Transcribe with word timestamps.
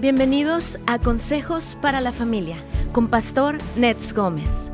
Bienvenidos 0.00 0.78
a 0.86 1.00
Consejos 1.00 1.76
para 1.82 2.00
la 2.00 2.12
Familia 2.12 2.62
con 2.92 3.08
Pastor 3.08 3.58
Nets 3.76 4.12
Gómez. 4.12 4.70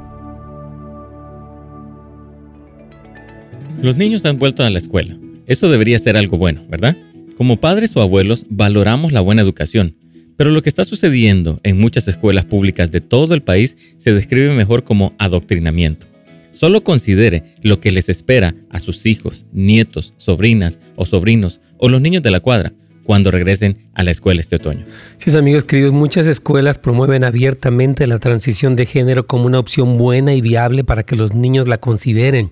Los 3.80 3.96
niños 3.96 4.26
han 4.26 4.38
vuelto 4.38 4.62
a 4.62 4.68
la 4.68 4.78
escuela. 4.78 5.16
Eso 5.46 5.70
debería 5.70 5.98
ser 5.98 6.18
algo 6.18 6.36
bueno, 6.36 6.66
¿verdad? 6.68 6.94
Como 7.38 7.58
padres 7.58 7.96
o 7.96 8.02
abuelos 8.02 8.44
valoramos 8.50 9.12
la 9.12 9.22
buena 9.22 9.40
educación, 9.40 9.96
pero 10.36 10.50
lo 10.50 10.60
que 10.60 10.68
está 10.68 10.84
sucediendo 10.84 11.58
en 11.62 11.80
muchas 11.80 12.06
escuelas 12.06 12.44
públicas 12.44 12.90
de 12.90 13.00
todo 13.00 13.32
el 13.32 13.42
país 13.42 13.78
se 13.96 14.12
describe 14.12 14.52
mejor 14.52 14.84
como 14.84 15.14
adoctrinamiento. 15.16 16.06
Solo 16.50 16.84
considere 16.84 17.44
lo 17.62 17.80
que 17.80 17.92
les 17.92 18.10
espera 18.10 18.54
a 18.68 18.78
sus 18.78 19.06
hijos, 19.06 19.46
nietos, 19.54 20.12
sobrinas 20.18 20.80
o 20.96 21.06
sobrinos 21.06 21.62
o 21.78 21.88
los 21.88 22.02
niños 22.02 22.22
de 22.22 22.30
la 22.30 22.40
cuadra 22.40 22.74
cuando 23.04 23.30
regresen 23.30 23.78
a 23.94 24.02
la 24.02 24.10
escuela 24.10 24.40
este 24.40 24.56
otoño. 24.56 24.84
Sí, 25.18 25.36
amigos 25.36 25.64
queridos, 25.64 25.92
muchas 25.92 26.26
escuelas 26.26 26.78
promueven 26.78 27.22
abiertamente 27.22 28.06
la 28.06 28.18
transición 28.18 28.74
de 28.74 28.86
género 28.86 29.26
como 29.26 29.46
una 29.46 29.58
opción 29.58 29.96
buena 29.98 30.34
y 30.34 30.40
viable 30.40 30.82
para 30.82 31.04
que 31.04 31.14
los 31.14 31.34
niños 31.34 31.68
la 31.68 31.78
consideren. 31.78 32.50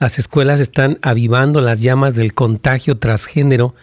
Las 0.00 0.18
escuelas 0.18 0.58
están 0.58 0.98
avivando 1.02 1.60
las 1.60 1.80
llamas 1.80 2.14
del 2.16 2.34
contagio 2.34 2.98
transgénero 2.98 3.74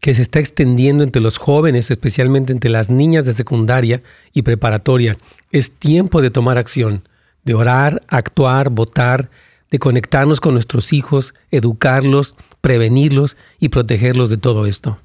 que 0.00 0.14
se 0.14 0.22
está 0.22 0.38
extendiendo 0.38 1.02
entre 1.02 1.22
los 1.22 1.38
jóvenes, 1.38 1.90
especialmente 1.90 2.52
entre 2.52 2.70
las 2.70 2.90
niñas 2.90 3.24
de 3.24 3.32
secundaria 3.32 4.02
y 4.32 4.42
preparatoria. 4.42 5.16
Es 5.50 5.72
tiempo 5.72 6.22
de 6.22 6.30
tomar 6.30 6.58
acción, 6.58 7.08
de 7.44 7.54
orar, 7.54 8.02
actuar, 8.08 8.70
votar, 8.70 9.30
de 9.70 9.78
conectarnos 9.78 10.40
con 10.40 10.54
nuestros 10.54 10.92
hijos, 10.92 11.34
educarlos, 11.50 12.34
prevenirlos 12.60 13.36
y 13.60 13.70
protegerlos 13.70 14.30
de 14.30 14.36
todo 14.36 14.66
esto. 14.66 14.98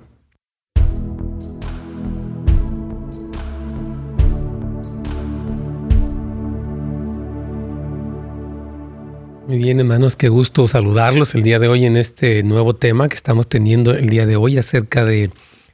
Muy 9.50 9.58
bien, 9.58 9.80
hermanos, 9.80 10.16
qué 10.16 10.30
gusto 10.30 10.68
saludarlos 10.68 11.34
el 11.34 11.42
día 11.42 11.58
de 11.58 11.68
hoy 11.68 11.84
en 11.84 11.98
este 11.98 12.44
nuevo 12.44 12.76
tema 12.76 13.10
que 13.10 13.16
estamos 13.16 13.50
teniendo 13.50 13.94
el 13.94 14.08
día 14.08 14.28
de 14.28 14.36
hoy 14.36 14.60
acerca 14.60 15.06
de 15.06 15.32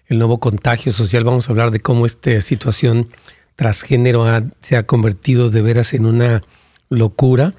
el 0.08 0.18
nuevo 0.18 0.40
contagio 0.40 0.94
social. 0.94 1.26
Vamos 1.26 1.50
a 1.50 1.52
hablar 1.52 1.72
de 1.72 1.82
cómo 1.82 2.06
esta 2.06 2.40
situación 2.40 3.10
transgénero 3.58 4.26
se 4.62 4.78
ha 4.78 4.84
convertido 4.84 5.50
de 5.50 5.62
veras 5.62 5.94
en 5.94 6.06
una 6.06 6.42
locura 6.88 7.54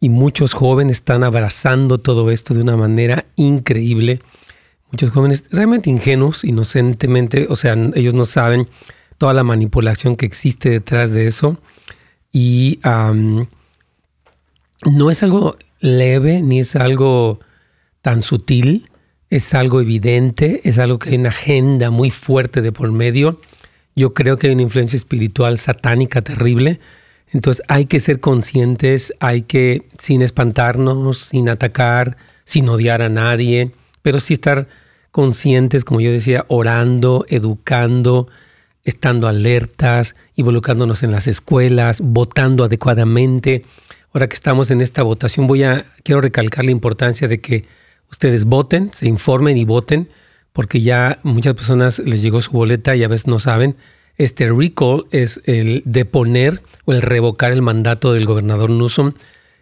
y 0.00 0.10
muchos 0.10 0.52
jóvenes 0.52 0.98
están 0.98 1.24
abrazando 1.24 1.96
todo 1.96 2.30
esto 2.30 2.52
de 2.52 2.60
una 2.60 2.76
manera 2.76 3.24
increíble. 3.36 4.20
Muchos 4.92 5.12
jóvenes 5.12 5.44
realmente 5.50 5.88
ingenuos, 5.88 6.44
inocentemente, 6.44 7.46
o 7.48 7.56
sea, 7.56 7.74
ellos 7.94 8.12
no 8.12 8.26
saben 8.26 8.68
toda 9.16 9.32
la 9.32 9.44
manipulación 9.44 10.16
que 10.16 10.26
existe 10.26 10.68
detrás 10.68 11.12
de 11.12 11.26
eso 11.26 11.56
y 12.34 12.80
no 14.90 15.10
es 15.10 15.22
algo 15.22 15.56
leve 15.80 16.42
ni 16.42 16.60
es 16.60 16.76
algo 16.76 17.40
tan 18.02 18.22
sutil, 18.22 18.90
es 19.30 19.54
algo 19.54 19.80
evidente, 19.80 20.60
es 20.64 20.78
algo 20.78 20.98
que 20.98 21.10
hay 21.10 21.16
una 21.16 21.30
agenda 21.30 21.90
muy 21.90 22.10
fuerte 22.10 22.62
de 22.62 22.72
por 22.72 22.90
medio. 22.92 23.40
Yo 23.96 24.14
creo 24.14 24.36
que 24.36 24.48
hay 24.48 24.52
una 24.52 24.62
influencia 24.62 24.96
espiritual 24.96 25.58
satánica 25.58 26.22
terrible. 26.22 26.80
Entonces 27.28 27.64
hay 27.68 27.86
que 27.86 28.00
ser 28.00 28.20
conscientes, 28.20 29.12
hay 29.20 29.42
que, 29.42 29.88
sin 29.98 30.22
espantarnos, 30.22 31.18
sin 31.18 31.48
atacar, 31.48 32.16
sin 32.44 32.68
odiar 32.68 33.02
a 33.02 33.08
nadie, 33.08 33.72
pero 34.02 34.20
sí 34.20 34.34
estar 34.34 34.68
conscientes, 35.10 35.84
como 35.84 36.00
yo 36.00 36.12
decía, 36.12 36.44
orando, 36.48 37.24
educando, 37.28 38.28
estando 38.84 39.26
alertas, 39.26 40.14
involucrándonos 40.36 41.02
en 41.02 41.10
las 41.10 41.26
escuelas, 41.26 42.00
votando 42.00 42.64
adecuadamente 42.64 43.64
ahora 44.14 44.28
que 44.28 44.34
estamos 44.34 44.70
en 44.70 44.80
esta 44.80 45.02
votación, 45.02 45.48
voy 45.48 45.64
a, 45.64 45.84
quiero 46.04 46.20
recalcar 46.20 46.64
la 46.64 46.70
importancia 46.70 47.26
de 47.26 47.40
que 47.40 47.64
ustedes 48.10 48.44
voten, 48.44 48.92
se 48.92 49.08
informen 49.08 49.58
y 49.58 49.64
voten, 49.64 50.08
porque 50.52 50.80
ya 50.80 51.18
muchas 51.24 51.54
personas 51.54 51.98
les 51.98 52.22
llegó 52.22 52.40
su 52.40 52.52
boleta 52.52 52.94
y 52.94 53.02
a 53.02 53.08
veces 53.08 53.26
no 53.26 53.40
saben. 53.40 53.76
Este 54.16 54.48
recall 54.52 55.06
es 55.10 55.40
el 55.46 55.82
deponer 55.84 56.62
o 56.84 56.92
el 56.92 57.02
revocar 57.02 57.50
el 57.50 57.60
mandato 57.60 58.12
del 58.12 58.24
gobernador 58.24 58.70
Newsom, 58.70 59.14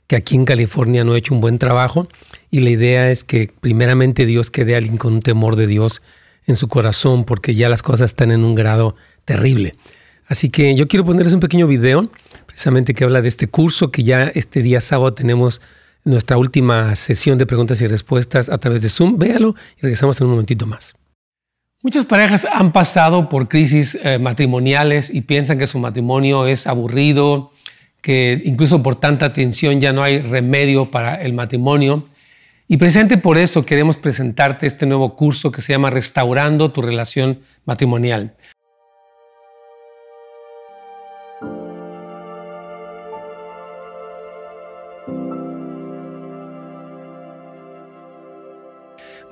que 0.06 0.16
aquí 0.16 0.34
en 0.34 0.44
California 0.44 1.02
no 1.02 1.14
ha 1.14 1.18
hecho 1.18 1.34
un 1.34 1.40
buen 1.40 1.56
trabajo. 1.56 2.08
Y 2.50 2.60
la 2.60 2.68
idea 2.68 3.10
es 3.10 3.24
que 3.24 3.50
primeramente 3.60 4.26
Dios 4.26 4.50
quede 4.50 4.76
alguien 4.76 4.98
con 4.98 5.14
un 5.14 5.22
temor 5.22 5.56
de 5.56 5.66
Dios 5.66 6.02
en 6.46 6.56
su 6.56 6.68
corazón, 6.68 7.24
porque 7.24 7.54
ya 7.54 7.70
las 7.70 7.82
cosas 7.82 8.10
están 8.10 8.30
en 8.30 8.44
un 8.44 8.54
grado 8.54 8.96
terrible. 9.24 9.76
Así 10.26 10.50
que 10.50 10.74
yo 10.74 10.88
quiero 10.88 11.06
ponerles 11.06 11.32
un 11.32 11.40
pequeño 11.40 11.66
video 11.66 12.10
precisamente 12.52 12.92
que 12.92 13.04
habla 13.04 13.22
de 13.22 13.28
este 13.28 13.48
curso 13.48 13.90
que 13.90 14.02
ya 14.02 14.24
este 14.34 14.62
día 14.62 14.80
sábado 14.80 15.14
tenemos 15.14 15.60
nuestra 16.04 16.36
última 16.36 16.94
sesión 16.96 17.38
de 17.38 17.46
preguntas 17.46 17.80
y 17.80 17.86
respuestas 17.86 18.50
a 18.50 18.58
través 18.58 18.82
de 18.82 18.90
Zoom. 18.90 19.18
Véalo 19.18 19.54
y 19.78 19.82
regresamos 19.82 20.20
en 20.20 20.26
un 20.26 20.32
momentito 20.32 20.66
más. 20.66 20.94
Muchas 21.82 22.04
parejas 22.04 22.44
han 22.44 22.72
pasado 22.72 23.28
por 23.28 23.48
crisis 23.48 23.98
eh, 24.04 24.18
matrimoniales 24.18 25.10
y 25.12 25.22
piensan 25.22 25.58
que 25.58 25.66
su 25.66 25.78
matrimonio 25.78 26.46
es 26.46 26.66
aburrido, 26.66 27.50
que 28.02 28.40
incluso 28.44 28.82
por 28.82 28.96
tanta 28.96 29.32
tensión 29.32 29.80
ya 29.80 29.92
no 29.92 30.02
hay 30.02 30.18
remedio 30.18 30.90
para 30.90 31.14
el 31.22 31.32
matrimonio. 31.32 32.06
Y 32.68 32.76
precisamente 32.76 33.16
por 33.16 33.38
eso 33.38 33.64
queremos 33.64 33.96
presentarte 33.96 34.66
este 34.66 34.86
nuevo 34.86 35.16
curso 35.16 35.50
que 35.50 35.60
se 35.60 35.72
llama 35.72 35.90
Restaurando 35.90 36.70
tu 36.70 36.82
relación 36.82 37.40
matrimonial. 37.64 38.34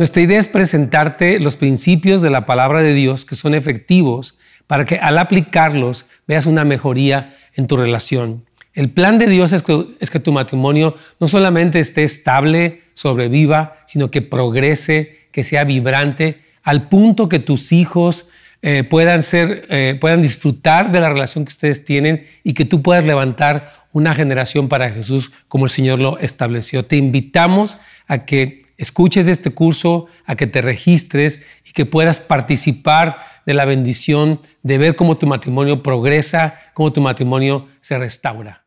Nuestra 0.01 0.23
idea 0.23 0.41
es 0.41 0.49
presentarte 0.49 1.39
los 1.41 1.57
principios 1.57 2.23
de 2.23 2.31
la 2.31 2.47
palabra 2.47 2.81
de 2.81 2.95
Dios 2.95 3.27
que 3.27 3.37
son 3.37 3.55
efectivos 3.55 4.39
para 4.67 4.87
que 4.87 4.97
al 4.97 5.19
aplicarlos 5.19 6.07
veas 6.27 6.47
una 6.47 6.65
mejoría 6.65 7.37
en 7.55 7.67
tu 7.67 7.77
relación. 7.77 8.47
El 8.73 8.89
plan 8.89 9.19
de 9.19 9.27
Dios 9.27 9.53
es 9.53 9.63
que, 9.63 10.21
tu 10.21 10.33
matrimonio 10.33 10.97
no 11.21 11.29
solamente 11.29 11.81
esté 11.81 12.05
estable, 12.05 12.85
sobreviva, 12.95 13.77
sino 13.87 14.11
que 14.11 14.23
progrese, 14.23 15.27
que 15.33 15.45
sea 15.45 15.65
vibrante, 15.65 16.41
al 16.63 16.89
punto 16.89 17.29
que 17.29 17.39
tus 17.39 17.71
hijos 17.71 18.31
eh, 18.63 18.85
puedan, 18.85 19.23
ser, 19.23 19.67
eh, 19.69 19.99
puedan 20.01 20.23
disfrutar 20.23 20.93
de 20.93 21.01
la 21.01 21.11
relación 21.11 21.45
que 21.45 21.51
ustedes 21.51 21.85
tienen 21.85 22.25
y 22.43 22.55
que 22.55 22.65
tú 22.65 22.81
puedas 22.81 23.05
levantar 23.05 23.85
una 23.93 24.15
generación 24.15 24.71
para 24.71 24.93
Jesús 24.93 25.31
como 25.47 25.67
el 25.67 25.71
Señor 25.71 25.99
lo 25.99 26.19
estableció. 26.21 26.87
Te 26.87 26.97
invitamos 26.97 27.77
a 28.07 28.25
que 28.25 28.60
escuches 28.81 29.29
este 29.29 29.51
curso, 29.51 30.07
a 30.25 30.37
que 30.37 30.47
te 30.47 30.63
registres 30.63 31.43
y 31.65 31.73
que 31.73 31.85
puedas 31.87 32.19
participar 32.19 33.19
de 33.45 33.55
la 33.55 33.67
bendición 33.67 34.41
de 34.63 34.79
ver 34.79 34.97
cómo 34.97 35.19
tu 35.19 35.27
matrimonio 35.27 35.83
progresa, 35.83 36.59
cómo 36.75 36.93
tu 36.93 37.01
matrimonio 37.01 37.69
se 37.81 37.99
restaura. 37.99 38.65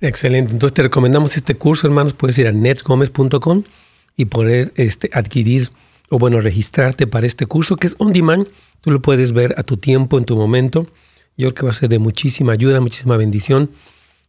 Excelente. 0.00 0.52
Entonces 0.52 0.74
te 0.74 0.82
recomendamos 0.82 1.36
este 1.36 1.54
curso, 1.54 1.86
hermanos. 1.86 2.12
Puedes 2.12 2.36
ir 2.38 2.46
a 2.48 2.52
netsgomez.com 2.52 3.64
y 4.16 4.26
poder 4.26 4.72
este, 4.76 5.08
adquirir 5.14 5.70
o 6.10 6.18
bueno, 6.18 6.40
registrarte 6.40 7.06
para 7.06 7.26
este 7.26 7.46
curso 7.46 7.76
que 7.76 7.86
es 7.86 7.94
on 7.98 8.12
demand. 8.12 8.46
Tú 8.82 8.90
lo 8.90 9.00
puedes 9.00 9.32
ver 9.32 9.54
a 9.56 9.62
tu 9.62 9.78
tiempo, 9.78 10.18
en 10.18 10.26
tu 10.26 10.36
momento. 10.36 10.86
Yo 11.38 11.48
creo 11.48 11.54
que 11.54 11.62
va 11.64 11.70
a 11.70 11.74
ser 11.74 11.88
de 11.88 11.98
muchísima 11.98 12.52
ayuda, 12.52 12.80
muchísima 12.80 13.16
bendición. 13.16 13.70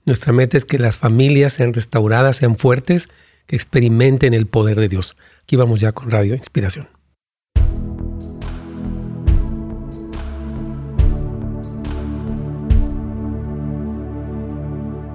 Nuestra 0.06 0.32
meta 0.32 0.56
es 0.56 0.64
que 0.64 0.80
las 0.80 0.98
familias 0.98 1.54
sean 1.54 1.74
restauradas, 1.74 2.38
sean 2.38 2.56
fuertes 2.56 3.10
que 3.46 3.56
experimenten 3.56 4.34
el 4.34 4.48
poder 4.48 4.80
de 4.80 4.90
Dios. 4.90 5.16
Aquí 5.44 5.56
vamos 5.56 5.80
ya 5.80 5.92
con 5.92 6.10
Radio 6.12 6.36
Inspiración. 6.36 6.88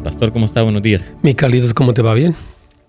Pastor, 0.05 0.33
¿cómo 0.33 0.47
está? 0.47 0.63
Buenos 0.63 0.83
días. 0.83 1.13
Mi 1.23 1.35
Carlitos, 1.35 1.75
¿cómo 1.75 1.93
te 1.93 2.03
va? 2.03 2.15
¿Bien? 2.15 2.35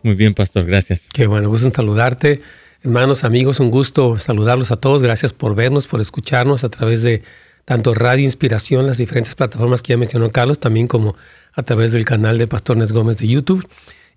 Muy 0.03 0.15
bien, 0.15 0.33
Pastor, 0.33 0.65
gracias. 0.65 1.09
Qué 1.13 1.27
bueno, 1.27 1.49
gusto 1.49 1.67
en 1.67 1.73
saludarte. 1.73 2.41
Hermanos, 2.81 3.25
amigos, 3.25 3.59
un 3.59 3.71
gusto 3.71 4.17
saludarlos 4.17 4.71
a 4.71 4.77
todos. 4.77 5.03
Gracias 5.03 5.33
por 5.33 5.53
vernos, 5.53 5.87
por 5.87 5.99
escucharnos 5.99 6.63
a 6.63 6.69
través 6.69 7.03
de 7.03 7.23
tanto 7.65 7.93
Radio 7.93 8.23
Inspiración, 8.23 8.87
las 8.87 8.97
diferentes 8.97 9.35
plataformas 9.35 9.83
que 9.83 9.91
ya 9.93 9.97
mencionó 9.97 10.31
Carlos, 10.31 10.59
también 10.59 10.87
como 10.87 11.15
a 11.53 11.63
través 11.63 11.91
del 11.91 12.05
canal 12.05 12.37
de 12.37 12.47
Pastor 12.47 12.77
Nes 12.77 12.93
Gómez 12.93 13.17
de 13.17 13.27
YouTube. 13.27 13.67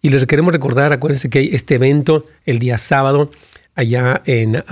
Y 0.02 0.10
les 0.10 0.26
queremos 0.26 0.52
recordar, 0.52 0.92
acuérdense 0.92 1.30
que 1.30 1.38
hay 1.38 1.50
este 1.52 1.76
evento 1.76 2.26
el 2.44 2.58
día 2.58 2.76
sábado 2.76 3.30
allá 3.76 4.20
en, 4.26 4.64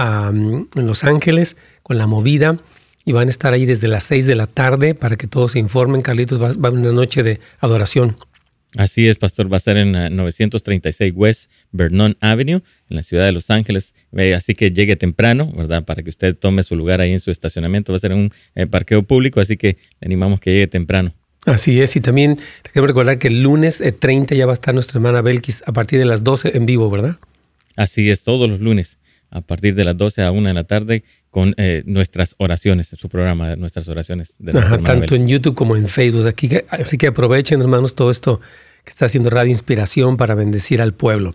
Los 0.74 1.04
Ángeles 1.04 1.56
con 1.84 1.98
la 1.98 2.08
movida 2.08 2.58
y 3.04 3.12
van 3.12 3.28
a 3.28 3.30
estar 3.30 3.52
ahí 3.52 3.64
desde 3.64 3.86
las 3.86 4.04
6 4.04 4.26
de 4.26 4.34
la 4.34 4.48
tarde 4.48 4.94
para 4.94 5.16
que 5.16 5.28
todos 5.28 5.52
se 5.52 5.60
informen. 5.60 6.02
Carlitos 6.02 6.42
va, 6.42 6.48
a 6.48 6.50
haber 6.50 6.80
una 6.80 6.92
noche 6.92 7.22
de 7.22 7.38
adoración 7.60 8.16
Así 8.76 9.08
es, 9.08 9.18
pastor. 9.18 9.52
Va 9.52 9.56
a 9.56 9.60
ser 9.60 9.76
en 9.76 9.92
936 9.92 11.12
West 11.16 11.50
Vernon 11.72 12.16
Avenue, 12.20 12.62
en 12.88 12.96
la 12.96 13.02
ciudad 13.02 13.24
de 13.24 13.32
Los 13.32 13.50
Ángeles. 13.50 13.94
Así 14.36 14.54
que 14.54 14.70
llegue 14.70 14.94
temprano, 14.96 15.52
¿verdad? 15.56 15.84
Para 15.84 16.02
que 16.02 16.10
usted 16.10 16.36
tome 16.36 16.62
su 16.62 16.76
lugar 16.76 17.00
ahí 17.00 17.12
en 17.12 17.20
su 17.20 17.32
estacionamiento. 17.32 17.92
Va 17.92 17.96
a 17.96 18.00
ser 18.00 18.12
un 18.12 18.32
eh, 18.54 18.66
parqueo 18.66 19.02
público, 19.02 19.40
así 19.40 19.56
que 19.56 19.78
le 20.00 20.06
animamos 20.06 20.38
que 20.38 20.52
llegue 20.52 20.66
temprano. 20.68 21.14
Así 21.46 21.80
es, 21.80 21.96
y 21.96 22.00
también 22.00 22.38
quiero 22.72 22.86
recordar 22.86 23.18
que 23.18 23.28
el 23.28 23.42
lunes 23.42 23.82
30 23.98 24.34
ya 24.34 24.46
va 24.46 24.52
a 24.52 24.54
estar 24.54 24.74
nuestra 24.74 24.98
hermana 24.98 25.22
Belkis 25.22 25.62
a 25.66 25.72
partir 25.72 25.98
de 25.98 26.04
las 26.04 26.22
12 26.22 26.56
en 26.56 26.66
vivo, 26.66 26.90
¿verdad? 26.90 27.16
Así 27.76 28.10
es, 28.10 28.24
todos 28.24 28.48
los 28.48 28.60
lunes 28.60 28.98
a 29.30 29.40
partir 29.40 29.74
de 29.74 29.84
las 29.84 29.96
12 29.96 30.22
a 30.22 30.32
1 30.32 30.48
de 30.48 30.54
la 30.54 30.64
tarde 30.64 31.04
con 31.30 31.54
eh, 31.56 31.82
nuestras 31.86 32.34
oraciones, 32.38 32.88
su 32.88 33.08
programa, 33.08 33.54
nuestras 33.56 33.88
oraciones. 33.88 34.34
De 34.38 34.58
Ajá, 34.58 34.78
tanto 34.78 35.14
en 35.14 35.26
YouTube 35.26 35.54
como 35.54 35.76
en 35.76 35.88
Facebook. 35.88 36.26
Aquí, 36.26 36.50
así 36.68 36.98
que 36.98 37.06
aprovechen, 37.06 37.60
hermanos, 37.60 37.94
todo 37.94 38.10
esto 38.10 38.40
que 38.84 38.90
está 38.90 39.06
haciendo 39.06 39.30
Radio 39.30 39.50
Inspiración 39.50 40.16
para 40.16 40.34
bendecir 40.34 40.82
al 40.82 40.94
pueblo. 40.94 41.34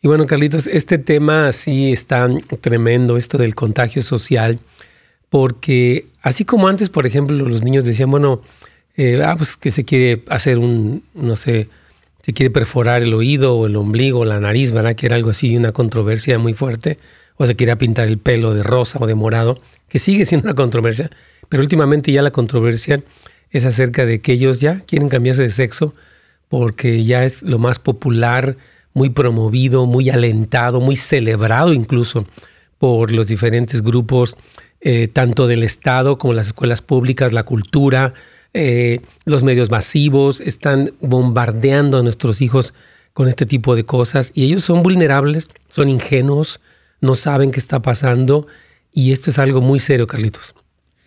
Y 0.00 0.08
bueno, 0.08 0.26
Carlitos, 0.26 0.66
este 0.66 0.98
tema 0.98 1.52
sí 1.52 1.92
está 1.92 2.28
tremendo, 2.60 3.16
esto 3.16 3.38
del 3.38 3.54
contagio 3.54 4.02
social, 4.02 4.58
porque 5.28 6.06
así 6.22 6.44
como 6.44 6.68
antes, 6.68 6.90
por 6.90 7.06
ejemplo, 7.06 7.36
los 7.36 7.62
niños 7.62 7.84
decían, 7.84 8.10
bueno, 8.10 8.42
eh, 8.96 9.22
ah, 9.24 9.34
pues 9.36 9.56
que 9.56 9.70
se 9.70 9.84
quiere 9.84 10.22
hacer 10.28 10.58
un, 10.58 11.02
no 11.14 11.36
sé, 11.36 11.68
se 12.22 12.32
quiere 12.32 12.50
perforar 12.50 13.02
el 13.02 13.14
oído 13.14 13.56
o 13.56 13.66
el 13.66 13.76
ombligo 13.76 14.20
o 14.20 14.24
la 14.24 14.40
nariz, 14.40 14.72
¿verdad? 14.72 14.94
Que 14.94 15.06
era 15.06 15.16
algo 15.16 15.30
así, 15.30 15.56
una 15.56 15.72
controversia 15.72 16.38
muy 16.38 16.54
fuerte 16.54 16.98
o 17.36 17.46
se 17.46 17.56
quería 17.56 17.76
pintar 17.76 18.08
el 18.08 18.18
pelo 18.18 18.54
de 18.54 18.62
rosa 18.62 18.98
o 19.00 19.06
de 19.06 19.14
morado, 19.14 19.60
que 19.88 19.98
sigue 19.98 20.26
siendo 20.26 20.46
una 20.46 20.54
controversia, 20.54 21.10
pero 21.48 21.62
últimamente 21.62 22.12
ya 22.12 22.22
la 22.22 22.30
controversia 22.30 23.02
es 23.50 23.64
acerca 23.64 24.06
de 24.06 24.20
que 24.20 24.32
ellos 24.32 24.60
ya 24.60 24.80
quieren 24.80 25.08
cambiarse 25.08 25.42
de 25.42 25.50
sexo 25.50 25.94
porque 26.48 27.04
ya 27.04 27.24
es 27.24 27.42
lo 27.42 27.58
más 27.58 27.78
popular, 27.78 28.56
muy 28.94 29.10
promovido, 29.10 29.86
muy 29.86 30.10
alentado, 30.10 30.80
muy 30.80 30.96
celebrado 30.96 31.72
incluso 31.72 32.26
por 32.78 33.10
los 33.10 33.26
diferentes 33.28 33.82
grupos, 33.82 34.36
eh, 34.80 35.08
tanto 35.08 35.46
del 35.46 35.62
Estado 35.62 36.18
como 36.18 36.34
las 36.34 36.48
escuelas 36.48 36.82
públicas, 36.82 37.32
la 37.32 37.44
cultura, 37.44 38.14
eh, 38.54 39.00
los 39.24 39.44
medios 39.44 39.70
masivos, 39.70 40.40
están 40.40 40.92
bombardeando 41.00 41.98
a 41.98 42.02
nuestros 42.02 42.40
hijos 42.40 42.74
con 43.12 43.28
este 43.28 43.46
tipo 43.46 43.74
de 43.74 43.84
cosas 43.84 44.32
y 44.34 44.44
ellos 44.44 44.62
son 44.64 44.82
vulnerables, 44.82 45.48
son 45.68 45.88
ingenuos, 45.88 46.60
no 47.00 47.14
saben 47.14 47.50
qué 47.50 47.58
está 47.58 47.82
pasando 47.82 48.46
y 48.92 49.12
esto 49.12 49.30
es 49.30 49.38
algo 49.38 49.60
muy 49.60 49.80
serio, 49.80 50.06
Carlitos. 50.06 50.54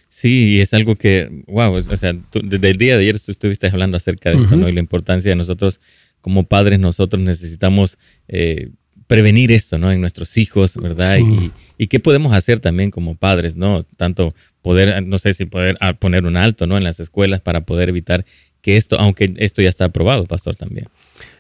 Sí, 0.08 0.62
es 0.62 0.74
algo 0.74 0.96
que, 0.96 1.44
wow, 1.48 1.74
o 1.74 1.82
sea, 1.82 2.16
desde 2.32 2.70
el 2.70 2.78
día 2.78 2.96
de 2.96 3.02
ayer 3.02 3.20
tú 3.20 3.32
estuviste 3.32 3.68
hablando 3.68 3.98
acerca 3.98 4.30
de 4.30 4.38
esto, 4.38 4.56
¿no? 4.56 4.70
Y 4.70 4.72
la 4.72 4.80
importancia 4.80 5.30
de 5.30 5.36
nosotros 5.36 5.82
como 6.22 6.44
padres, 6.44 6.80
nosotros 6.80 7.22
necesitamos 7.22 7.98
eh, 8.28 8.70
prevenir 9.08 9.52
esto, 9.52 9.78
¿no? 9.78 9.92
En 9.92 10.02
nuestros 10.02 10.38
hijos, 10.38 10.76
¿verdad? 10.78 11.18
Y, 11.20 11.52
y, 11.78 11.88
qué 11.88 12.00
podemos 12.00 12.34
hacer 12.34 12.60
también 12.60 12.92
como 12.92 13.16
padres, 13.16 13.56
¿no? 13.56 13.84
Tanto 13.98 14.34
poder, 14.62 15.06
no 15.06 15.20
sé 15.20 15.34
si 15.34 15.46
poder 15.46 15.78
ah, 15.80 15.94
poner 15.94 16.26
un 16.26 16.38
alto, 16.38 16.66
¿no? 16.66 16.78
En 16.78 16.84
las 16.84 17.00
escuelas 17.00 17.42
para 17.42 17.62
poder 17.62 17.90
evitar 17.90 18.26
que 18.62 18.78
esto, 18.78 19.00
aunque 19.00 19.34
esto 19.38 19.62
ya 19.62 19.70
está 19.70 19.86
aprobado, 19.86 20.26
pastor, 20.26 20.56
también. 20.56 20.88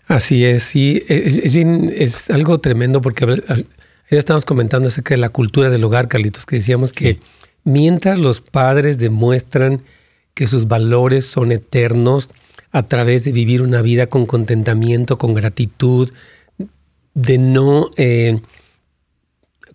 Así 0.07 0.45
es, 0.45 0.63
sí, 0.63 1.01
es, 1.07 1.55
es 1.55 2.29
algo 2.29 2.59
tremendo 2.59 3.01
porque 3.01 3.25
ya 4.11 4.19
estamos 4.19 4.45
comentando 4.45 4.89
acerca 4.89 5.15
de 5.15 5.21
la 5.21 5.29
cultura 5.29 5.71
del 5.71 5.83
hogar, 5.83 6.07
Carlitos, 6.07 6.45
que 6.45 6.57
decíamos 6.57 6.93
que 6.93 7.17
mientras 7.63 8.19
los 8.19 8.41
padres 8.41 8.99
demuestran 8.99 9.81
que 10.35 10.47
sus 10.47 10.67
valores 10.67 11.25
son 11.25 11.51
eternos 11.51 12.29
a 12.71 12.83
través 12.83 13.23
de 13.23 13.31
vivir 13.31 13.63
una 13.63 13.81
vida 13.81 14.05
con 14.07 14.27
contentamiento, 14.27 15.17
con 15.17 15.33
gratitud, 15.33 16.11
de 17.15 17.39
no, 17.39 17.89
eh, 17.97 18.39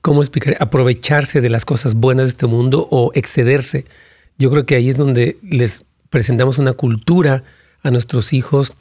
¿cómo 0.03 0.23
explicar? 0.23 0.57
Aprovecharse 0.61 1.41
de 1.41 1.49
las 1.49 1.65
cosas 1.65 1.95
buenas 1.95 2.27
de 2.27 2.31
este 2.31 2.47
mundo 2.47 2.87
o 2.91 3.11
excederse. 3.15 3.87
Yo 4.39 4.51
creo 4.51 4.67
que 4.67 4.77
ahí 4.77 4.89
es 4.89 4.97
donde 4.97 5.39
les 5.43 5.83
presentamos 6.11 6.59
una 6.59 6.75
cultura 6.75 7.43
a 7.83 7.91
nuestros 7.91 8.33
hijos 8.33 8.77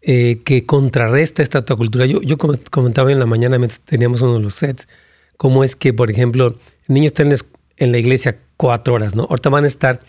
eh, 0.00 0.40
que 0.44 0.64
contrarresta 0.64 1.42
esta 1.42 1.62
cultura. 1.62 2.06
Yo, 2.06 2.22
yo 2.22 2.38
comentaba 2.38 3.12
en 3.12 3.18
la 3.18 3.26
mañana, 3.26 3.58
teníamos 3.84 4.22
uno 4.22 4.34
de 4.34 4.40
los 4.40 4.54
sets, 4.54 4.88
cómo 5.36 5.64
es 5.64 5.76
que, 5.76 5.92
por 5.92 6.10
ejemplo, 6.10 6.56
el 6.88 6.94
niño 6.94 7.06
está 7.06 7.22
en 7.22 7.92
la, 7.92 7.98
iglesia 7.98 8.38
cuatro 8.56 8.94
horas, 8.94 9.14
¿no? 9.14 9.24
Ahorita 9.24 9.50
van 9.50 9.64
a 9.64 9.66
estar 9.66 10.00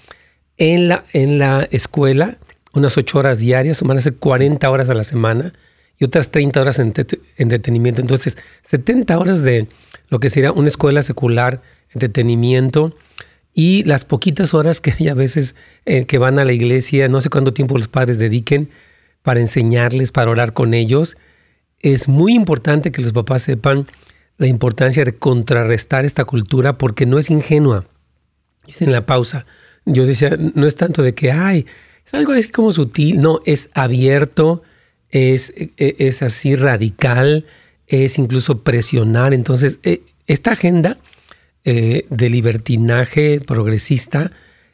en 0.58 0.88
la, 0.90 1.06
en 1.14 1.40
la 1.40 1.68
escuela 1.72 2.38
unas 2.74 2.98
ocho 2.98 3.20
horas 3.20 3.40
diarias, 3.40 3.82
van 3.84 3.98
a 3.98 4.02
ser 4.02 4.16
40 4.18 4.70
horas 4.70 4.90
a 4.90 4.94
la 4.94 5.06
semana 5.06 5.54
y 5.98 6.06
otras 6.06 6.30
30 6.30 6.62
horas 6.62 6.80
en 6.80 6.94
entretenimiento. 7.38 8.02
Entonces, 8.02 8.38
70 8.64 9.18
horas 9.18 9.44
de 9.44 9.68
lo 10.10 10.20
que 10.20 10.30
sería 10.30 10.52
una 10.52 10.68
escuela 10.68 11.04
secular, 11.04 11.62
entretenimiento, 11.90 12.96
y 13.54 13.84
las 13.84 14.04
poquitas 14.04 14.54
horas 14.54 14.82
que 14.82 14.94
hay 15.00 15.08
a 15.08 15.14
veces 15.14 15.56
eh, 15.86 16.06
que 16.06 16.18
van 16.18 16.40
a 16.40 16.46
la 16.46 16.52
iglesia, 16.52 17.08
no 17.08 17.22
sé 17.22 17.30
cuánto 17.30 17.54
tiempo 17.54 17.78
los 17.78 17.88
padres 17.88 18.18
dediquen, 18.18 18.70
para 19.24 19.40
enseñarles, 19.40 20.12
para 20.12 20.30
orar 20.30 20.54
con 20.54 20.74
ellos. 20.74 21.18
Es 21.80 22.10
muy 22.10 22.34
importante 22.36 22.92
que 22.92 23.02
los 23.02 23.14
papás 23.14 23.44
sepan 23.44 23.88
la 24.38 24.48
importancia 24.48 25.06
de 25.06 25.16
contrarrestar 25.16 26.04
esta 26.04 26.26
cultura 26.26 26.78
porque 26.78 27.06
no 27.06 27.18
es 27.18 27.30
ingenua. 27.30 27.86
Dice 28.68 28.84
en 28.84 28.92
la 28.92 29.06
pausa, 29.06 29.46
yo 29.86 30.06
decía, 30.06 30.38
no 30.38 30.68
es 30.68 30.76
tanto 30.76 31.02
de 31.02 31.14
que, 31.14 31.32
ay, 31.32 31.66
es 32.06 32.14
algo 32.14 32.34
así 32.34 32.50
como 32.50 32.72
sutil, 32.72 33.22
no, 33.22 33.40
es 33.46 33.70
abierto, 33.74 34.64
es, 35.16 35.54
e, 35.56 35.96
es 35.98 36.22
así 36.22 36.56
radical, 36.56 37.46
es 37.88 38.18
incluso 38.18 38.64
presionar. 38.64 39.34
Entonces, 39.34 39.80
e, 39.84 40.02
esta 40.28 40.52
agenda 40.52 40.98
eh, 41.64 42.06
de 42.10 42.30
libertinaje 42.30 43.40
progresista 43.40 44.32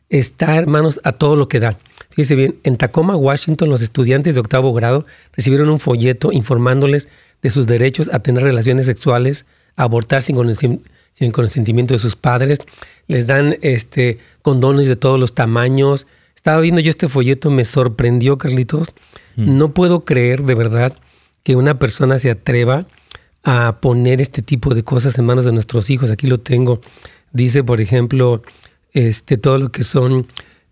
está, 0.09 0.57
hermanos, 0.57 0.99
a 1.03 1.11
todo 1.11 1.35
lo 1.35 1.47
que 1.47 1.59
da. 1.59 1.77
Fíjese 2.09 2.35
bien, 2.35 2.55
en 2.63 2.75
Tacoma, 2.75 3.15
Washington, 3.15 3.69
los 3.69 3.83
estudiantes 3.83 4.33
de 4.33 4.41
octavo 4.41 4.73
grado 4.73 5.05
recibieron 5.33 5.69
un 5.69 5.79
folleto 5.79 6.31
informándoles 6.31 7.07
de 7.43 7.51
sus 7.51 7.67
derechos 7.67 8.09
a 8.11 8.19
tener 8.19 8.43
relaciones 8.43 8.88
sexuales, 8.88 9.45
abortar 9.75 10.23
sin, 10.23 10.35
consentimiento 11.31 11.93
de 11.93 11.99
sus 11.99 12.15
padres. 12.15 12.59
Les 13.07 13.27
dan 13.27 13.57
este, 13.61 14.17
condones 14.41 14.88
de 14.88 14.95
todos 14.95 15.19
los 15.19 15.35
tamaños. 15.35 16.07
Estaba 16.41 16.59
viendo 16.59 16.81
yo 16.81 16.89
este 16.89 17.07
folleto, 17.07 17.51
me 17.51 17.65
sorprendió, 17.65 18.39
Carlitos. 18.39 18.91
Hmm. 19.35 19.59
No 19.59 19.75
puedo 19.75 20.05
creer 20.05 20.41
de 20.41 20.55
verdad 20.55 20.97
que 21.43 21.55
una 21.55 21.77
persona 21.77 22.17
se 22.17 22.31
atreva 22.31 22.88
a 23.43 23.77
poner 23.79 24.21
este 24.21 24.41
tipo 24.41 24.73
de 24.73 24.81
cosas 24.81 25.19
en 25.19 25.25
manos 25.25 25.45
de 25.45 25.51
nuestros 25.51 25.91
hijos. 25.91 26.09
Aquí 26.09 26.25
lo 26.25 26.39
tengo. 26.39 26.81
Dice, 27.31 27.63
por 27.63 27.79
ejemplo, 27.79 28.41
este, 28.91 29.38
todo 29.38 29.59
lo 29.59 29.71
que 29.71 29.83
son 29.83 30.25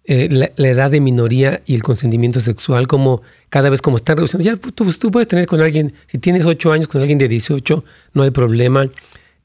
eh, 0.06 0.28
la, 0.32 0.70
edad 0.70 0.90
de 0.90 1.02
minoría 1.02 1.62
y 1.68 1.76
el 1.76 1.84
consentimiento 1.84 2.40
sexual, 2.40 2.88
como 2.88 3.22
cada 3.50 3.70
vez 3.70 3.84
como 3.84 3.98
está 3.98 4.16
reduciendo. 4.16 4.44
Ya 4.44 4.56
pues, 4.60 4.74
tú, 4.74 4.92
tú, 4.92 5.12
puedes 5.12 5.28
tener 5.28 5.46
con 5.46 5.62
alguien, 5.62 5.94
si 6.08 6.18
tienes 6.18 6.48
8 6.48 6.72
años 6.72 6.88
con 6.88 7.02
alguien 7.02 7.20
de 7.20 7.28
18, 7.28 7.84
no 8.14 8.24
hay 8.24 8.32
problema. 8.32 8.90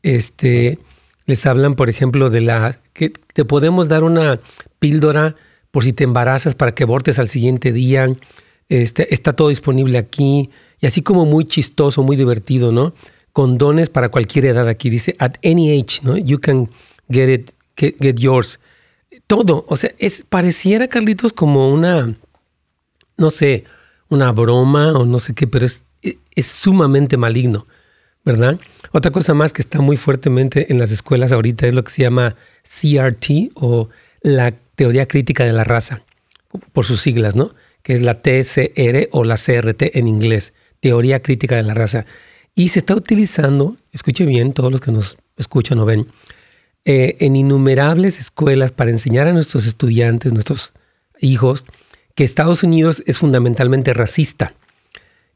Este, 0.03 0.79
les 1.27 1.45
hablan, 1.45 1.75
por 1.75 1.91
ejemplo, 1.91 2.31
de 2.31 2.41
la 2.41 2.79
que 2.95 3.11
te 3.11 3.45
podemos 3.45 3.91
dar 3.91 4.05
una 4.05 4.41
píldora 4.79 5.37
por 5.75 5.83
si 5.83 5.93
te 5.93 6.05
embarazas 6.05 6.55
para 6.55 6.73
que 6.73 6.85
abortes 6.85 7.19
al 7.19 7.27
siguiente 7.27 7.73
día. 7.73 8.07
Este, 8.69 9.13
está 9.13 9.33
todo 9.33 9.49
disponible 9.49 9.99
aquí. 9.99 10.49
Y 10.81 10.87
así 10.87 11.03
como 11.03 11.27
muy 11.27 11.47
chistoso, 11.47 12.05
muy 12.05 12.15
divertido, 12.15 12.71
¿no? 12.71 12.95
Condones 13.33 13.89
para 13.89 14.09
cualquier 14.09 14.45
edad 14.45 14.69
aquí. 14.69 14.89
Dice, 14.89 15.17
at 15.19 15.33
any 15.45 15.77
age, 15.77 15.99
¿no? 16.05 16.17
You 16.17 16.39
can 16.39 16.71
get 17.11 17.29
it, 17.29 17.51
get 17.77 18.21
yours 18.21 18.61
todo. 19.27 19.65
O 19.69 19.77
sea, 19.77 19.91
es, 19.99 20.25
pareciera, 20.29 20.87
Carlitos, 20.87 21.33
como 21.33 21.73
una, 21.73 22.15
no 23.17 23.31
sé, 23.31 23.65
una 24.09 24.31
broma 24.31 24.93
o 24.93 25.05
no 25.05 25.19
sé 25.19 25.35
qué, 25.35 25.49
pero 25.49 25.67
es, 25.67 25.83
es 26.37 26.47
sumamente 26.47 27.17
maligno, 27.17 27.67
¿verdad? 28.25 28.61
Otra 28.93 29.11
cosa 29.11 29.35
más 29.35 29.53
que 29.53 29.61
está 29.61 29.81
muy 29.81 29.97
fuertemente 29.97 30.71
en 30.71 30.79
las 30.79 30.93
escuelas 30.93 31.33
ahorita 31.33 31.67
es 31.67 31.75
lo 31.75 31.83
que 31.83 31.91
se 31.91 32.03
llama 32.03 32.37
CRT 32.63 33.51
o 33.57 33.89
la 34.23 34.55
teoría 34.75 35.07
crítica 35.07 35.45
de 35.45 35.53
la 35.53 35.65
raza, 35.65 36.03
por 36.73 36.85
sus 36.85 37.01
siglas, 37.01 37.35
¿no? 37.37 37.55
Que 37.83 37.95
es 37.95 38.01
la 38.01 38.15
TCR 38.15 39.09
o 39.13 39.25
la 39.25 39.37
CRT 39.37 39.97
en 39.97 40.09
inglés, 40.09 40.53
teoría 40.81 41.21
crítica 41.21 41.57
de 41.57 41.63
la 41.63 41.75
raza. 41.75 42.07
Y 42.55 42.69
se 42.69 42.81
está 42.81 42.95
utilizando, 42.95 43.77
escuche 43.93 44.25
bien, 44.25 44.53
todos 44.53 44.71
los 44.71 44.81
que 44.81 44.93
nos 44.93 45.17
escuchan 45.37 45.79
o 45.79 45.85
ven, 45.85 46.07
eh, 46.85 47.17
en 47.21 47.37
innumerables 47.37 48.21
escuelas 48.21 48.73
para 48.73 48.91
enseñar 48.91 49.27
a 49.27 49.33
nuestros 49.33 49.67
estudiantes, 49.67 50.33
nuestros 50.33 50.75
hijos, 51.21 51.65
que 52.15 52.25
Estados 52.25 52.63
Unidos 52.63 53.03
es 53.07 53.19
fundamentalmente 53.19 53.93
racista 53.93 54.55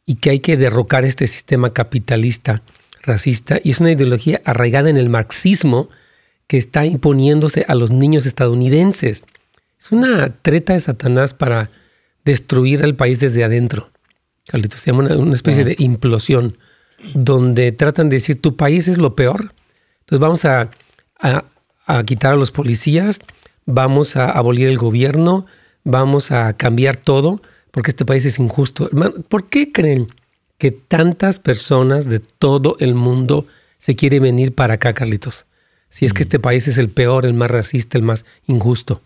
y 0.07 0.17
que 0.17 0.31
hay 0.31 0.41
que 0.41 0.57
derrocar 0.57 1.05
este 1.05 1.27
sistema 1.27 1.73
capitalista 1.73 2.63
racista 3.03 3.61
y 3.63 3.71
es 3.71 3.81
una 3.81 3.93
ideología 3.93 4.41
arraigada 4.45 4.91
en 4.91 4.97
el 4.97 5.09
marxismo 5.09 5.89
que 6.49 6.57
está 6.57 6.85
imponiéndose 6.85 7.65
a 7.69 7.77
los 7.77 7.93
niños 7.93 8.27
estadounidenses. 8.27 9.25
Es 9.79 9.93
una 9.93 10.35
treta 10.43 10.73
de 10.73 10.81
Satanás 10.81 11.35
para 11.35 11.71
destruir 12.25 12.83
al 12.83 12.97
país 12.97 13.21
desde 13.21 13.45
adentro. 13.45 13.91
Carlitos, 14.49 14.81
se 14.81 14.91
llama 14.91 15.15
una, 15.15 15.35
especie 15.35 15.63
de 15.63 15.77
implosión, 15.79 16.57
donde 17.15 17.71
tratan 17.71 18.09
de 18.09 18.17
decir 18.17 18.41
tu 18.41 18.57
país 18.57 18.89
es 18.89 18.99
lo 18.99 19.15
peor. 19.15 19.53
Entonces 20.01 20.21
vamos 20.21 20.45
a, 20.47 20.71
a 21.21 22.03
quitar 22.05 22.33
a 22.33 22.37
los 22.37 22.51
policías, 22.51 23.21
vamos 23.67 24.17
a 24.17 24.31
abolir 24.31 24.69
el 24.69 24.79
gobierno, 24.79 25.45
vamos 25.85 26.33
a 26.33 26.55
cambiar 26.55 26.97
todo, 26.97 27.43
porque 27.71 27.91
este 27.91 28.07
país 28.07 28.25
es 28.25 28.39
injusto. 28.39 28.89
¿Por 29.29 29.49
qué 29.49 29.71
creen 29.71 30.09
que 30.57 30.71
tantas 30.71 31.39
personas 31.39 32.09
de 32.09 32.21
todo 32.21 32.77
el 32.81 32.95
mundo 32.95 33.47
se 33.77 33.97
quieren 33.97 34.23
venir 34.23 34.55
para 34.55 34.75
acá, 34.75 34.95
Carlitos? 34.95 35.45
Si 35.91 36.05
es 36.05 36.13
que 36.13 36.23
este 36.23 36.39
país 36.39 36.69
es 36.69 36.79
el 36.79 36.89
peor, 36.91 37.27
el 37.27 37.35
más 37.35 37.51
racista, 37.51 37.99
el 37.99 38.05
más 38.05 38.25
injusto. 38.47 39.03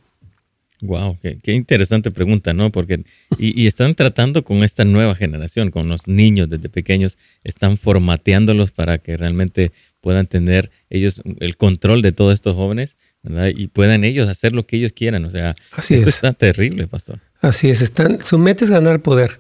Wow, 0.82 1.16
qué, 1.22 1.52
interesante 1.52 2.10
pregunta, 2.10 2.54
¿no? 2.54 2.70
Porque 2.70 3.04
y, 3.38 3.68
están 3.68 3.94
tratando 3.94 4.42
con 4.42 4.64
esta 4.64 4.84
nueva 4.84 5.14
generación, 5.14 5.70
con 5.70 5.88
los 5.88 6.08
niños 6.08 6.50
desde 6.50 6.68
pequeños, 6.68 7.18
están 7.44 7.76
formateándolos 7.76 8.72
para 8.72 8.98
que 8.98 9.16
realmente 9.16 9.70
puedan 10.00 10.26
tener 10.26 10.72
ellos 10.90 11.22
el 11.38 11.56
control 11.56 12.02
de 12.02 12.10
todos 12.10 12.34
estos 12.34 12.56
jóvenes, 12.56 12.96
¿verdad? 13.22 13.52
Y 13.54 13.68
puedan 13.68 14.02
ellos 14.02 14.28
hacer 14.28 14.54
lo 14.54 14.66
que 14.66 14.76
ellos 14.76 14.90
quieran. 14.90 15.24
O 15.24 15.30
sea, 15.30 15.54
Así 15.70 15.94
esto 15.94 16.08
está 16.08 16.32
terrible, 16.32 16.88
pastor. 16.88 17.20
Así 17.40 17.70
es, 17.70 17.80
están, 17.80 18.20
su 18.20 18.38
meta 18.38 18.64
es 18.64 18.70
ganar 18.72 19.02
poder. 19.02 19.38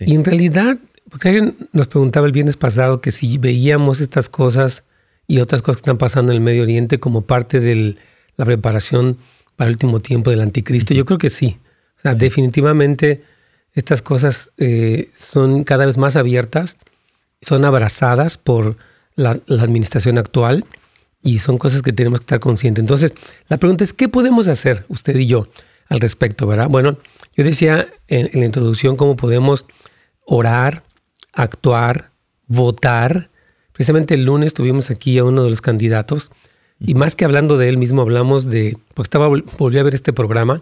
Y 0.00 0.14
en 0.14 0.24
realidad, 0.24 0.78
porque 1.10 1.28
alguien 1.28 1.56
nos 1.72 1.88
preguntaba 1.88 2.26
el 2.26 2.32
viernes 2.32 2.56
pasado 2.56 3.02
que 3.02 3.12
si 3.12 3.36
veíamos 3.36 4.00
estas 4.00 4.30
cosas 4.30 4.84
y 5.30 5.38
otras 5.38 5.62
cosas 5.62 5.76
que 5.76 5.82
están 5.82 5.98
pasando 5.98 6.32
en 6.32 6.38
el 6.38 6.42
Medio 6.42 6.64
Oriente 6.64 6.98
como 6.98 7.22
parte 7.22 7.60
de 7.60 7.94
la 8.36 8.44
preparación 8.44 9.16
para 9.54 9.68
el 9.68 9.74
último 9.76 10.00
tiempo 10.00 10.30
del 10.30 10.40
anticristo? 10.40 10.92
Yo 10.92 11.04
creo 11.04 11.18
que 11.18 11.30
sí. 11.30 11.56
O 11.98 12.00
sea, 12.00 12.14
definitivamente 12.14 13.22
estas 13.72 14.02
cosas 14.02 14.50
eh, 14.58 15.08
son 15.16 15.62
cada 15.62 15.86
vez 15.86 15.98
más 15.98 16.16
abiertas, 16.16 16.78
son 17.42 17.64
abrazadas 17.64 18.38
por 18.38 18.76
la, 19.14 19.40
administración 19.46 20.18
actual 20.18 20.64
y 21.22 21.38
son 21.38 21.58
cosas 21.58 21.82
que 21.82 21.92
tenemos 21.92 22.18
que 22.18 22.24
estar 22.24 22.40
conscientes. 22.40 22.82
Entonces, 22.82 23.14
la 23.46 23.58
pregunta 23.58 23.84
es, 23.84 23.92
¿qué 23.92 24.08
podemos 24.08 24.48
hacer 24.48 24.84
usted 24.88 25.14
y 25.14 25.26
yo 25.26 25.46
al 25.88 26.00
respecto, 26.00 26.48
verdad? 26.48 26.66
Bueno, 26.68 26.96
yo 27.36 27.44
decía 27.44 27.86
en, 28.08 28.30
en 28.32 28.40
la 28.40 28.46
introducción 28.46 28.96
cómo 28.96 29.14
podemos 29.14 29.64
orar, 30.26 30.82
actuar, 31.32 32.10
votar. 32.48 33.30
Precisamente 33.80 34.12
el 34.12 34.26
lunes 34.26 34.52
tuvimos 34.52 34.90
aquí 34.90 35.16
a 35.16 35.24
uno 35.24 35.42
de 35.42 35.48
los 35.48 35.62
candidatos 35.62 36.30
y 36.78 36.92
más 36.92 37.16
que 37.16 37.24
hablando 37.24 37.56
de 37.56 37.70
él 37.70 37.78
mismo, 37.78 38.02
hablamos 38.02 38.50
de, 38.50 38.76
porque 38.92 39.06
estaba, 39.06 39.26
volví 39.26 39.78
a 39.78 39.82
ver 39.82 39.94
este 39.94 40.12
programa 40.12 40.60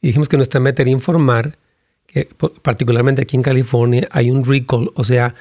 y 0.00 0.06
dijimos 0.06 0.28
que 0.28 0.36
nuestra 0.36 0.60
meta 0.60 0.82
era 0.82 0.92
informar 0.92 1.58
que 2.06 2.28
particularmente 2.62 3.20
aquí 3.20 3.34
en 3.34 3.42
California 3.42 4.06
hay 4.12 4.30
un 4.30 4.44
recall, 4.44 4.92
o 4.94 5.02
sea, 5.02 5.34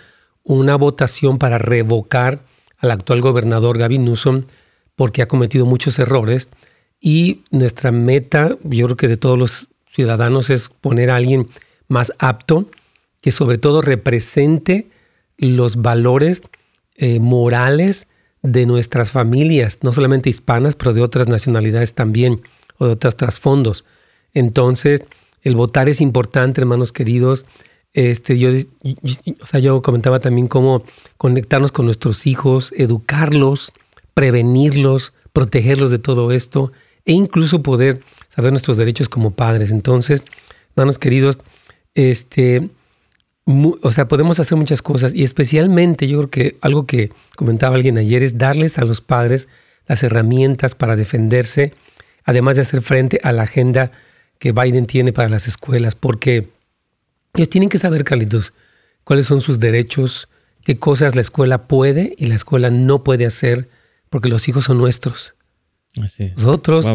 una 0.44 0.76
votación 0.78 1.38
para 1.38 1.60
revocar 1.60 2.42
al 2.80 2.90
actual 2.90 3.22
gobernador 3.22 3.78
Gavin 3.78 4.04
Newsom 4.04 4.46
porque 4.96 5.22
ha 5.22 5.28
cometido 5.28 5.68
muchos 5.68 6.00
errores 6.00 6.50
y 7.00 7.44
nuestra 7.52 7.92
meta, 7.92 8.58
yo 8.64 8.86
creo 8.88 8.98
que 8.98 9.08
de 9.08 9.18
todos 9.18 9.38
los 9.38 9.68
ciudadanos 9.92 10.50
es 10.50 10.70
poner 10.70 11.12
a 11.12 11.18
alguien 11.18 11.50
más 11.88 12.14
apto 12.18 12.72
que 13.22 13.32
sobre 13.32 13.60
todo 13.60 13.84
represente 13.84 14.90
los 15.38 15.84
valores 15.84 16.42
eh, 17.02 17.20
morales 17.20 18.06
de 18.44 18.68
nuestras 18.68 19.10
familias, 19.10 19.80
no 19.82 19.92
solamente 19.92 20.30
hispanas, 20.30 20.76
pero 20.76 20.94
de 20.94 21.02
otras 21.02 21.28
nacionalidades 21.28 21.96
también, 21.96 22.42
o 22.78 22.86
de 22.86 22.92
otros 22.92 23.18
trasfondos. 23.18 23.86
Entonces, 24.36 25.04
el 25.42 25.56
votar 25.56 25.90
es 25.90 26.00
importante, 26.00 26.62
hermanos 26.62 26.92
queridos. 26.92 27.48
Este, 27.94 28.38
yo, 28.38 28.52
o 28.52 29.46
sea, 29.48 29.60
yo 29.60 29.82
comentaba 29.82 30.20
también 30.20 30.48
cómo 30.48 30.84
conectarnos 31.18 31.72
con 31.72 31.86
nuestros 31.86 32.28
hijos, 32.28 32.72
educarlos, 32.78 33.74
prevenirlos, 34.14 35.12
protegerlos 35.34 35.90
de 35.90 35.98
todo 35.98 36.32
esto 36.32 36.72
e 37.06 37.14
incluso 37.14 37.64
poder 37.64 38.02
saber 38.30 38.52
nuestros 38.52 38.78
derechos 38.78 39.10
como 39.10 39.32
padres. 39.32 39.72
Entonces, 39.72 40.24
hermanos 40.76 41.00
queridos, 41.00 41.40
este, 41.96 42.70
o 43.82 43.92
sea, 43.92 44.08
podemos 44.08 44.40
hacer 44.40 44.58
muchas 44.58 44.82
cosas 44.82 45.16
y 45.16 45.24
especialmente 45.24 46.08
yo 46.08 46.18
creo 46.20 46.30
que 46.30 46.58
algo 46.62 46.86
que 46.86 47.12
comentaba 47.36 47.76
alguien 47.76 47.98
ayer 47.98 48.24
es 48.24 48.38
darles 48.38 48.78
a 48.78 48.86
los 48.86 49.02
padres 49.02 49.48
las 49.88 50.04
herramientas 50.04 50.76
para 50.76 50.96
defenderse, 50.96 51.74
además 52.24 52.56
de 52.56 52.62
hacer 52.62 52.82
frente 52.82 53.20
a 53.24 53.32
la 53.32 53.44
agenda 53.44 53.92
que 54.40 54.52
Biden 54.52 54.86
tiene 54.86 55.14
para 55.14 55.30
las 55.30 55.48
escuelas, 55.48 55.96
porque 55.96 56.50
ellos 57.34 57.50
tienen 57.50 57.70
que 57.70 57.78
saber, 57.78 58.04
Carlitos, 58.04 58.54
cuáles 59.04 59.28
son 59.28 59.42
sus 59.42 59.60
derechos, 59.60 60.28
qué 60.64 60.78
cosas 60.78 61.16
la 61.16 61.22
escuela 61.22 61.68
puede 61.68 62.16
y 62.18 62.28
la 62.28 62.36
escuela 62.36 62.70
no 62.70 63.04
puede 63.04 63.26
hacer, 63.26 63.70
porque 64.10 64.30
los 64.30 64.48
hijos 64.48 64.66
son 64.66 64.78
nuestros. 64.78 65.36
Así 66.02 66.32
Nosotros, 66.38 66.86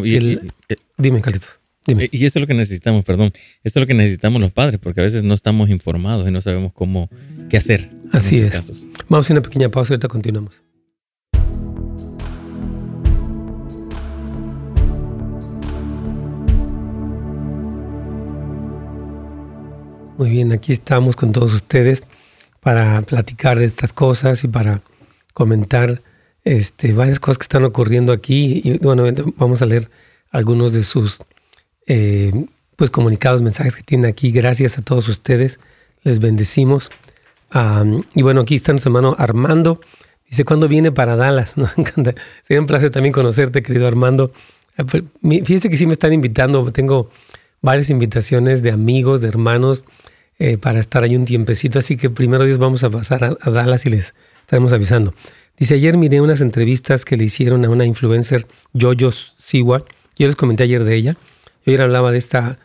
dime, 0.96 1.20
Carlitos. 1.20 1.60
Eh, 1.88 2.08
y 2.10 2.24
eso 2.24 2.38
es 2.38 2.40
lo 2.40 2.46
que 2.46 2.54
necesitamos, 2.54 3.04
perdón. 3.04 3.32
Eso 3.62 3.78
es 3.78 3.82
lo 3.82 3.86
que 3.86 3.94
necesitamos 3.94 4.40
los 4.40 4.52
padres, 4.52 4.80
porque 4.80 5.00
a 5.00 5.04
veces 5.04 5.24
no 5.24 5.34
estamos 5.34 5.70
informados 5.70 6.26
y 6.28 6.30
no 6.30 6.40
sabemos 6.40 6.72
cómo, 6.72 7.08
qué 7.48 7.56
hacer. 7.56 7.90
Así 8.12 8.40
es. 8.40 8.52
Casos. 8.52 8.86
Vamos 9.08 9.30
a 9.30 9.34
una 9.34 9.42
pequeña 9.42 9.70
pausa 9.70 9.92
y 9.92 9.94
ahorita 9.94 10.08
continuamos. 10.08 10.62
Muy 20.18 20.30
bien, 20.30 20.50
aquí 20.52 20.72
estamos 20.72 21.14
con 21.14 21.32
todos 21.32 21.52
ustedes 21.52 22.02
para 22.60 23.02
platicar 23.02 23.58
de 23.58 23.66
estas 23.66 23.92
cosas 23.92 24.42
y 24.44 24.48
para 24.48 24.82
comentar 25.34 26.02
este, 26.42 26.94
varias 26.94 27.20
cosas 27.20 27.36
que 27.36 27.42
están 27.42 27.64
ocurriendo 27.64 28.14
aquí. 28.14 28.62
Y 28.64 28.78
bueno, 28.78 29.04
vamos 29.36 29.60
a 29.60 29.66
leer 29.66 29.90
algunos 30.30 30.72
de 30.72 30.82
sus 30.84 31.20
eh, 31.86 32.32
pues 32.76 32.90
comunicados, 32.90 33.42
mensajes 33.42 33.76
que 33.76 33.82
tienen 33.82 34.10
aquí. 34.10 34.30
Gracias 34.30 34.78
a 34.78 34.82
todos 34.82 35.08
ustedes. 35.08 35.58
Les 36.02 36.18
bendecimos. 36.20 36.90
y 38.14 38.22
bueno, 38.22 38.42
aquí 38.42 38.54
está 38.54 38.72
nuestro 38.72 38.90
hermano 38.90 39.16
Armando. 39.18 39.80
Dice, 40.28 40.44
¿cuándo 40.44 40.68
viene 40.68 40.92
para 40.92 41.16
Dallas? 41.16 41.56
Nos 41.56 41.76
encanta. 41.78 42.14
Sería 42.42 42.60
un 42.60 42.66
placer 42.66 42.90
también 42.90 43.12
conocerte, 43.12 43.62
querido 43.62 43.86
Armando. 43.86 44.32
Ah, 44.76 44.84
pues, 44.84 45.04
fíjese 45.22 45.70
que 45.70 45.76
sí 45.76 45.86
me 45.86 45.92
están 45.92 46.12
invitando. 46.12 46.70
Tengo 46.72 47.10
varias 47.62 47.90
invitaciones 47.90 48.62
de 48.62 48.70
amigos, 48.70 49.20
de 49.20 49.28
hermanos, 49.28 49.84
eh, 50.38 50.58
para 50.58 50.80
estar 50.80 51.02
ahí 51.02 51.16
un 51.16 51.24
tiempecito. 51.24 51.78
Así 51.78 51.96
que 51.96 52.10
primero 52.10 52.44
Dios 52.44 52.58
vamos 52.58 52.84
a 52.84 52.90
pasar 52.90 53.36
a, 53.40 53.50
Dallas 53.50 53.86
y 53.86 53.90
les 53.90 54.14
estaremos 54.40 54.72
avisando. 54.72 55.14
Dice, 55.56 55.74
ayer 55.74 55.96
miré 55.96 56.20
unas 56.20 56.42
entrevistas 56.42 57.04
que 57.04 57.16
le 57.16 57.24
hicieron 57.24 57.64
a 57.64 57.70
una 57.70 57.86
influencer, 57.86 58.46
Jojo 58.78 59.10
Siwa. 59.10 59.84
Yo 60.18 60.26
les 60.26 60.36
comenté 60.36 60.64
ayer 60.64 60.84
de 60.84 60.94
ella. 60.94 61.16
Ayer 61.66 61.82
hablaba 61.82 62.12
de 62.12 62.18
esta 62.18 62.58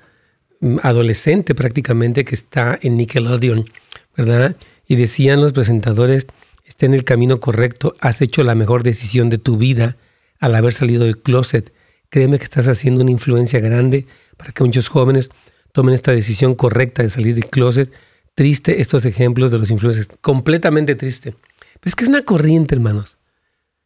mm, 0.60 0.77
adolescente 0.84 1.55
prácticamente 1.55 2.24
que 2.24 2.36
está 2.36 2.77
en 2.81 2.98
Nickelodeon, 2.98 3.70
¿verdad? 4.15 4.55
Y 4.88 4.96
decían 4.96 5.41
los 5.41 5.53
presentadores, 5.53 6.27
está 6.65 6.86
en 6.86 6.93
el 6.93 7.03
camino 7.03 7.39
correcto, 7.39 7.96
has 8.00 8.22
hecho 8.22 8.43
la 8.43 8.55
mejor 8.55 8.84
decisión 8.84 9.29
de 9.29 9.39
tu 9.39 9.58
vida 9.58 9.98
al 10.39 10.55
haber 10.55 10.74
salido 10.74 11.05
del 11.05 11.17
closet. 11.17 11.74
Créeme 12.10 12.38
que 12.38 12.43
estás 12.43 12.67
haciendo 12.67 13.01
una 13.01 13.12
influencia 13.12 13.60
grande 13.60 14.05
para 14.38 14.51
que 14.51 14.63
muchos 14.63 14.88
jóvenes 14.88 15.31
tomen 15.72 15.96
esta 15.96 16.12
decisión 16.12 16.55
correcta 16.55 17.01
de 17.03 17.10
salir 17.10 17.34
del 17.36 17.48
closet. 17.48 17.91
Triste 18.36 18.81
estos 18.81 19.05
ejemplos 19.05 19.51
de 19.51 19.60
los 19.60 19.72
influencers, 19.72 20.10
completamente 20.22 20.96
triste. 20.96 21.36
Pero 21.79 21.89
es 21.89 21.96
que 21.96 22.03
es 22.03 22.10
una 22.10 22.24
corriente, 22.24 22.75
hermanos, 22.75 23.17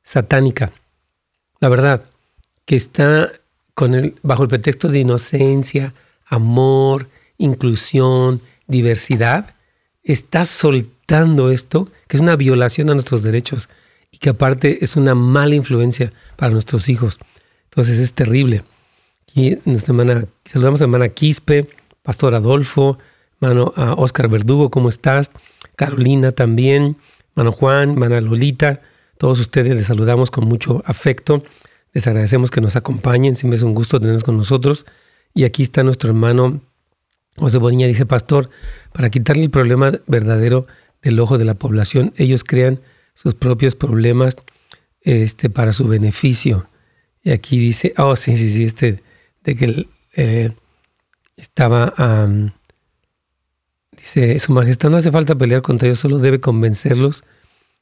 satánica. 0.03 0.73
La 1.59 1.69
verdad, 1.69 2.03
que 2.65 2.75
está 2.75 3.31
bajo 4.23 4.43
el 4.43 4.49
pretexto 4.49 4.87
de 4.87 4.99
inocencia, 4.99 5.93
amor, 6.25 7.09
inclusión, 7.37 8.41
diversidad, 8.67 9.55
está 10.03 10.45
soltando 10.45 11.51
esto, 11.51 11.89
que 12.07 12.17
es 12.17 12.21
una 12.21 12.35
violación 12.35 12.89
a 12.89 12.93
nuestros 12.93 13.23
derechos 13.23 13.69
y 14.11 14.17
que 14.17 14.29
aparte 14.29 14.83
es 14.83 14.95
una 14.95 15.13
mala 15.13 15.55
influencia 15.55 16.13
para 16.37 16.51
nuestros 16.51 16.87
hijos. 16.87 17.19
Entonces 17.65 17.99
es 17.99 18.13
terrible. 18.13 18.63
Y 19.33 19.57
nuestra 19.65 19.91
hermana, 19.91 20.25
saludamos 20.45 20.79
a 20.79 20.85
hermana 20.85 21.09
Quispe, 21.09 21.67
Pastor 22.03 22.35
Adolfo, 22.35 22.97
hermano 23.41 23.73
a 23.75 23.93
Oscar 23.93 24.29
Verdugo, 24.29 24.71
¿cómo 24.71 24.87
estás? 24.87 25.31
Carolina 25.75 26.31
también, 26.31 26.95
hermano 27.31 27.51
Juan, 27.51 27.91
hermana 27.91 28.21
Lolita, 28.21 28.81
todos 29.17 29.39
ustedes 29.39 29.75
les 29.75 29.87
saludamos 29.87 30.31
con 30.31 30.47
mucho 30.47 30.81
afecto. 30.85 31.43
Les 31.95 32.05
agradecemos 32.05 32.51
que 32.51 32.59
nos 32.59 32.75
acompañen, 32.75 33.37
siempre 33.37 33.55
es 33.55 33.63
un 33.63 33.73
gusto 33.73 33.99
tenerlos 33.99 34.25
con 34.25 34.35
nosotros. 34.35 34.85
Y 35.33 35.45
aquí 35.45 35.63
está 35.63 35.81
nuestro 35.81 36.09
hermano 36.09 36.61
José 37.37 37.57
Bonilla, 37.57 37.87
dice 37.87 38.05
Pastor, 38.05 38.49
para 38.91 39.09
quitarle 39.09 39.43
el 39.43 39.49
problema 39.49 39.93
verdadero 40.05 40.67
del 41.01 41.19
ojo 41.21 41.37
de 41.37 41.45
la 41.45 41.53
población, 41.53 42.13
ellos 42.17 42.43
crean 42.43 42.81
sus 43.13 43.33
propios 43.33 43.75
problemas 43.75 44.35
este, 45.01 45.49
para 45.49 45.71
su 45.71 45.87
beneficio. 45.87 46.67
Y 47.23 47.31
aquí 47.31 47.57
dice, 47.59 47.93
oh, 47.97 48.17
sí, 48.17 48.35
sí, 48.35 48.51
sí, 48.51 48.65
este, 48.65 49.01
de 49.45 49.55
que 49.55 49.87
eh, 50.15 50.51
estaba, 51.37 51.93
Dice, 53.97 54.37
Su 54.39 54.51
Majestad 54.51 54.89
no 54.89 54.97
hace 54.97 55.11
falta 55.11 55.35
pelear 55.35 55.61
contra 55.61 55.87
ellos, 55.87 55.99
solo 55.99 56.19
debe 56.19 56.41
convencerlos 56.41 57.23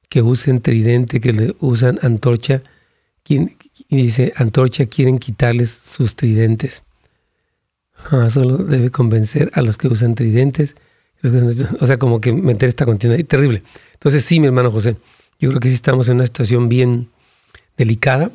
que 0.08 0.22
usen 0.22 0.62
tridente, 0.62 1.20
que 1.20 1.34
le 1.34 1.56
usan 1.60 1.98
antorcha. 2.04 2.62
Quien, 3.24 3.58
dice, 3.90 4.34
antorcha 4.36 4.86
quieren 4.86 5.18
quitarles 5.18 5.72
sus 5.72 6.16
tridentes. 6.16 6.84
Ah, 8.12 8.30
solo 8.30 8.58
debe 8.58 8.92
convencer 8.92 9.50
a 9.54 9.62
los 9.62 9.78
que 9.78 9.88
usan 9.88 10.16
tridentes. 10.16 10.76
O 11.80 11.88
sea, 11.88 11.98
como 11.98 12.20
que 12.20 12.34
meter 12.34 12.68
esta 12.68 12.86
contienda. 12.86 13.22
Terrible. 13.24 13.64
Entonces, 13.94 14.26
sí, 14.26 14.40
mi 14.42 14.48
hermano 14.48 14.72
José, 14.72 14.98
yo 15.40 15.50
creo 15.50 15.62
que 15.62 15.70
sí 15.70 15.76
estamos 15.76 16.10
en 16.10 16.16
una 16.16 16.26
situación 16.26 16.68
bien 16.68 17.10
delicada, 17.78 18.32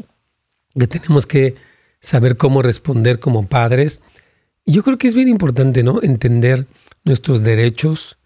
que 0.78 0.86
tenemos 0.86 1.26
que 1.26 1.54
saber 2.00 2.36
cómo 2.36 2.62
responder 2.62 3.18
como 3.18 3.46
padres. 3.46 4.00
Yo 4.64 4.82
creo 4.82 4.96
que 4.98 5.08
es 5.08 5.14
bien 5.14 5.28
importante, 5.28 5.82
¿no? 5.82 6.02
Entender 6.02 6.66
nuestros 7.04 7.42
derechos, 7.42 8.16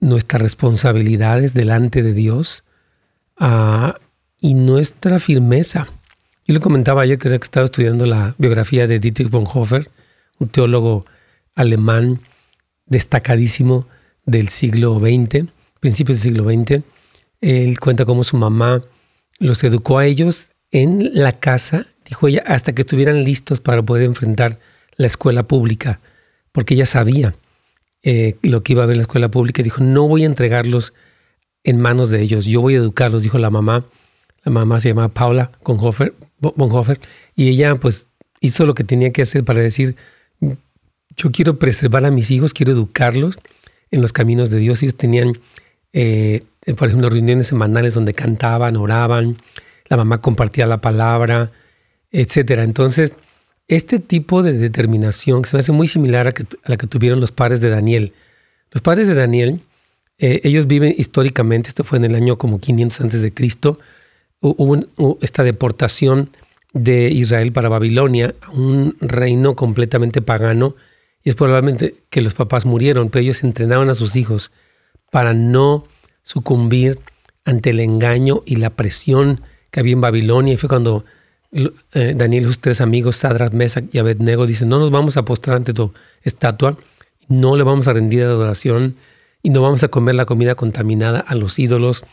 nuestras 0.00 0.40
responsabilidades 0.42 1.54
delante 1.54 2.02
de 2.02 2.12
Dios 2.12 2.64
uh, 3.40 3.92
y 4.40 4.54
nuestra 4.54 5.18
firmeza. 5.18 5.86
Yo 6.46 6.54
le 6.54 6.60
comentaba 6.60 7.02
ayer 7.02 7.18
que 7.18 7.28
estaba 7.34 7.66
estudiando 7.66 8.06
la 8.06 8.34
biografía 8.38 8.86
de 8.86 8.98
Dietrich 8.98 9.30
Bonhoeffer, 9.30 9.90
un 10.38 10.48
teólogo 10.48 11.04
alemán 11.54 12.20
destacadísimo 12.86 13.86
del 14.24 14.48
siglo 14.48 14.98
XX, 14.98 15.46
principios 15.80 16.22
del 16.22 16.32
siglo 16.32 16.44
XX. 16.44 16.82
Él 17.40 17.78
cuenta 17.78 18.04
cómo 18.04 18.24
su 18.24 18.36
mamá 18.36 18.82
los 19.38 19.62
educó 19.64 19.98
a 19.98 20.06
ellos 20.06 20.48
en 20.70 21.10
la 21.14 21.38
casa, 21.38 21.86
dijo 22.06 22.28
ella, 22.28 22.42
hasta 22.46 22.72
que 22.72 22.82
estuvieran 22.82 23.24
listos 23.24 23.60
para 23.60 23.82
poder 23.82 24.04
enfrentar 24.04 24.58
la 24.96 25.06
escuela 25.06 25.44
pública, 25.44 26.00
porque 26.52 26.74
ella 26.74 26.86
sabía 26.86 27.34
eh, 28.02 28.36
lo 28.42 28.62
que 28.62 28.72
iba 28.72 28.82
a 28.82 28.86
ver 28.86 28.94
en 28.94 28.98
la 28.98 29.02
escuela 29.02 29.30
pública 29.30 29.60
y 29.60 29.64
dijo, 29.64 29.82
no 29.82 30.08
voy 30.08 30.22
a 30.22 30.26
entregarlos 30.26 30.94
en 31.64 31.80
manos 31.80 32.10
de 32.10 32.22
ellos, 32.22 32.46
yo 32.46 32.60
voy 32.60 32.74
a 32.74 32.78
educarlos, 32.78 33.22
dijo 33.22 33.38
la 33.38 33.50
mamá. 33.50 33.84
La 34.44 34.52
mamá 34.52 34.80
se 34.80 34.88
llamaba 34.88 35.08
Paula 35.08 35.52
Bonhoeffer 35.64 37.00
y 37.36 37.48
ella 37.48 37.74
pues 37.76 38.08
hizo 38.40 38.64
lo 38.64 38.74
que 38.74 38.84
tenía 38.84 39.12
que 39.12 39.22
hacer 39.22 39.44
para 39.44 39.60
decir, 39.60 39.96
yo 41.16 41.30
quiero 41.30 41.58
preservar 41.58 42.04
a 42.04 42.10
mis 42.10 42.30
hijos, 42.30 42.54
quiero 42.54 42.72
educarlos 42.72 43.38
en 43.90 44.00
los 44.00 44.12
caminos 44.12 44.50
de 44.50 44.58
Dios. 44.58 44.82
Ellos 44.82 44.96
tenían, 44.96 45.38
eh, 45.92 46.42
por 46.76 46.88
ejemplo, 46.88 47.10
reuniones 47.10 47.48
semanales 47.48 47.94
donde 47.94 48.14
cantaban, 48.14 48.76
oraban, 48.76 49.36
la 49.88 49.96
mamá 49.96 50.20
compartía 50.20 50.66
la 50.66 50.80
palabra, 50.80 51.50
etcétera. 52.12 52.64
Entonces, 52.64 53.14
este 53.68 53.98
tipo 53.98 54.42
de 54.42 54.52
determinación 54.54 55.44
se 55.44 55.56
me 55.56 55.60
hace 55.60 55.72
muy 55.72 55.88
similar 55.88 56.28
a, 56.28 56.34
la 56.64 56.76
que 56.76 56.86
tuvieron 56.86 57.20
los 57.20 57.32
padres 57.32 57.60
de 57.60 57.70
Daniel. 57.70 58.12
Los 58.70 58.82
padres 58.82 59.08
de 59.08 59.14
Daniel, 59.14 59.60
eh, 60.18 60.40
ellos 60.44 60.66
viven 60.66 60.94
históricamente, 60.96 61.68
esto 61.68 61.84
fue 61.84 61.98
en 61.98 62.04
el 62.04 62.14
año 62.14 62.38
como 62.38 62.60
500 62.60 63.00
antes 63.00 63.22
de 63.22 63.32
Cristo, 63.32 63.78
hubo, 64.40 65.18
esta 65.20 65.44
deportación 65.44 66.30
de 66.72 67.10
Israel 67.10 67.52
para 67.52 67.68
Babilonia, 67.68 68.34
un 68.52 68.96
reino 69.00 69.56
completamente 69.56 70.22
pagano, 70.22 70.76
y 71.22 71.30
es 71.30 71.34
probablemente 71.34 71.96
que 72.08 72.20
los 72.20 72.34
papás 72.34 72.64
murieron, 72.64 73.10
pero 73.10 73.22
ellos 73.22 73.42
entrenaban 73.42 73.90
a 73.90 73.94
sus 73.94 74.16
hijos 74.16 74.52
para 75.10 75.34
no 75.34 75.84
sucumbir 76.22 77.00
ante 77.44 77.70
el 77.70 77.80
engaño 77.80 78.42
y 78.46 78.56
la 78.56 78.70
presión 78.70 79.42
que 79.70 79.80
había 79.80 79.92
en 79.92 80.00
Babilonia, 80.00 80.54
y 80.54 80.56
fue 80.56 80.68
cuando 80.68 81.04
eh, 81.52 82.14
Daniel 82.16 82.44
y 82.44 82.46
sus 82.46 82.60
tres 82.60 82.80
amigos, 82.80 83.16
Sadras, 83.16 83.52
Mesa 83.52 83.82
y 83.92 83.98
Abednego, 83.98 84.46
dicen, 84.46 84.68
no 84.68 84.78
nos 84.78 84.90
vamos 84.90 85.16
a 85.16 85.24
postrar 85.24 85.56
ante 85.56 85.74
tu 85.74 85.92
estatua, 86.22 86.76
no 87.28 87.56
le 87.56 87.64
vamos 87.64 87.88
a 87.88 87.92
rendir 87.92 88.22
adoración 88.22 88.96
y 89.42 89.50
no 89.50 89.62
vamos 89.62 89.82
a 89.82 89.88
comer 89.88 90.14
la 90.14 90.26
comida 90.26 90.54
contaminada 90.54 91.20
a 91.20 91.34
los 91.34 91.58
ídolos. 91.58 92.04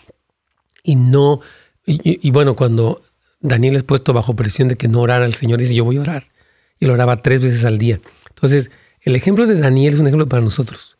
Y 0.83 0.95
no, 0.95 1.41
y, 1.89 2.31
bueno, 2.31 2.55
cuando 2.55 3.01
Daniel 3.39 3.77
es 3.77 3.83
puesto 3.83 4.11
bajo 4.11 4.35
presión 4.35 4.67
de 4.67 4.75
que 4.75 4.89
no 4.89 4.99
orara 4.99 5.23
al 5.23 5.33
Señor, 5.33 5.59
dice, 5.59 5.73
yo 5.73 5.85
voy 5.85 5.97
a 5.97 6.01
orar. 6.01 6.25
Y 6.79 6.85
lo 6.85 6.93
oraba 6.93 7.21
tres 7.21 7.41
veces 7.41 7.63
al 7.63 7.77
día. 7.77 8.01
Entonces, 8.29 8.69
el 9.01 9.15
ejemplo 9.15 9.47
de 9.47 9.55
Daniel 9.55 9.93
es 9.93 10.01
un 10.01 10.07
ejemplo 10.07 10.27
para 10.27 10.43
nosotros, 10.43 10.97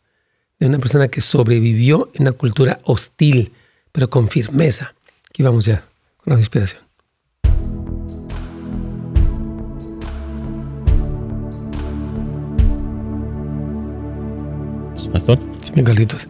de 0.60 0.68
una 0.68 0.80
persona 0.80 1.10
que 1.10 1.20
sobrevivió 1.20 2.10
en 2.14 2.22
una 2.22 2.32
cultura 2.32 2.80
hostil, 2.84 3.52
pero 3.92 4.10
con 4.10 4.30
firmeza. 4.30 4.96
Aquí 5.30 5.44
vamos 5.44 5.66
ya 5.66 5.86
con 6.16 6.34
la 6.34 6.40
inspiración. 6.40 6.82
Pastor. 15.12 15.40
Sí, 15.64 15.84
Carlitos. 15.84 16.28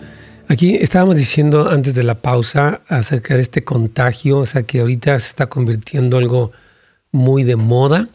Aquí 0.50 0.76
estábamos 0.76 1.18
diciendo 1.18 1.70
antes 1.70 1.94
de 1.94 2.04
la 2.04 2.16
pausa 2.16 2.82
acerca 2.88 3.36
de 3.36 3.42
este 3.42 3.66
contagio, 3.66 4.40
o 4.40 4.46
sea 4.46 4.64
que 4.64 4.80
ahorita 4.80 5.20
se 5.20 5.28
está 5.28 5.48
convirtiendo 5.48 6.18
algo 6.18 6.54
muy 7.12 7.44
de 7.44 7.58
moda, 7.58 8.08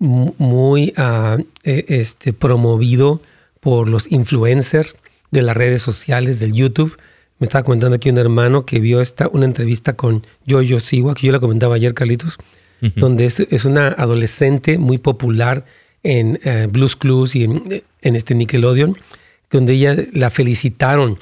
muy 0.00 0.92
uh, 0.98 1.44
este, 1.62 2.32
promovido 2.32 3.22
por 3.60 3.88
los 3.88 4.10
influencers 4.10 4.98
de 5.30 5.42
las 5.42 5.56
redes 5.56 5.82
sociales, 5.82 6.40
del 6.40 6.52
YouTube. 6.52 6.96
Me 7.38 7.44
estaba 7.44 7.62
comentando 7.62 7.94
aquí 7.94 8.10
un 8.10 8.18
hermano 8.18 8.66
que 8.66 8.80
vio 8.80 9.00
esta, 9.00 9.28
una 9.28 9.44
entrevista 9.44 9.92
con 9.92 10.26
Jojo 10.48 10.80
Siwa, 10.80 11.14
que 11.14 11.28
yo 11.28 11.32
la 11.32 11.38
comentaba 11.40 11.76
ayer, 11.76 11.94
Carlitos, 11.94 12.38
donde 12.96 13.26
es, 13.26 13.40
es, 13.40 13.64
una 13.64 13.88
adolescente 13.88 14.78
muy 14.78 14.98
popular 14.98 15.64
en 16.02 16.40
uh, 16.44 16.68
Blues 16.68 16.96
Clues 16.96 17.36
y 17.36 17.44
en, 17.44 17.82
en 18.02 18.16
este 18.16 18.34
Nickelodeon 18.34 18.96
donde 19.50 19.74
ella 19.74 19.96
la 20.12 20.30
felicitaron 20.30 21.18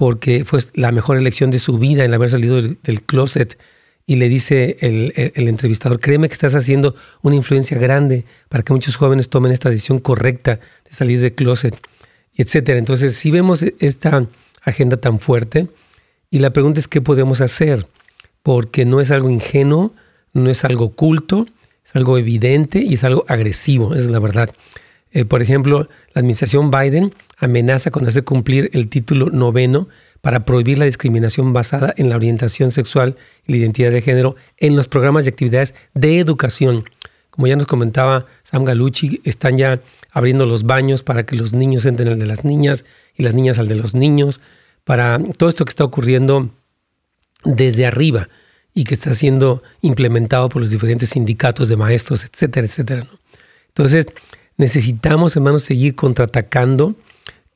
porque 0.00 0.46
fue 0.46 0.60
la 0.72 0.92
mejor 0.92 1.18
elección 1.18 1.50
de 1.50 1.58
su 1.58 1.76
vida 1.76 2.06
en 2.06 2.14
haber 2.14 2.30
salido 2.30 2.56
del, 2.56 3.02
closet. 3.02 3.58
Y 4.06 4.16
le 4.16 4.30
dice 4.30 4.78
el, 4.80 5.12
entrevistador, 5.36 6.00
créeme 6.00 6.28
que 6.28 6.32
estás 6.32 6.54
haciendo 6.54 6.94
una 7.20 7.36
influencia 7.36 7.76
grande 7.76 8.24
para 8.48 8.62
que 8.62 8.72
muchos 8.72 8.96
jóvenes 8.96 9.28
tomen 9.28 9.52
esta 9.52 9.68
decisión 9.68 9.98
correcta 9.98 10.58
de 10.88 10.96
salir 10.96 11.20
del 11.20 11.34
closet, 11.34 11.78
etc. 12.34 12.70
Entonces, 12.70 13.14
si 13.14 13.30
vemos 13.30 13.62
esta 13.62 14.26
agenda 14.62 14.96
tan 14.96 15.18
fuerte, 15.18 15.68
y 16.30 16.38
la 16.38 16.54
pregunta 16.54 16.80
es 16.80 16.88
qué 16.88 17.02
podemos 17.02 17.42
hacer, 17.42 17.86
porque 18.42 18.86
no 18.86 19.02
es 19.02 19.10
algo 19.10 19.28
ingenuo, 19.28 19.92
no 20.32 20.48
es 20.48 20.64
algo 20.64 20.86
oculto, 20.86 21.46
es 21.84 21.94
algo 21.94 22.16
evidente 22.16 22.78
y 22.78 22.94
es 22.94 23.04
algo 23.04 23.26
agresivo, 23.28 23.94
es 23.94 24.06
la 24.06 24.18
verdad. 24.18 24.48
Eh, 25.12 25.24
por 25.24 25.42
ejemplo, 25.42 25.88
la 26.14 26.20
administración 26.20 26.70
Biden 26.70 27.14
amenaza 27.38 27.90
con 27.90 28.06
hacer 28.06 28.24
cumplir 28.24 28.70
el 28.72 28.88
título 28.88 29.30
noveno 29.30 29.88
para 30.20 30.44
prohibir 30.44 30.78
la 30.78 30.84
discriminación 30.84 31.52
basada 31.52 31.94
en 31.96 32.10
la 32.10 32.16
orientación 32.16 32.70
sexual 32.70 33.16
y 33.46 33.52
la 33.52 33.58
identidad 33.58 33.90
de 33.90 34.02
género 34.02 34.36
en 34.58 34.76
los 34.76 34.88
programas 34.88 35.26
y 35.26 35.30
actividades 35.30 35.74
de 35.94 36.18
educación. 36.18 36.84
Como 37.30 37.46
ya 37.46 37.56
nos 37.56 37.66
comentaba 37.66 38.26
Sam 38.42 38.64
Galucci, 38.64 39.20
están 39.24 39.56
ya 39.56 39.80
abriendo 40.10 40.46
los 40.46 40.64
baños 40.64 41.02
para 41.02 41.24
que 41.24 41.36
los 41.36 41.52
niños 41.52 41.86
entren 41.86 42.08
al 42.08 42.18
de 42.18 42.26
las 42.26 42.44
niñas 42.44 42.84
y 43.16 43.22
las 43.22 43.34
niñas 43.34 43.58
al 43.58 43.68
de 43.68 43.76
los 43.76 43.94
niños, 43.94 44.40
para 44.84 45.18
todo 45.38 45.48
esto 45.48 45.64
que 45.64 45.70
está 45.70 45.84
ocurriendo 45.84 46.50
desde 47.44 47.86
arriba 47.86 48.28
y 48.74 48.84
que 48.84 48.94
está 48.94 49.14
siendo 49.14 49.62
implementado 49.80 50.48
por 50.48 50.60
los 50.60 50.70
diferentes 50.70 51.10
sindicatos 51.10 51.68
de 51.68 51.76
maestros, 51.76 52.24
etcétera, 52.24 52.66
etcétera. 52.66 53.06
Entonces, 53.68 54.06
necesitamos, 54.60 55.34
hermanos, 55.36 55.64
seguir 55.64 55.94
contraatacando 55.94 56.94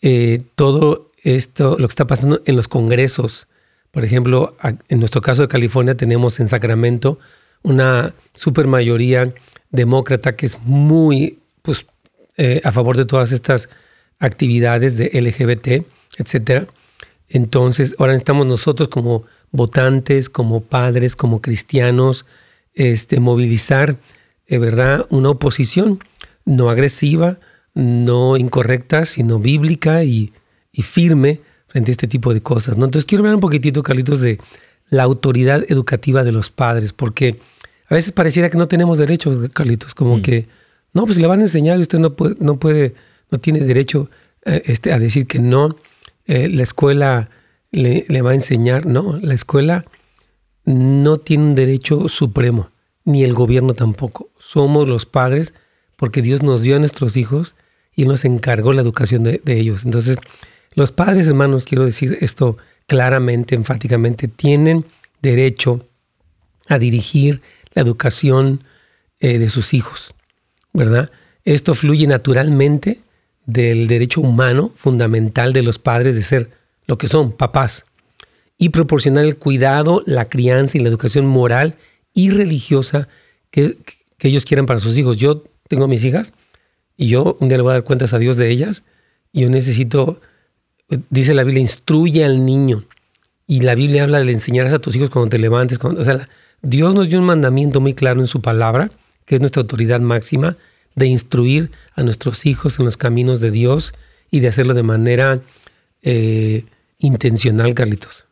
eh, 0.01 0.43
todo 0.55 1.11
esto, 1.23 1.77
lo 1.79 1.87
que 1.87 1.93
está 1.93 2.07
pasando 2.07 2.41
en 2.47 2.57
los 2.57 2.67
congresos. 2.67 3.47
Por 3.91 4.07
ejemplo, 4.07 4.57
en 4.89 4.99
nuestro 5.01 5.21
caso 5.21 5.43
de 5.43 5.49
California 5.49 5.97
tenemos 5.97 6.41
en 6.41 6.49
Sacramento 6.49 7.19
una 7.63 8.15
super 8.35 8.67
mayoría 8.67 9.35
demócrata 9.71 10.35
que 10.35 10.47
es 10.47 10.59
muy 10.63 11.39
pues, 11.61 11.85
eh, 12.39 12.63
a 12.65 12.73
favor 12.73 12.97
de 12.97 13.05
todas 13.05 13.33
estas 13.33 13.69
actividades 14.19 14.97
de 14.97 15.11
LGBT, 15.13 15.87
etcétera. 16.19 16.67
Entonces, 17.29 17.95
ahora 17.99 18.13
necesitamos 18.13 18.47
nosotros 18.47 18.89
como 18.89 19.25
votantes, 19.51 20.31
como 20.31 20.63
padres, 20.63 21.17
como 21.17 21.43
cristianos, 21.43 22.25
este, 22.73 23.21
movilizar, 23.21 23.97
de 24.49 24.59
verdad, 24.59 25.07
una 25.11 25.31
oposición 25.31 26.01
no 26.45 26.71
agresiva, 26.71 27.39
no 27.75 28.37
incorrecta, 28.37 29.05
sino 29.05 29.39
bíblica 29.39 30.05
y, 30.05 30.33
firme 30.83 31.41
frente 31.69 31.91
a 31.91 31.93
este 31.93 32.09
tipo 32.09 32.35
de 32.35 32.41
cosas. 32.41 32.77
¿no? 32.77 32.85
Entonces 32.85 33.07
quiero 33.07 33.23
hablar 33.23 33.37
un 33.37 33.41
poquitito, 33.41 33.83
Carlitos, 33.83 34.21
de 34.21 34.39
la 34.89 35.05
autoridad 35.05 35.65
educativa 35.69 36.25
de 36.25 36.33
los 36.33 36.51
padres, 36.51 36.93
porque 36.93 37.41
a 37.89 37.95
veces 37.95 38.13
pareciera 38.13 38.51
que 38.51 38.59
no 38.59 38.69
tenemos 38.69 38.99
derecho, 38.99 39.49
Carlitos, 39.53 39.95
como 39.95 40.19
mm. 40.19 40.23
que, 40.23 40.49
no, 40.93 41.05
pues 41.05 41.19
le 41.19 41.27
van 41.27 41.41
a 41.41 41.45
enseñar 41.45 41.79
y 41.79 41.83
usted 41.83 41.99
no 41.99 42.15
puede, 42.15 42.37
no, 42.41 42.59
puede, 42.59 42.95
no 43.31 43.39
tiene 43.39 43.61
derecho 43.61 44.11
eh, 44.45 44.63
este, 44.67 44.93
a 44.93 44.99
decir 44.99 45.27
que 45.27 45.39
no, 45.39 45.77
eh, 46.27 46.49
la 46.49 46.63
escuela 46.63 47.31
le, 47.71 48.05
le 48.09 48.23
va 48.23 48.33
a 48.33 48.35
enseñar, 48.35 48.87
no, 48.87 49.19
la 49.21 49.35
escuela 49.35 49.85
no 50.65 51.19
tiene 51.19 51.45
un 51.45 51.55
derecho 51.55 52.09
supremo, 52.09 52.71
ni 53.05 53.23
el 53.23 53.35
gobierno 53.35 53.75
tampoco. 53.75 54.31
Somos 54.39 54.89
los 54.89 55.07
padres 55.07 55.55
porque 55.97 56.23
Dios 56.23 56.43
nos 56.43 56.63
dio 56.63 56.77
a 56.77 56.79
nuestros 56.79 57.17
hijos 57.17 57.55
y 57.95 58.07
nos 58.07 58.25
encargó 58.25 58.73
la 58.73 58.83
educación 58.83 59.23
de, 59.23 59.41
ellos. 59.47 59.85
Entonces, 59.85 60.19
Los 60.75 60.91
padres, 60.91 61.29
hermanos, 61.29 61.65
quiero 61.65 61.85
decir 61.85 62.19
esto 62.21 62.57
claramente, 62.87 63.55
enfáticamente, 63.55 64.27
tienen 64.27 64.85
derecho 65.23 65.87
a 66.69 66.79
dirigir 66.79 67.43
la 67.75 67.83
educación 67.83 68.65
eh, 69.21 69.39
de 69.39 69.51
sus 69.51 69.73
hijos, 69.73 70.15
¿verdad? 70.73 71.11
Esto 71.45 71.75
fluye 71.75 72.07
naturalmente 72.07 73.01
del 73.47 73.87
derecho 73.87 74.21
humano 74.21 74.73
fundamental 74.75 75.53
de 75.53 75.63
los 75.63 75.79
padres 75.79 76.15
de 76.15 76.23
ser 76.23 76.51
lo 76.87 76.99
que 76.99 77.07
son, 77.07 77.33
papás, 77.33 77.87
y 78.59 78.71
proporcionar 78.71 79.25
el 79.25 79.37
cuidado, 79.37 80.03
la 80.07 80.29
crianza 80.29 80.79
y 80.79 80.81
la 80.81 80.89
educación 80.89 81.27
moral 81.27 81.77
y 82.15 82.31
religiosa 82.31 83.09
que, 83.51 83.77
que 84.19 84.29
ellos 84.29 84.45
quieran 84.45 84.67
para 84.67 84.81
sus 84.81 84.97
hijos. 84.97 85.19
Yo 85.19 85.45
tengo 85.69 85.89
mis 85.89 86.05
hijas 86.05 86.33
y 86.97 87.09
yo 87.09 87.37
un 87.41 87.49
día 87.49 87.59
le 87.59 87.63
voy 87.63 87.71
a 87.71 87.75
dar 87.75 87.85
cuentas 87.85 88.13
a 88.15 88.19
Dios 88.19 88.37
de 88.37 88.51
ellas 88.51 88.85
y 89.33 89.41
yo 89.43 89.51
necesito, 89.51 90.21
dice 91.11 91.35
la 91.35 91.43
Biblia, 91.43 91.61
instruye 91.61 92.25
al 92.25 92.45
niño. 92.47 92.85
Y 93.47 93.61
la 93.61 93.75
Biblia 93.75 94.05
habla 94.05 94.23
de 94.23 94.33
enseñar 94.33 94.73
a 94.73 94.79
tus 94.79 94.95
hijos 94.95 95.11
cuando 95.11 95.31
te 95.31 95.39
levantes. 95.39 95.79
Cuando, 95.79 96.01
o 96.01 96.05
sea, 96.05 96.29
Dios 96.63 96.95
nos 96.95 97.09
dio 97.09 97.19
un 97.19 97.27
mandamiento 97.27 97.81
muy 97.81 97.95
claro 97.95 98.21
en 98.21 98.29
su 98.29 98.41
palabra, 98.41 98.89
que 99.27 99.35
es 99.35 99.41
nuestra 99.41 99.63
autoridad 99.63 100.01
máxima, 100.01 100.57
de 100.95 101.07
instruir 101.07 101.73
a 101.95 102.05
nuestros 102.05 102.47
hijos 102.47 102.79
en 102.79 102.85
los 102.85 102.97
caminos 102.97 103.41
de 103.41 103.51
Dios 103.51 103.93
y 104.31 104.41
de 104.41 104.49
hacerlo 104.49 104.73
de 104.73 104.85
manera 104.85 105.41
eh, 106.03 106.65
intencional, 106.99 107.75
Carlitos. 107.75 108.27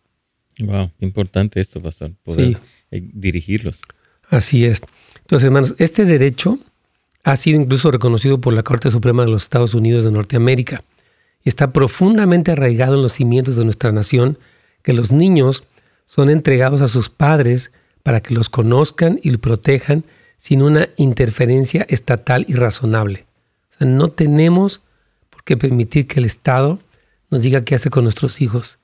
Wow, 0.61 0.93
importante 1.01 1.61
esto, 1.61 1.81
pastor, 1.81 2.13
poder 2.23 2.59
eh, 2.91 3.03
dirigirlos. 3.13 3.83
Así 4.29 4.65
es. 4.65 4.83
Entonces, 5.21 5.47
hermanos, 5.47 5.75
este 5.79 6.05
derecho 6.05 6.59
ha 7.25 7.37
sido 7.37 7.61
incluso 7.61 7.91
reconocido 7.91 8.41
por 8.41 8.53
la 8.53 8.63
Corte 8.63 8.91
Suprema 8.91 9.25
de 9.25 9.31
los 9.31 9.45
Estados 9.45 9.75
Unidos 9.75 10.05
de 10.05 10.11
Norteamérica 10.11 10.83
está 11.45 11.73
profundamente 11.73 12.53
arraigado 12.53 12.95
en 12.95 13.03
los 13.03 13.15
cimientos 13.15 13.57
de 13.57 13.65
nuestra 13.65 13.93
nación 13.93 14.39
que 14.83 14.93
los 14.93 15.13
niños 15.13 15.65
son 16.07 16.31
entregados 16.31 16.83
a 16.83 16.89
sus 16.89 17.09
padres 17.09 17.73
para 18.03 18.21
que 18.21 18.35
los 18.35 18.49
conozcan 18.49 19.19
y 19.23 19.31
los 19.31 19.41
protejan 19.41 20.05
sin 20.37 20.63
una 20.63 20.89
interferencia 20.97 21.87
estatal 21.89 22.45
irrazonable. 22.49 23.27
O 23.71 23.79
sea, 23.79 23.87
no 23.87 24.09
tenemos 24.09 24.81
por 25.31 25.45
qué 25.45 25.57
permitir 25.57 26.07
que 26.07 26.21
el 26.21 26.27
Estado 26.27 26.81
nos 27.31 27.43
diga 27.43 27.63
qué 27.63 27.77
hace 27.77 27.91
con 27.91 28.05
nuestros 28.05 28.41
hijos. 28.41 28.79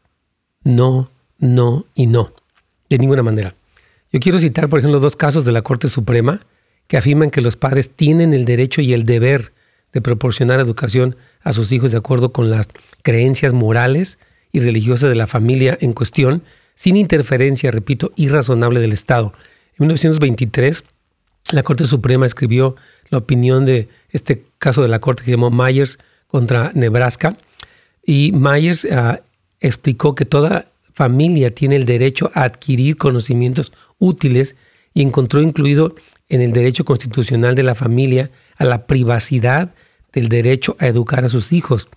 No, 0.62 1.10
no 1.38 1.84
y 1.94 2.06
no. 2.06 2.32
De 2.88 2.98
ninguna 2.98 3.22
manera. 3.22 3.54
Yo 4.12 4.20
quiero 4.20 4.38
citar, 4.38 4.68
por 4.68 4.78
ejemplo, 4.78 5.00
dos 5.00 5.16
casos 5.16 5.44
de 5.44 5.52
la 5.52 5.62
Corte 5.62 5.88
Suprema 5.88 6.40
que 6.88 6.96
afirman 6.96 7.30
que 7.30 7.40
los 7.40 7.56
padres 7.56 7.90
tienen 7.90 8.34
el 8.34 8.44
derecho 8.44 8.80
y 8.80 8.92
el 8.92 9.06
deber 9.06 9.52
de 9.92 10.00
proporcionar 10.00 10.58
educación 10.58 11.16
a 11.42 11.52
sus 11.52 11.70
hijos 11.72 11.92
de 11.92 11.98
acuerdo 11.98 12.32
con 12.32 12.50
las 12.50 12.68
creencias 13.02 13.52
morales 13.52 14.18
y 14.52 14.60
religiosas 14.60 15.08
de 15.08 15.14
la 15.14 15.26
familia 15.26 15.78
en 15.80 15.92
cuestión, 15.92 16.42
sin 16.74 16.96
interferencia, 16.96 17.70
repito, 17.70 18.12
irrazonable 18.16 18.80
del 18.80 18.92
Estado. 18.92 19.32
En 19.78 19.86
1923, 19.86 20.84
la 21.52 21.62
Corte 21.62 21.86
Suprema 21.86 22.26
escribió 22.26 22.76
la 23.10 23.18
opinión 23.18 23.64
de 23.64 23.88
este 24.10 24.44
caso 24.58 24.82
de 24.82 24.88
la 24.88 25.00
Corte 25.00 25.22
que 25.22 25.26
se 25.26 25.30
llamó 25.32 25.50
Myers 25.50 25.98
contra 26.26 26.72
Nebraska, 26.74 27.36
y 28.04 28.32
Myers 28.32 28.86
ah, 28.90 29.20
explicó 29.60 30.14
que 30.14 30.24
toda 30.24 30.68
familia 30.94 31.54
tiene 31.54 31.76
el 31.76 31.84
derecho 31.84 32.30
a 32.34 32.44
adquirir 32.44 32.96
conocimientos 32.96 33.72
útiles 33.98 34.56
y 34.94 35.02
encontró 35.02 35.40
incluido 35.42 35.94
en 36.28 36.42
el 36.42 36.52
derecho 36.52 36.84
constitucional 36.84 37.54
de 37.54 37.62
la 37.62 37.74
familia 37.74 38.30
a 38.56 38.64
la 38.64 38.86
privacidad 38.86 39.74
del 40.12 40.28
derecho 40.28 40.76
a 40.78 40.86
educar 40.86 41.24
a 41.24 41.28
sus 41.28 41.52
hijos. 41.52 41.88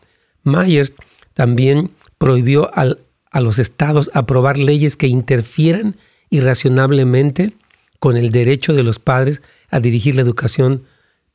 Myers 0.44 0.94
también 1.34 1.92
prohibió 2.18 2.72
a 2.74 3.40
los 3.40 3.60
estados 3.60 4.12
aprobar 4.14 4.58
leyes 4.58 4.96
que 4.96 5.08
interfieran 5.08 5.98
irracionablemente 6.30 7.54
con 8.00 8.18
el 8.18 8.32
derecho 8.32 8.74
de 8.74 8.84
los 8.84 9.00
padres 9.00 9.42
a 9.70 9.80
dirigir 9.80 10.16
la 10.16 10.22
educación 10.22 10.84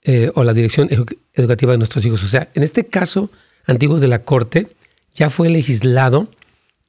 eh, 0.03 0.31
o 0.35 0.45
la 0.45 0.53
dirección 0.53 0.89
educativa 1.35 1.73
de 1.73 1.79
nuestros 1.79 2.05
hijos. 2.05 2.23
O 2.23 2.29
sea, 2.29 2.49
en 2.55 2.63
este 2.63 2.87
caso 2.87 3.31
antiguo 3.67 3.99
de 3.99 4.09
la 4.09 4.23
Corte, 4.23 4.69
ya 5.15 5.31
fue 5.31 5.49
legislado 5.49 6.29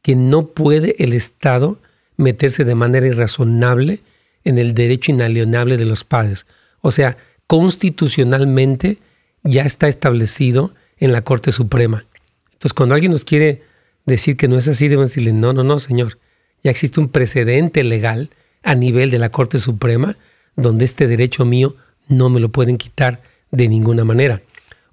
que 0.01 0.15
no 0.15 0.47
puede 0.47 0.95
el 1.03 1.13
Estado 1.13 1.79
meterse 2.17 2.63
de 2.63 2.75
manera 2.75 3.07
irrazonable 3.07 4.01
en 4.47 4.57
el 4.57 4.73
derecho 4.73 5.11
inalienable 5.11 5.77
de 5.77 5.85
los 5.85 6.03
padres. 6.03 6.45
O 6.81 6.91
sea, 6.91 7.17
constitucionalmente 7.47 8.97
ya 9.43 9.63
está 9.63 9.87
establecido 9.87 10.73
en 10.97 11.11
la 11.11 11.23
Corte 11.23 11.51
Suprema. 11.51 12.05
Entonces, 12.53 12.73
cuando 12.73 12.95
alguien 12.95 13.11
nos 13.11 13.25
quiere 13.25 13.63
decir 14.05 14.37
que 14.37 14.47
no 14.47 14.57
es 14.57 14.67
así, 14.67 14.87
debemos 14.87 15.11
decirle, 15.11 15.33
no, 15.33 15.51
no, 15.51 15.63
no, 15.63 15.79
señor. 15.79 16.17
Ya 16.63 16.71
existe 16.71 16.99
un 16.99 17.09
precedente 17.09 17.83
legal 17.83 18.29
a 18.63 18.73
nivel 18.73 19.11
de 19.11 19.19
la 19.19 19.29
Corte 19.29 19.59
Suprema 19.59 20.15
donde 20.55 20.85
este 20.85 21.07
derecho 21.07 21.45
mío 21.45 21.75
no 22.07 22.29
me 22.29 22.39
lo 22.39 22.49
pueden 22.49 22.77
quitar 22.77 23.21
de 23.51 23.67
ninguna 23.67 24.05
manera. 24.05 24.41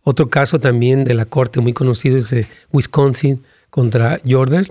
Otro 0.03 0.29
caso 0.29 0.59
también 0.59 1.05
de 1.05 1.15
la 1.15 1.27
Corte 1.27 1.61
muy 1.61 1.73
conocido 1.73 2.19
es 2.19 2.29
de 2.29 2.49
Wisconsin 2.73 3.43
contra 3.71 4.21
Jordan 4.29 4.67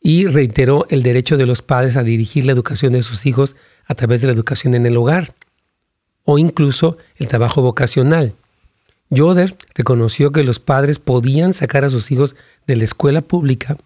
y 0.00 0.26
reiteró 0.26 0.86
el 0.90 1.02
derecho 1.02 1.36
de 1.36 1.46
los 1.46 1.60
padres 1.60 1.96
a 1.96 2.02
dirigir 2.02 2.44
la 2.44 2.52
educación 2.52 2.92
de 2.92 3.02
sus 3.02 3.26
hijos 3.26 3.56
a 3.86 3.94
través 3.94 4.20
de 4.20 4.26
la 4.26 4.32
educación 4.32 4.74
en 4.74 4.86
el 4.86 4.96
hogar 4.96 5.34
o 6.24 6.38
incluso 6.38 6.98
el 7.16 7.28
trabajo 7.28 7.62
vocacional. 7.62 8.34
Yoder 9.10 9.56
reconoció 9.74 10.32
que 10.32 10.42
los 10.42 10.58
padres 10.58 10.98
podían 10.98 11.52
sacar 11.52 11.84
a 11.84 11.90
sus 11.90 12.10
hijos 12.10 12.36
de 12.66 12.76
la 12.76 12.84
escuela 12.84 13.20
pública 13.20 13.76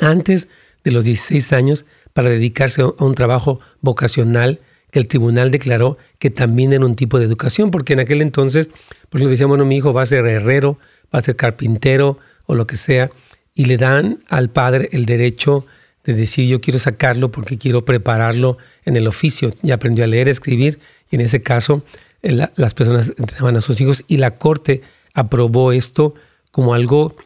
antes 0.00 0.48
de 0.82 0.90
los 0.90 1.04
16 1.04 1.52
años 1.52 1.86
para 2.12 2.28
dedicarse 2.28 2.82
a 2.82 2.92
un 2.98 3.14
trabajo 3.14 3.60
vocacional 3.80 4.60
que 4.90 5.00
el 5.00 5.08
tribunal 5.08 5.50
declaró 5.50 5.98
que 6.18 6.30
también 6.30 6.72
era 6.72 6.84
un 6.84 6.94
tipo 6.94 7.18
de 7.18 7.24
educación, 7.24 7.70
porque 7.70 7.94
en 7.94 8.00
aquel 8.00 8.22
entonces, 8.22 8.68
por 9.08 9.18
ejemplo, 9.18 9.30
decían, 9.30 9.48
bueno, 9.48 9.64
mi 9.64 9.76
hijo 9.76 9.92
va 9.92 10.02
a 10.02 10.06
ser 10.06 10.24
herrero, 10.26 10.78
va 11.12 11.18
a 11.18 11.22
ser 11.22 11.34
carpintero 11.34 12.18
o 12.46 12.54
lo 12.54 12.66
que 12.66 12.76
sea, 12.76 13.10
y 13.54 13.64
le 13.64 13.76
dan 13.76 14.20
al 14.28 14.50
padre 14.50 14.88
el 14.92 15.06
derecho 15.06 15.66
de 16.04 16.14
decir 16.14 16.46
yo 16.46 16.60
quiero 16.60 16.78
sacarlo 16.78 17.30
porque 17.30 17.58
quiero 17.58 17.84
prepararlo 17.84 18.58
en 18.84 18.96
el 18.96 19.06
oficio. 19.06 19.50
Ya 19.62 19.74
aprendió 19.74 20.04
a 20.04 20.06
leer, 20.06 20.28
a 20.28 20.30
escribir 20.30 20.78
y 21.10 21.16
en 21.16 21.22
ese 21.22 21.42
caso 21.42 21.84
las 22.22 22.74
personas 22.74 23.12
entrenaban 23.18 23.56
a 23.56 23.60
sus 23.60 23.80
hijos 23.80 24.04
y 24.08 24.16
la 24.16 24.38
corte 24.38 24.82
aprobó 25.12 25.72
esto 25.72 26.14
como 26.50 26.74
algo 26.74 27.16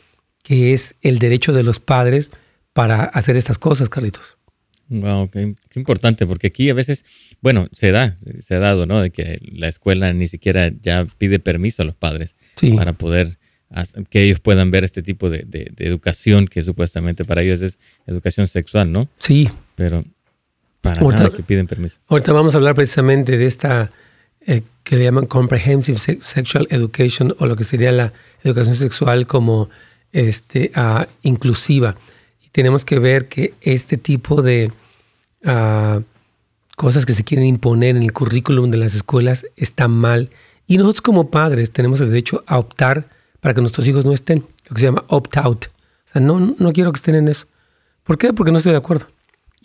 que 0.42 0.72
es 0.72 0.94
el 1.02 1.18
derecho 1.18 1.52
de 1.52 1.62
los 1.62 1.78
padres 1.78 2.30
para 2.72 3.04
hacer 3.04 3.36
estas 3.36 3.58
cosas, 3.58 3.88
Carlitos. 3.88 4.38
Wow, 4.88 5.28
qué, 5.30 5.54
importante, 5.74 6.26
porque 6.26 6.46
aquí 6.46 6.70
a 6.70 6.74
veces, 6.74 7.04
bueno, 7.42 7.68
se 7.72 7.90
da, 7.90 8.16
se 8.38 8.54
ha 8.54 8.58
dado, 8.58 8.86
¿no? 8.86 9.02
De 9.02 9.10
que 9.10 9.38
la 9.52 9.68
escuela 9.68 10.12
ni 10.14 10.26
siquiera 10.26 10.70
ya 10.80 11.06
pide 11.18 11.38
permiso 11.38 11.82
a 11.82 11.84
los 11.84 11.94
padres 11.94 12.36
para 12.74 12.94
poder 12.94 13.38
que 14.08 14.22
ellos 14.22 14.40
puedan 14.40 14.70
ver 14.70 14.84
este 14.84 15.02
tipo 15.02 15.28
de, 15.30 15.46
educación 15.78 16.46
que 16.46 16.62
supuestamente 16.62 17.24
para 17.24 17.42
ellos 17.42 17.60
es 17.60 17.78
educación 18.06 18.46
sexual, 18.46 18.90
¿no? 18.90 19.08
Sí. 19.18 19.50
Pero 19.74 20.04
para 20.80 21.00
nada 21.00 21.30
que 21.30 21.42
piden 21.42 21.66
permiso. 21.66 21.98
Ahorita 22.08 22.32
vamos 22.32 22.54
a 22.54 22.58
hablar 22.58 22.74
precisamente 22.74 23.36
de 23.36 23.46
esta 23.46 23.90
eh, 24.46 24.62
que 24.84 24.96
le 24.96 25.04
llaman 25.04 25.26
Comprehensive 25.26 25.98
Sexual 25.98 26.66
Education 26.70 27.34
o 27.38 27.46
lo 27.46 27.56
que 27.56 27.64
sería 27.64 27.92
la 27.92 28.12
educación 28.42 28.74
sexual 28.74 29.26
como 29.26 29.68
este, 30.12 30.72
uh, 30.76 31.04
inclusiva. 31.22 31.96
Y 32.42 32.48
tenemos 32.48 32.84
que 32.84 32.98
ver 32.98 33.28
que 33.28 33.52
este 33.60 33.98
tipo 33.98 34.40
de 34.40 34.72
uh, 35.44 36.02
cosas 36.76 37.04
que 37.04 37.12
se 37.12 37.24
quieren 37.24 37.46
imponer 37.46 37.96
en 37.96 38.02
el 38.02 38.12
currículum 38.12 38.70
de 38.70 38.78
las 38.78 38.94
escuelas 38.94 39.46
está 39.56 39.88
mal. 39.88 40.30
Y 40.66 40.78
nosotros 40.78 41.02
como 41.02 41.30
padres 41.30 41.70
tenemos 41.70 42.00
el 42.00 42.08
derecho 42.08 42.42
a 42.46 42.58
optar 42.58 43.17
para 43.40 43.54
que 43.54 43.60
nuestros 43.60 43.86
hijos 43.86 44.04
no 44.04 44.12
estén, 44.12 44.44
lo 44.68 44.74
que 44.74 44.80
se 44.80 44.86
llama 44.86 45.04
opt-out. 45.08 45.66
O 45.66 46.12
sea, 46.12 46.22
no, 46.22 46.54
no 46.58 46.72
quiero 46.72 46.92
que 46.92 46.96
estén 46.96 47.14
en 47.14 47.28
eso. 47.28 47.46
¿Por 48.04 48.18
qué? 48.18 48.32
Porque 48.32 48.52
no 48.52 48.58
estoy 48.58 48.72
de 48.72 48.78
acuerdo. 48.78 49.06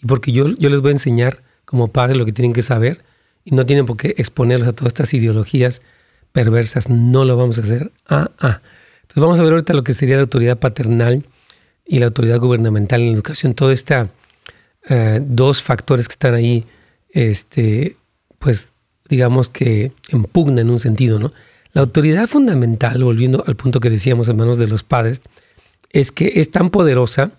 Y 0.01 0.05
porque 0.05 0.31
yo, 0.31 0.47
yo 0.47 0.69
les 0.69 0.81
voy 0.81 0.89
a 0.89 0.93
enseñar 0.93 1.41
como 1.65 1.87
padre 1.87 2.15
lo 2.15 2.25
que 2.25 2.33
tienen 2.33 2.53
que 2.53 2.61
saber 2.61 3.03
y 3.45 3.55
no 3.55 3.65
tienen 3.65 3.85
por 3.85 3.97
qué 3.97 4.13
exponerlos 4.17 4.67
a 4.67 4.73
todas 4.73 4.91
estas 4.91 5.13
ideologías 5.13 5.81
perversas. 6.31 6.89
No 6.89 7.25
lo 7.25 7.37
vamos 7.37 7.59
a 7.59 7.61
hacer. 7.61 7.91
Ah, 8.07 8.31
ah. 8.39 8.61
Entonces 9.01 9.21
vamos 9.21 9.39
a 9.39 9.43
ver 9.43 9.53
ahorita 9.53 9.73
lo 9.73 9.83
que 9.83 9.93
sería 9.93 10.15
la 10.15 10.23
autoridad 10.23 10.59
paternal 10.59 11.25
y 11.85 11.99
la 11.99 12.07
autoridad 12.07 12.39
gubernamental 12.39 13.01
en 13.01 13.07
la 13.07 13.13
educación. 13.13 13.53
Todo 13.53 13.71
estos 13.71 14.09
eh, 14.89 15.21
dos 15.23 15.61
factores 15.61 16.07
que 16.07 16.13
están 16.13 16.33
ahí, 16.33 16.65
este, 17.11 17.95
pues 18.39 18.71
digamos 19.07 19.49
que 19.49 19.91
impugnan 20.09 20.59
en 20.59 20.69
un 20.69 20.79
sentido, 20.79 21.19
¿no? 21.19 21.31
La 21.73 21.81
autoridad 21.81 22.27
fundamental, 22.27 23.03
volviendo 23.03 23.43
al 23.45 23.55
punto 23.55 23.79
que 23.79 23.89
decíamos 23.89 24.29
en 24.29 24.37
manos 24.37 24.57
de 24.57 24.67
los 24.67 24.83
padres, 24.83 25.21
es 25.91 26.11
que 26.11 26.33
es 26.35 26.51
tan 26.51 26.69
poderosa 26.69 27.31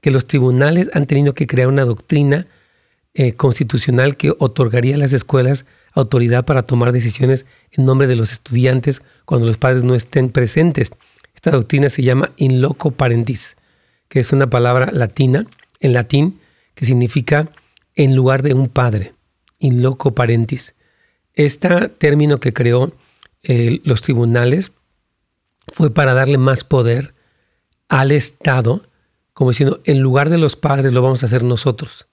que 0.00 0.10
los 0.10 0.26
tribunales 0.26 0.90
han 0.94 1.06
tenido 1.06 1.34
que 1.34 1.46
crear 1.46 1.68
una 1.68 1.84
doctrina 1.84 2.46
eh, 3.14 3.34
constitucional 3.34 4.16
que 4.16 4.32
otorgaría 4.38 4.94
a 4.94 4.98
las 4.98 5.12
escuelas 5.12 5.66
autoridad 5.92 6.44
para 6.44 6.62
tomar 6.62 6.92
decisiones 6.92 7.46
en 7.72 7.84
nombre 7.84 8.06
de 8.06 8.16
los 8.16 8.32
estudiantes 8.32 9.02
cuando 9.24 9.46
los 9.46 9.58
padres 9.58 9.82
no 9.82 9.94
estén 9.94 10.30
presentes. 10.30 10.92
Esta 11.34 11.50
doctrina 11.50 11.88
se 11.88 12.02
llama 12.02 12.32
in 12.36 12.62
loco 12.62 12.92
parentis 12.92 13.56
que 14.10 14.20
es 14.20 14.32
una 14.32 14.50
palabra 14.50 14.90
latina, 14.92 15.46
en 15.78 15.94
latín, 15.94 16.40
que 16.74 16.84
significa 16.84 17.48
en 17.94 18.16
lugar 18.16 18.42
de 18.42 18.54
un 18.54 18.68
padre, 18.68 19.14
in 19.60 19.82
loco 19.82 20.14
parentis. 20.14 20.74
Este 21.34 21.88
término 21.88 22.40
que 22.40 22.52
creó 22.52 22.92
los 23.42 24.02
tribunales 24.02 24.72
fue 25.72 25.92
para 25.92 26.14
darle 26.14 26.38
más 26.38 26.64
poder 26.64 27.14
al 27.88 28.12
Estado, 28.12 28.82
como 29.32 29.50
diciendo, 29.50 29.80
en 29.84 30.00
lugar 30.00 30.30
de 30.30 30.38
los 30.38 30.56
padres 30.56 30.92
lo 30.92 31.02
vamos 31.02 31.22
a 31.22 31.26
hacer 31.26 31.42
nosotros. 31.42 32.06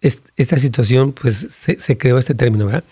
esta 0.00 0.58
situación, 0.58 1.12
pues 1.12 1.36
se, 1.36 1.80
se, 1.80 1.98
creó 1.98 2.18
este 2.18 2.34
término, 2.34 2.66
¿verdad? 2.66 2.84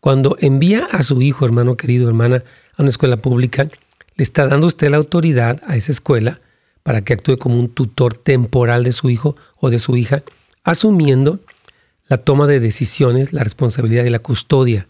Cuando 0.00 0.36
envía 0.40 0.84
a 0.84 1.02
su 1.02 1.22
hijo, 1.22 1.44
hermano 1.44 1.76
querido, 1.76 2.08
hermana, 2.08 2.44
a 2.76 2.82
una 2.82 2.90
escuela 2.90 3.16
pública, 3.16 3.68
le 4.16 4.22
está 4.22 4.46
dando 4.46 4.66
usted 4.66 4.90
la 4.90 4.96
autoridad 4.96 5.60
a 5.66 5.76
esa 5.76 5.92
escuela 5.92 6.40
para 6.82 7.02
que 7.02 7.14
actúe 7.14 7.36
como 7.36 7.58
un 7.58 7.68
tutor 7.68 8.14
temporal 8.14 8.84
de 8.84 8.92
su 8.92 9.10
hijo 9.10 9.36
o 9.56 9.70
de 9.70 9.78
su 9.78 9.96
hija, 9.96 10.22
asumiendo 10.62 11.40
la 12.08 12.18
toma 12.18 12.46
de 12.46 12.60
decisiones, 12.60 13.32
la 13.32 13.42
responsabilidad 13.42 14.04
y 14.04 14.08
la 14.08 14.20
custodia. 14.20 14.86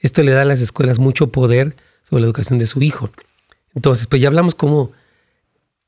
Esto 0.00 0.22
le 0.22 0.32
da 0.32 0.42
a 0.42 0.46
las 0.46 0.60
escuelas 0.60 0.98
mucho 0.98 1.28
poder 1.28 1.76
sobre 2.08 2.22
la 2.22 2.26
educación 2.26 2.58
de 2.58 2.66
su 2.66 2.82
hijo. 2.82 3.10
Entonces, 3.74 4.06
pues 4.06 4.22
ya 4.22 4.28
hablamos 4.28 4.54
como, 4.54 4.92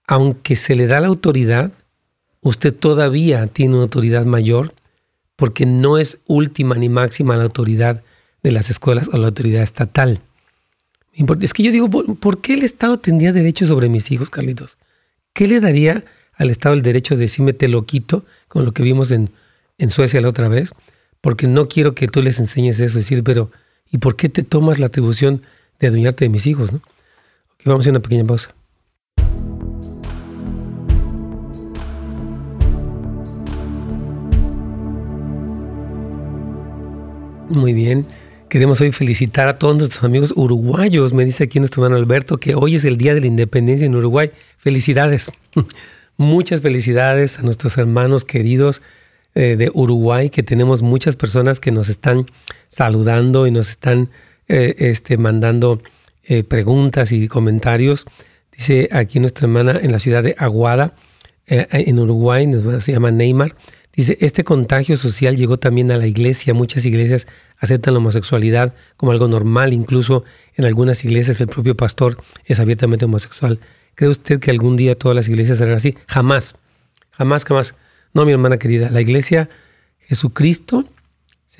aunque 0.07 0.57
se 0.57 0.75
le 0.75 0.87
da 0.87 1.01
la 1.01 1.09
autoridad, 1.09 1.73
usted 2.40 2.75
todavía 2.75 3.46
tiene 3.46 3.75
una 3.75 3.85
autoridad 3.85 4.25
mayor 4.25 4.75
porque 5.37 5.64
no 5.64 5.99
es 5.99 6.18
última 6.27 6.75
ni 6.75 6.88
máxima 6.88 7.37
la 7.37 7.44
autoridad 7.44 8.03
de 8.42 8.53
las 8.53 8.70
escuelas 8.70 9.09
o 9.12 9.18
la 9.18 9.29
autoridad 9.29 9.62
estatal. 9.62 10.20
Es 11.40 11.53
que 11.53 11.62
yo 11.62 11.73
digo, 11.73 11.90
¿por, 11.90 12.40
qué 12.40 12.55
el 12.55 12.62
Estado 12.62 12.99
tendría 12.99 13.33
derecho 13.33 13.66
sobre 13.66 13.88
mis 13.88 14.11
hijos, 14.11 14.31
Carlitos? 14.31 14.79
¿Qué 15.33 15.46
le 15.46 15.61
daría 15.61 16.05
al 16.35 16.51
Estado 16.51 16.75
el 16.75 16.83
derecho 16.83 17.14
de 17.16 17.23
decirme 17.23 17.53
te 17.53 17.68
lo 17.68 17.85
quito, 17.85 18.25
con 18.49 18.64
lo 18.64 18.73
que 18.73 18.83
vimos 18.83 19.11
en, 19.11 19.31
en 19.79 19.90
Suecia 19.90 20.20
la 20.20 20.29
otra 20.29 20.49
vez? 20.49 20.73
Porque 21.20 21.46
no 21.46 21.68
quiero 21.68 21.94
que 21.94 22.07
tú 22.07 22.23
les 22.23 22.38
enseñes 22.38 22.81
eso, 22.81 22.99
decir, 22.99 23.23
pero 23.23 23.51
¿y 23.90 23.98
por 23.98 24.16
qué 24.16 24.29
te 24.29 24.42
tomas 24.42 24.79
la 24.79 24.87
atribución 24.87 25.42
de 25.79 25.88
adueñarte 25.88 26.24
de 26.24 26.29
mis 26.29 26.46
hijos? 26.46 26.72
¿no? 26.72 26.81
vamos 27.64 27.81
a 27.81 27.83
hacer 27.83 27.92
una 27.92 28.00
pequeña 28.00 28.24
pausa. 28.24 28.55
Muy 37.48 37.72
bien. 37.72 38.07
Queremos 38.48 38.81
hoy 38.81 38.92
felicitar 38.92 39.48
a 39.48 39.59
todos 39.59 39.76
nuestros 39.76 40.05
amigos 40.05 40.33
uruguayos. 40.37 41.12
Me 41.12 41.24
dice 41.24 41.44
aquí 41.44 41.59
nuestro 41.59 41.85
hermano 41.85 42.00
Alberto 42.00 42.38
que 42.38 42.55
hoy 42.55 42.76
es 42.76 42.85
el 42.85 42.96
Día 42.96 43.14
de 43.14 43.20
la 43.20 43.26
Independencia 43.26 43.87
en 43.87 43.94
Uruguay. 43.94 44.31
Felicidades. 44.57 45.33
Muchas 46.16 46.61
felicidades 46.61 47.38
a 47.38 47.42
nuestros 47.42 47.76
hermanos 47.79 48.24
queridos 48.24 48.83
eh, 49.35 49.57
de 49.57 49.70
Uruguay, 49.72 50.29
que 50.29 50.42
tenemos 50.42 50.83
muchas 50.83 51.14
personas 51.14 51.61
que 51.61 51.70
nos 51.70 51.88
están 51.88 52.26
saludando 52.70 53.46
y 53.46 53.50
nos 53.50 53.68
están 53.68 54.09
eh, 54.48 54.74
este, 54.78 55.18
mandando 55.18 55.83
eh, 56.24 56.42
preguntas 56.44 57.12
y 57.12 57.28
comentarios. 57.28 58.06
Dice 58.56 58.88
aquí 58.92 59.20
nuestra 59.20 59.46
hermana 59.46 59.78
en 59.83 59.92
la 59.92 59.98
ciudad 59.98 60.22
de 60.22 60.35
Aguada, 60.38 60.94
en 61.46 61.98
Uruguay, 61.98 62.48
se 62.78 62.92
llama 62.92 63.11
Neymar. 63.11 63.56
Dice, 63.92 64.16
este 64.20 64.44
contagio 64.44 64.96
social 64.96 65.37
llegó 65.37 65.59
también 65.59 65.90
a 65.90 65.96
la 65.96 66.06
iglesia. 66.06 66.54
Muchas 66.54 66.87
iglesias 66.87 67.26
aceptan 67.59 67.94
la 67.94 67.98
homosexualidad 67.98 68.74
como 68.96 69.12
algo 69.12 69.26
normal. 69.26 69.72
Incluso 69.72 70.24
en 70.54 70.64
algunas 70.64 71.04
iglesias 71.04 71.40
el 71.40 71.48
propio 71.48 71.76
pastor 71.76 72.22
es 72.44 72.61
abiertamente 72.61 73.04
homosexual. 73.04 73.59
¿Cree 73.96 74.09
usted 74.09 74.38
que 74.38 74.50
algún 74.50 74.76
día 74.76 74.94
todas 74.94 75.16
las 75.16 75.28
iglesias 75.28 75.59
serán 75.59 75.74
así? 75.74 75.96
Jamás. 76.06 76.54
Jamás, 77.11 77.44
jamás. 77.44 77.74
No, 78.14 78.24
mi 78.24 78.33
hermana 78.33 78.59
querida. 78.59 78.90
La 78.90 79.00
iglesia, 79.00 79.50
Jesucristo, 79.98 80.85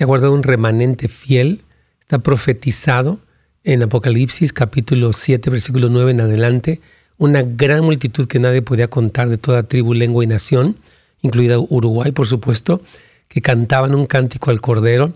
se 0.01 0.05
ha 0.05 0.07
guardado 0.07 0.33
un 0.33 0.41
remanente 0.41 1.07
fiel. 1.07 1.61
Está 1.99 2.17
profetizado 2.17 3.19
en 3.63 3.83
Apocalipsis 3.83 4.51
capítulo 4.51 5.13
7, 5.13 5.51
versículo 5.51 5.89
9 5.89 6.09
en 6.09 6.21
adelante. 6.21 6.81
Una 7.19 7.43
gran 7.43 7.83
multitud 7.83 8.25
que 8.25 8.39
nadie 8.39 8.63
podía 8.63 8.87
contar 8.87 9.29
de 9.29 9.37
toda 9.37 9.61
tribu, 9.61 9.93
lengua 9.93 10.23
y 10.23 10.27
nación 10.27 10.77
incluida 11.21 11.59
Uruguay, 11.59 12.11
por 12.13 12.25
supuesto, 12.25 12.81
que 13.27 13.43
cantaban 13.43 13.93
un 13.93 14.07
cántico 14.07 14.49
al 14.49 14.59
Cordero 14.59 15.13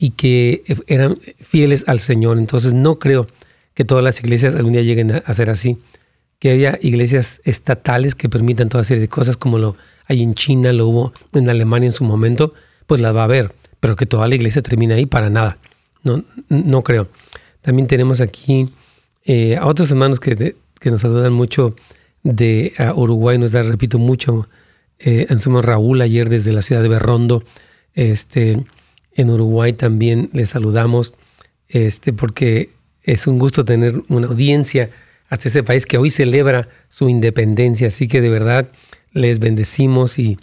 y 0.00 0.10
que 0.10 0.64
eran 0.88 1.16
fieles 1.38 1.84
al 1.86 2.00
Señor. 2.00 2.38
Entonces 2.38 2.74
no 2.74 2.98
creo 2.98 3.28
que 3.72 3.84
todas 3.84 4.02
las 4.02 4.18
iglesias 4.18 4.56
algún 4.56 4.72
día 4.72 4.82
lleguen 4.82 5.22
a 5.24 5.32
ser 5.32 5.48
así. 5.48 5.78
Que 6.40 6.50
haya 6.50 6.76
iglesias 6.82 7.40
estatales 7.44 8.16
que 8.16 8.28
permitan 8.28 8.68
toda 8.68 8.82
serie 8.82 9.00
de 9.00 9.08
cosas 9.08 9.36
como 9.36 9.60
lo 9.60 9.76
hay 10.06 10.24
en 10.24 10.34
China, 10.34 10.72
lo 10.72 10.88
hubo 10.88 11.12
en 11.34 11.48
Alemania 11.48 11.86
en 11.86 11.92
su 11.92 12.02
momento, 12.02 12.52
pues 12.88 13.00
las 13.00 13.14
va 13.14 13.20
a 13.20 13.24
haber. 13.26 13.52
Pero 13.84 13.96
que 13.96 14.06
toda 14.06 14.26
la 14.28 14.34
iglesia 14.34 14.62
termine 14.62 14.94
ahí 14.94 15.04
para 15.04 15.28
nada. 15.28 15.58
No, 16.04 16.24
no 16.48 16.82
creo. 16.82 17.06
También 17.60 17.86
tenemos 17.86 18.22
aquí 18.22 18.70
eh, 19.26 19.58
a 19.58 19.66
otros 19.66 19.90
hermanos 19.90 20.20
que, 20.20 20.54
que, 20.80 20.90
nos 20.90 21.02
saludan 21.02 21.34
mucho 21.34 21.76
de 22.22 22.72
Uruguay, 22.96 23.36
nos 23.36 23.52
da, 23.52 23.62
repito, 23.62 23.98
mucho 23.98 24.48
eh, 24.98 25.26
Raúl 25.60 26.00
ayer 26.00 26.30
desde 26.30 26.50
la 26.52 26.62
ciudad 26.62 26.80
de 26.80 26.88
Berrondo. 26.88 27.44
Este, 27.92 28.64
en 29.12 29.28
Uruguay 29.28 29.74
también 29.74 30.30
le 30.32 30.46
saludamos 30.46 31.12
este, 31.68 32.14
porque 32.14 32.70
es 33.02 33.26
un 33.26 33.38
gusto 33.38 33.66
tener 33.66 34.00
una 34.08 34.28
audiencia 34.28 34.88
hasta 35.28 35.50
ese 35.50 35.62
país 35.62 35.84
que 35.84 35.98
hoy 35.98 36.08
celebra 36.08 36.70
su 36.88 37.10
independencia. 37.10 37.88
Así 37.88 38.08
que 38.08 38.22
de 38.22 38.30
verdad 38.30 38.66
les 39.12 39.40
bendecimos 39.40 40.18
y 40.18 40.38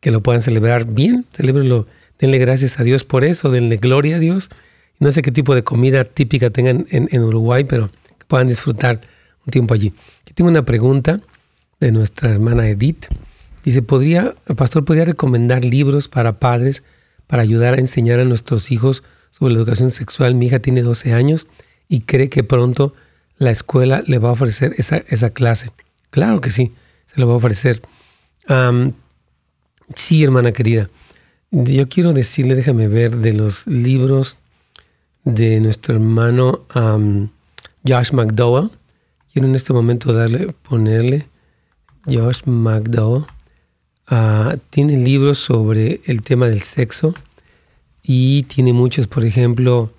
que 0.00 0.10
lo 0.10 0.22
puedan 0.22 0.40
celebrar 0.40 0.86
bien, 0.86 1.26
celebrenlo, 1.34 1.86
denle 2.18 2.38
gracias 2.38 2.78
a 2.78 2.84
Dios 2.84 3.04
por 3.04 3.24
eso, 3.24 3.50
denle 3.50 3.76
gloria 3.76 4.16
a 4.16 4.18
Dios. 4.18 4.50
No 4.98 5.12
sé 5.12 5.22
qué 5.22 5.30
tipo 5.30 5.54
de 5.54 5.62
comida 5.62 6.04
típica 6.04 6.50
tengan 6.50 6.86
en, 6.90 7.22
Uruguay, 7.22 7.64
pero 7.64 7.90
que 8.18 8.24
puedan 8.26 8.48
disfrutar 8.48 9.00
un 9.44 9.50
tiempo 9.50 9.74
allí. 9.74 9.92
Aquí 10.22 10.32
tengo 10.32 10.50
una 10.50 10.64
pregunta 10.64 11.20
de 11.80 11.92
nuestra 11.92 12.30
hermana 12.30 12.68
Edith. 12.68 13.06
Dice, 13.62 13.82
¿podría, 13.82 14.34
pastor, 14.56 14.84
podría 14.84 15.04
recomendar 15.04 15.64
libros 15.64 16.08
para 16.08 16.38
padres 16.38 16.82
para 17.26 17.42
ayudar 17.42 17.74
a 17.74 17.78
enseñar 17.78 18.20
a 18.20 18.24
nuestros 18.24 18.70
hijos 18.70 19.02
sobre 19.30 19.52
la 19.52 19.58
educación 19.60 19.90
sexual? 19.90 20.34
Mi 20.34 20.46
hija 20.46 20.60
tiene 20.60 20.82
12 20.82 21.12
años 21.12 21.46
y 21.88 22.00
cree 22.00 22.30
que 22.30 22.44
pronto 22.44 22.94
la 23.38 23.50
escuela 23.50 24.02
le 24.06 24.18
va 24.18 24.30
a 24.30 24.32
ofrecer 24.32 24.74
esa, 24.78 25.02
esa 25.08 25.30
clase. 25.30 25.70
Claro 26.10 26.40
que 26.40 26.50
sí, 26.50 26.72
se 27.12 27.20
lo 27.20 27.26
va 27.26 27.34
a 27.34 27.36
ofrecer. 27.36 27.82
sí, 29.94 30.24
hermana 30.24 30.52
querida. 30.52 30.88
Yo 31.58 31.88
quiero 31.88 32.12
decirle, 32.12 32.54
déjame 32.54 32.86
ver, 32.86 33.16
de 33.16 33.32
los 33.32 33.66
libros 33.66 34.36
de 35.24 35.58
nuestro 35.58 35.94
hermano 35.94 36.66
Josh 37.82 38.12
McDowell. 38.12 38.70
Quiero 39.32 39.48
en 39.48 39.54
este 39.54 39.72
momento 39.72 40.12
darle, 40.12 40.52
ponerle 40.52 41.28
Josh 42.04 42.42
McDowell. 42.44 43.24
Ah, 44.06 44.56
tiene 44.68 44.98
libros 44.98 45.38
sobre 45.38 46.02
el 46.04 46.20
tema 46.20 46.46
del 46.46 46.60
sexo 46.60 47.14
y 48.02 48.42
tiene 48.42 48.74
muchos, 48.74 49.06
por 49.06 49.24
ejemplo, 49.24 49.94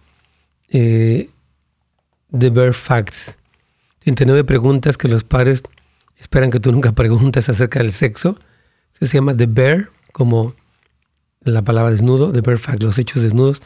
eh, 0.70 1.32
The 2.38 2.52
Bear 2.52 2.76
Facts. 2.76 3.36
39 4.02 4.44
preguntas 4.44 4.96
que 4.96 5.08
los 5.08 5.24
padres 5.24 5.64
esperan 6.20 6.52
que 6.52 6.60
tú 6.60 6.72
nunca 6.72 6.92
preguntes 6.92 7.50
acerca 7.50 7.80
del 7.80 7.94
sexo. 7.94 8.38
se 9.00 9.08
llama 9.08 9.36
The 9.36 9.48
Bear, 9.48 9.90
como 10.12 10.54
la 11.42 11.62
palabra 11.62 11.92
desnudo, 11.92 12.32
The 12.32 12.42
Bear 12.42 12.58
Facts, 12.58 12.84
los 12.84 12.98
hechos 12.98 13.24
desnudos. 13.24 13.62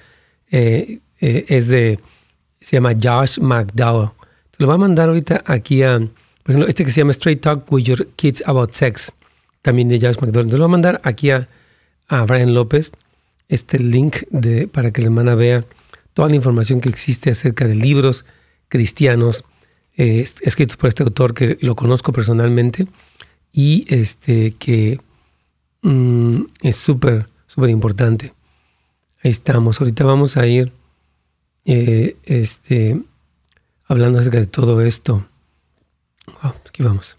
Eh, 0.49 0.99
eh, 1.19 1.45
es 1.47 1.67
de, 1.67 1.99
se 2.59 2.77
llama 2.77 2.93
Josh 3.01 3.39
McDowell. 3.39 4.09
Te 4.51 4.57
lo 4.59 4.67
va 4.67 4.75
a 4.75 4.77
mandar 4.77 5.09
ahorita 5.09 5.43
aquí 5.45 5.83
a, 5.83 5.99
por 5.99 6.51
ejemplo, 6.51 6.67
este 6.67 6.85
que 6.85 6.91
se 6.91 7.01
llama 7.01 7.11
Straight 7.11 7.41
Talk 7.41 7.71
with 7.71 7.83
Your 7.83 8.07
Kids 8.15 8.43
About 8.45 8.73
Sex 8.73 9.13
también 9.61 9.87
de 9.87 9.99
Josh 9.99 10.17
McDonald. 10.19 10.51
Le 10.51 10.57
voy 10.57 10.65
a 10.65 10.67
mandar 10.67 11.01
aquí 11.03 11.29
a, 11.29 11.47
a 12.07 12.23
Brian 12.23 12.53
López 12.53 12.91
este 13.47 13.79
link 13.79 14.23
de, 14.29 14.67
para 14.67 14.91
que 14.91 15.01
la 15.01 15.07
hermana 15.07 15.35
vea 15.35 15.65
toda 16.13 16.29
la 16.29 16.35
información 16.35 16.81
que 16.81 16.89
existe 16.89 17.31
acerca 17.31 17.67
de 17.67 17.75
libros 17.75 18.25
cristianos 18.69 19.43
eh, 19.97 20.25
escritos 20.41 20.77
por 20.77 20.87
este 20.87 21.03
autor 21.03 21.33
que 21.33 21.57
lo 21.61 21.75
conozco 21.75 22.13
personalmente 22.13 22.87
y 23.51 23.85
este 23.89 24.51
que 24.51 24.99
mm, 25.81 26.43
es 26.61 26.77
súper, 26.77 27.27
súper 27.53 27.69
importante. 27.69 28.33
Ahí 29.23 29.31
estamos. 29.31 29.81
Ahorita 29.81 30.05
vamos 30.05 30.37
a 30.37 30.47
ir 30.47 30.71
eh, 31.65 32.15
este, 32.23 33.01
hablando 33.85 34.19
acerca 34.19 34.39
de 34.39 34.47
todo 34.47 34.81
esto. 34.81 35.25
aquí 36.41 36.81
vamos. 36.81 37.17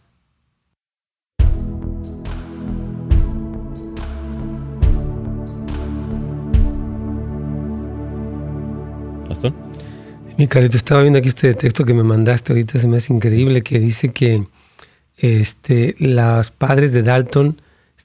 Mi 10.38 10.48
carito, 10.48 10.76
estaba 10.76 11.02
viendo 11.02 11.18
aquí 11.18 11.28
este 11.28 11.54
texto 11.54 11.84
que 11.84 11.94
me 11.94 12.02
mandaste 12.02 12.52
ahorita, 12.52 12.78
se 12.78 12.88
me 12.88 12.96
hace 12.96 13.12
increíble, 13.12 13.62
que 13.62 13.78
dice 13.78 14.12
que 14.12 14.46
Este, 15.18 15.94
los 15.98 16.50
padres 16.50 16.92
de 16.92 17.02
Dalton 17.02 17.60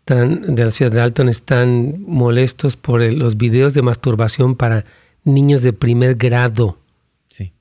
están, 0.07 0.55
de 0.55 0.63
la 0.63 0.71
ciudad 0.71 0.89
de 0.89 0.99
Dalton 0.99 1.27
están 1.27 2.01
molestos 2.07 2.77
por 2.77 3.01
los 3.01 3.35
videos 3.35 3.73
de 3.73 3.81
masturbación 3.81 4.55
para 4.55 4.85
niños 5.25 5.61
de 5.63 5.73
primer 5.73 6.15
grado. 6.15 6.77
Sí. 7.27 7.51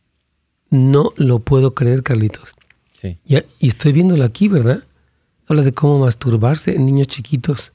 No 0.71 1.13
lo 1.17 1.41
puedo 1.41 1.75
creer, 1.75 2.05
Carlitos. 2.05 2.55
Sí. 2.93 3.19
y 3.27 3.69
estoy 3.69 3.93
viéndolo 3.93 4.25
aquí, 4.25 4.49
¿verdad? 4.49 4.85
Habla 5.49 5.63
de 5.63 5.75
cómo 5.75 5.99
masturbarse 5.99 6.77
en 6.77 6.87
niños 6.87 7.09
chiquitos. 7.09 7.73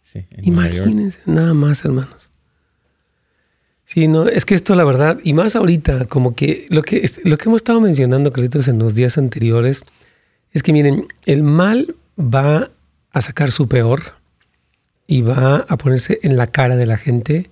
Sí, 0.00 0.24
Imagínense, 0.42 1.18
nada 1.26 1.52
más, 1.52 1.84
hermanos. 1.84 2.30
Sí, 3.84 4.08
no, 4.08 4.26
es 4.26 4.44
que 4.44 4.54
esto 4.54 4.74
la 4.74 4.84
verdad, 4.84 5.20
y 5.22 5.34
más 5.34 5.54
ahorita, 5.56 6.06
como 6.06 6.34
que 6.34 6.66
lo 6.70 6.82
que, 6.82 7.08
lo 7.22 7.36
que 7.36 7.48
hemos 7.48 7.58
estado 7.58 7.80
mencionando, 7.80 8.32
Carlitos, 8.32 8.66
en 8.66 8.78
los 8.78 8.94
días 8.94 9.18
anteriores, 9.18 9.84
es 10.52 10.62
que 10.62 10.72
miren, 10.72 11.06
el 11.26 11.42
mal 11.42 11.94
va 12.18 12.70
a 13.16 13.22
sacar 13.22 13.50
su 13.50 13.66
peor 13.66 14.12
y 15.06 15.22
va 15.22 15.64
a 15.68 15.78
ponerse 15.78 16.20
en 16.22 16.36
la 16.36 16.48
cara 16.48 16.76
de 16.76 16.84
la 16.84 16.98
gente, 16.98 17.48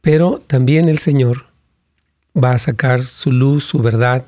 pero 0.00 0.40
también 0.46 0.88
el 0.88 0.98
Señor 0.98 1.46
va 2.40 2.52
a 2.52 2.58
sacar 2.58 3.04
su 3.04 3.32
luz, 3.32 3.64
su 3.64 3.80
verdad 3.80 4.26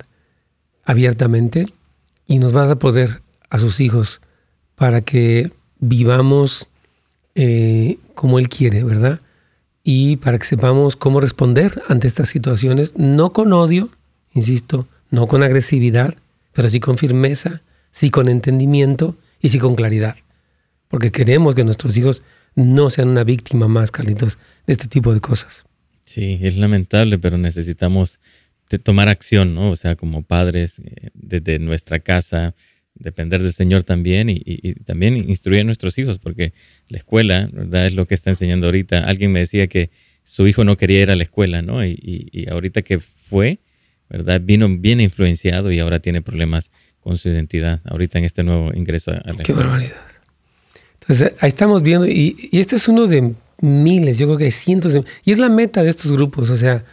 abiertamente 0.84 1.66
y 2.26 2.40
nos 2.40 2.56
va 2.56 2.68
a 2.68 2.74
poder 2.74 3.22
a 3.50 3.60
sus 3.60 3.78
hijos 3.78 4.20
para 4.74 5.00
que 5.00 5.52
vivamos 5.78 6.66
eh, 7.36 7.98
como 8.16 8.40
Él 8.40 8.48
quiere, 8.48 8.82
¿verdad? 8.82 9.20
Y 9.84 10.16
para 10.16 10.40
que 10.40 10.46
sepamos 10.46 10.96
cómo 10.96 11.20
responder 11.20 11.84
ante 11.86 12.08
estas 12.08 12.30
situaciones, 12.30 12.96
no 12.96 13.32
con 13.32 13.52
odio, 13.52 13.90
insisto, 14.34 14.88
no 15.08 15.28
con 15.28 15.44
agresividad, 15.44 16.16
pero 16.52 16.68
sí 16.68 16.80
con 16.80 16.98
firmeza, 16.98 17.60
sí 17.92 18.10
con 18.10 18.28
entendimiento 18.28 19.14
y 19.46 19.50
sí 19.50 19.58
con 19.58 19.74
claridad. 19.74 20.16
Porque 20.88 21.10
queremos 21.10 21.54
que 21.54 21.64
nuestros 21.64 21.96
hijos 21.96 22.22
no 22.54 22.90
sean 22.90 23.08
una 23.08 23.24
víctima 23.24 23.68
más, 23.68 23.90
Carlitos, 23.90 24.38
de 24.66 24.72
este 24.72 24.88
tipo 24.88 25.14
de 25.14 25.20
cosas. 25.20 25.64
Sí, 26.04 26.38
es 26.42 26.56
lamentable, 26.56 27.18
pero 27.18 27.38
necesitamos 27.38 28.20
tomar 28.82 29.08
acción, 29.08 29.54
¿no? 29.54 29.70
O 29.70 29.76
sea, 29.76 29.96
como 29.96 30.22
padres, 30.22 30.80
eh, 30.80 31.10
desde 31.14 31.58
nuestra 31.58 32.00
casa, 32.00 32.54
depender 32.94 33.42
del 33.42 33.52
Señor 33.52 33.82
también 33.82 34.28
y, 34.28 34.74
también 34.84 35.16
instruir 35.16 35.60
a 35.60 35.64
nuestros 35.64 35.98
hijos, 35.98 36.18
porque 36.18 36.52
la 36.88 36.98
escuela, 36.98 37.48
¿verdad? 37.52 37.86
Es 37.86 37.94
lo 37.94 38.06
que 38.06 38.14
está 38.14 38.30
enseñando 38.30 38.66
ahorita. 38.66 39.04
Alguien 39.04 39.32
me 39.32 39.40
decía 39.40 39.66
que 39.66 39.90
su 40.24 40.46
hijo 40.48 40.64
no 40.64 40.76
quería 40.76 41.02
ir 41.02 41.10
a 41.10 41.16
la 41.16 41.22
escuela, 41.22 41.62
¿no? 41.62 41.84
Y, 41.84 42.46
ahorita 42.50 42.82
que 42.82 42.98
fue, 42.98 43.60
¿verdad? 44.08 44.40
Vino 44.42 44.68
bien 44.78 45.00
influenciado 45.00 45.70
y 45.70 45.78
ahora 45.78 46.00
tiene 46.00 46.22
problemas 46.22 46.72
con 47.06 47.16
su 47.16 47.28
identidad, 47.28 47.80
ahorita 47.84 48.18
en 48.18 48.24
este 48.24 48.42
nuevo 48.42 48.72
ingreso 48.74 49.12
a 49.12 49.32
la. 49.32 49.44
Qué 49.44 49.52
barbaridad. 49.52 49.94
Entonces, 50.94 51.34
ahí 51.38 51.46
estamos 51.46 51.82
viendo, 51.82 52.04
y, 52.04 52.48
este 52.50 52.74
es 52.74 52.88
uno 52.88 53.06
de 53.06 53.32
miles, 53.60 54.18
yo 54.18 54.26
creo 54.26 54.38
que 54.38 54.46
hay 54.46 54.50
cientos 54.50 54.92
de... 54.92 55.04
Y 55.24 55.30
es 55.30 55.38
la 55.38 55.48
meta 55.48 55.84
de 55.84 55.88
estos 55.88 56.10
grupos, 56.10 56.50
o 56.50 56.56
sea, 56.56 56.84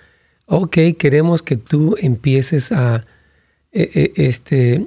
ok, 0.46 0.78
queremos 1.00 1.42
que 1.42 1.58
tú 1.58 1.96
empieces 2.00 2.72
a... 2.72 3.08
Eh, 3.72 3.90
eh, 3.96 4.14
este, 4.18 4.86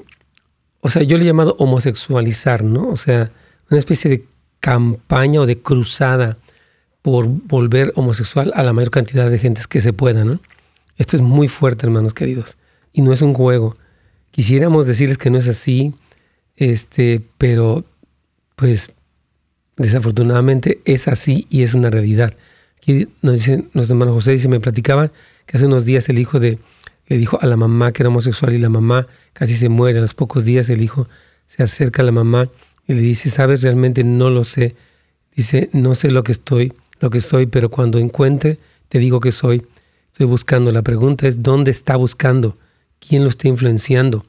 o 0.80 0.88
sea, 0.88 1.02
yo 1.02 1.16
le 1.16 1.24
he 1.24 1.26
llamado 1.26 1.56
homosexualizar, 1.58 2.62
¿no? 2.62 2.88
O 2.88 2.96
sea, 2.96 3.32
una 3.68 3.78
especie 3.80 4.08
de 4.08 4.24
campaña 4.60 5.40
o 5.40 5.46
de 5.46 5.58
cruzada 5.58 6.38
por 7.02 7.26
volver 7.26 7.92
homosexual 7.96 8.52
a 8.54 8.62
la 8.62 8.72
mayor 8.72 8.92
cantidad 8.92 9.28
de 9.28 9.40
gentes 9.40 9.66
que 9.66 9.80
se 9.80 9.92
pueda, 9.92 10.22
¿no? 10.22 10.38
Esto 10.98 11.16
es 11.16 11.22
muy 11.22 11.48
fuerte, 11.48 11.84
hermanos 11.84 12.14
queridos, 12.14 12.56
y 12.92 13.02
no 13.02 13.12
es 13.12 13.22
un 13.22 13.34
juego. 13.34 13.74
Quisiéramos 14.36 14.86
decirles 14.86 15.16
que 15.16 15.30
no 15.30 15.38
es 15.38 15.48
así, 15.48 15.94
este, 16.56 17.22
pero 17.38 17.86
pues 18.54 18.92
desafortunadamente 19.78 20.82
es 20.84 21.08
así 21.08 21.46
y 21.48 21.62
es 21.62 21.72
una 21.72 21.88
realidad. 21.88 22.34
Aquí 22.76 23.08
nos 23.22 23.36
dice 23.36 23.64
nuestro 23.72 23.94
hermano 23.94 24.12
José, 24.12 24.32
dice, 24.32 24.48
me 24.48 24.60
platicaban 24.60 25.10
que 25.46 25.56
hace 25.56 25.64
unos 25.64 25.86
días 25.86 26.10
el 26.10 26.18
hijo 26.18 26.38
de, 26.38 26.58
le 27.06 27.16
dijo 27.16 27.38
a 27.40 27.46
la 27.46 27.56
mamá 27.56 27.92
que 27.92 28.02
era 28.02 28.10
homosexual 28.10 28.52
y 28.52 28.58
la 28.58 28.68
mamá 28.68 29.06
casi 29.32 29.56
se 29.56 29.70
muere. 29.70 30.00
A 30.00 30.02
los 30.02 30.12
pocos 30.12 30.44
días 30.44 30.68
el 30.68 30.82
hijo 30.82 31.08
se 31.46 31.62
acerca 31.62 32.02
a 32.02 32.04
la 32.04 32.12
mamá 32.12 32.50
y 32.86 32.92
le 32.92 33.00
dice, 33.00 33.30
sabes, 33.30 33.62
realmente 33.62 34.04
no 34.04 34.28
lo 34.28 34.44
sé. 34.44 34.76
Dice, 35.34 35.70
no 35.72 35.94
sé 35.94 36.10
lo 36.10 36.22
que 36.24 36.32
estoy, 36.32 36.74
lo 37.00 37.08
que 37.08 37.22
soy, 37.22 37.46
pero 37.46 37.70
cuando 37.70 37.98
encuentre, 37.98 38.58
te 38.90 38.98
digo 38.98 39.18
que 39.18 39.32
soy. 39.32 39.64
Estoy 40.12 40.26
buscando. 40.26 40.72
La 40.72 40.82
pregunta 40.82 41.26
es, 41.26 41.42
¿dónde 41.42 41.70
está 41.70 41.96
buscando? 41.96 42.58
¿Quién 43.00 43.22
lo 43.22 43.28
está 43.28 43.48
influenciando? 43.48 44.24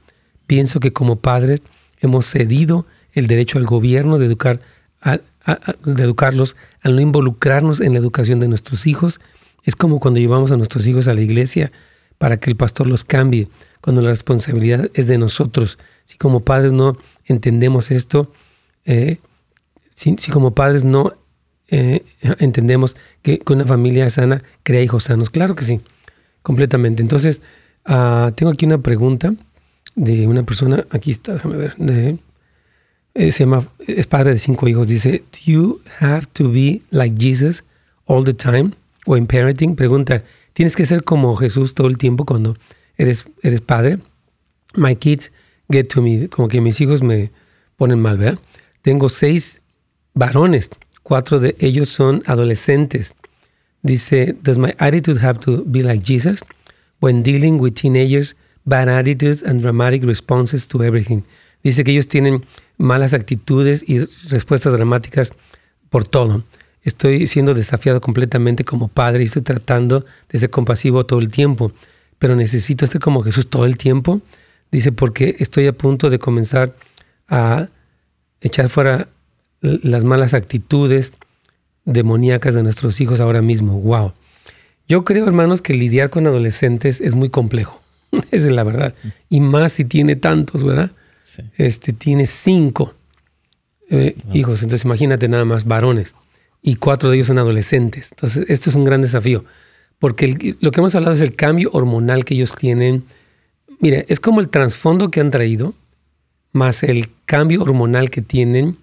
Pienso 0.46 0.80
que 0.80 0.94
como 0.94 1.18
padres 1.18 1.62
hemos 2.00 2.26
cedido 2.26 2.86
el 3.14 3.28
derecho 3.28 3.58
al 3.58 3.66
gobierno 3.66 4.18
de, 4.18 4.26
educar, 4.26 4.62
de 5.04 6.04
educarlos, 6.04 6.56
al 6.82 6.96
no 6.96 7.02
involucrarnos 7.02 7.82
en 7.82 7.94
la 7.94 8.00
educación 8.00 8.40
de 8.40 8.48
nuestros 8.48 8.88
hijos. 8.88 9.20
Es 9.64 9.76
como 9.76 10.00
cuando 10.00 10.20
llevamos 10.20 10.52
a 10.52 10.58
nuestros 10.58 10.86
hijos 10.88 11.08
a 11.08 11.14
la 11.14 11.22
iglesia 11.22 11.72
para 12.18 12.38
que 12.38 12.50
el 12.50 12.56
pastor 12.56 12.88
los 12.88 13.04
cambie 13.04 13.48
cuando 13.82 14.02
la 14.02 14.10
responsabilidad 14.10 14.90
es 14.94 15.08
de 15.08 15.18
nosotros. 15.18 15.78
Si 16.06 16.18
como 16.18 16.42
padres 16.42 16.74
no 16.74 16.98
entendemos 17.26 17.92
esto, 17.92 18.32
eh, 18.86 19.18
si, 19.96 20.16
como 20.32 20.54
padres 20.54 20.84
no 20.84 21.14
eh, 21.70 22.06
entendemos 22.40 22.96
que, 23.22 23.42
una 23.50 23.66
familia 23.66 24.10
sana 24.10 24.44
crea 24.64 24.82
hijos 24.82 25.06
sanos, 25.06 25.30
claro 25.30 25.56
que 25.56 25.66
sí, 25.66 25.82
completamente. 26.42 27.02
Entonces, 27.02 27.42
ah, 27.88 28.32
tengo 28.36 28.52
aquí 28.52 28.66
una 28.66 28.78
pregunta 28.78 29.34
de 29.96 30.28
una 30.28 30.44
persona, 30.44 30.86
aquí 30.92 31.12
está, 31.12 31.34
déjame 31.34 31.58
ver, 31.58 31.76
eh, 33.16 33.32
se 33.32 33.46
llama, 33.46 33.68
es 33.88 34.06
padre 34.06 34.34
de 34.34 34.40
cinco 34.40 34.68
hijos, 34.68 34.88
dice, 34.88 35.24
¿Do 35.32 35.40
you 35.46 35.82
have 36.00 36.28
to 36.34 36.52
be 36.52 36.82
like 36.92 37.16
Jesus 37.20 37.64
all 38.06 38.24
the 38.24 38.34
time? 38.36 38.74
O 39.08 39.18
en 39.18 39.26
parenting, 39.26 39.76
pregunta, 39.76 40.24
¿tienes 40.54 40.76
que 40.76 40.86
ser 40.86 41.04
como 41.04 41.36
Jesús 41.36 41.74
todo 41.74 41.88
el 41.88 41.98
tiempo 41.98 42.26
cuando 42.26 42.56
eres, 42.98 43.26
eres 43.44 43.62
padre. 43.62 44.00
My 44.76 44.96
kids 44.96 45.32
get 45.70 45.88
to 45.94 46.02
me, 46.02 46.28
como 46.28 46.48
que 46.48 46.62
mis 46.62 46.82
hijos 46.82 47.02
me 47.02 47.32
ponen 47.78 48.02
mal, 48.02 48.18
¿verdad? 48.18 48.40
Tengo 48.82 49.10
seis 49.10 49.62
varones, 50.14 50.70
cuatro 51.04 51.40
de 51.40 51.56
ellos 51.60 51.90
son 51.90 52.24
adolescentes. 52.26 53.14
Dice, 53.82 54.36
does 54.42 54.58
my 54.58 54.74
attitude 54.80 55.20
have 55.20 55.40
to 55.40 55.64
be 55.66 55.84
like 55.84 56.04
Jesus? 56.04 56.44
When 57.00 57.24
dealing 57.24 57.60
with 57.60 57.74
teenagers, 57.74 58.36
bad 58.66 58.90
attitudes 58.90 59.44
and 59.44 59.62
dramatic 59.62 60.04
responses 60.04 60.68
to 60.70 60.84
everything. 60.84 61.24
Dice 61.64 61.84
que 61.84 61.92
ellos 61.92 62.08
tienen 62.08 62.46
malas 62.78 63.14
actitudes 63.14 63.84
y 63.88 64.06
respuestas 64.30 64.74
dramáticas 64.74 65.34
por 65.90 66.06
todo. 66.06 66.44
Estoy 66.84 67.28
siendo 67.28 67.54
desafiado 67.54 68.00
completamente 68.00 68.64
como 68.64 68.88
padre 68.88 69.24
y 69.24 69.26
estoy 69.26 69.42
tratando 69.42 70.06
de 70.30 70.40
ser 70.40 70.50
compasivo 70.50 71.06
todo 71.06 71.20
el 71.20 71.30
tiempo 71.30 71.74
pero 72.20 72.36
necesito 72.36 72.88
ser 72.88 73.02
como 73.02 73.24
Jesús 73.24 73.50
todo 73.50 73.66
el 73.66 73.78
tiempo. 73.78 74.22
Dice, 74.72 74.92
porque 74.92 75.36
estoy 75.40 75.68
a 75.68 75.74
punto 75.74 76.10
de 76.10 76.20
comenzar 76.20 76.76
a 77.30 77.68
echar 78.42 78.70
fuera 78.70 79.08
las 79.62 80.04
malas 80.04 80.34
actitudes 80.34 81.14
demoníacas 81.86 82.54
de 82.54 82.64
nuestros 82.64 83.00
hijos 83.02 83.20
ahora 83.20 83.42
mismo. 83.42 83.80
Wow. 83.80 84.14
Yo 84.88 85.04
creo, 85.04 85.26
hermanos, 85.26 85.62
que 85.62 85.74
lidiar 85.74 86.10
con 86.10 86.28
adolescentes 86.28 87.02
es 87.02 87.16
muy 87.16 87.30
complejo. 87.30 87.82
Esa 88.32 88.48
es 88.48 88.52
la 88.52 88.64
verdad. 88.64 88.96
Y 89.30 89.42
más 89.42 89.74
si 89.74 89.86
tiene 89.86 90.16
tantos, 90.16 90.64
¿verdad? 90.64 90.92
Este 91.58 91.94
tiene 91.94 92.26
cinco 92.26 92.94
eh, 93.90 94.16
hijos. 94.34 94.64
Entonces 94.64 94.86
imagínate 94.86 95.28
nada 95.28 95.46
más 95.46 95.66
varones. 95.66 96.16
Y 96.62 96.76
cuatro 96.76 97.10
de 97.10 97.18
ellos 97.18 97.28
son 97.28 97.38
adolescentes. 97.38 98.12
Entonces, 98.12 98.50
esto 98.50 98.70
es 98.70 98.76
un 98.76 98.84
gran 98.84 99.02
desafío 99.02 99.46
porque 100.00 100.56
lo 100.60 100.72
que 100.72 100.80
hemos 100.80 100.96
hablado 100.96 101.16
es 101.16 101.22
el 101.22 101.36
cambio 101.36 101.70
hormonal 101.74 102.26
que 102.26 102.36
ellos 102.36 102.56
tienen. 102.56 103.06
Mire, 103.80 104.06
es 104.10 104.20
como 104.20 104.40
el 104.40 104.50
trasfondo 104.50 105.10
que 105.10 105.20
han 105.20 105.32
traído, 105.32 105.74
más 106.52 106.84
el 106.84 107.10
cambio 107.26 107.62
hormonal 107.64 108.10
que 108.10 108.22
tienen, 108.22 108.78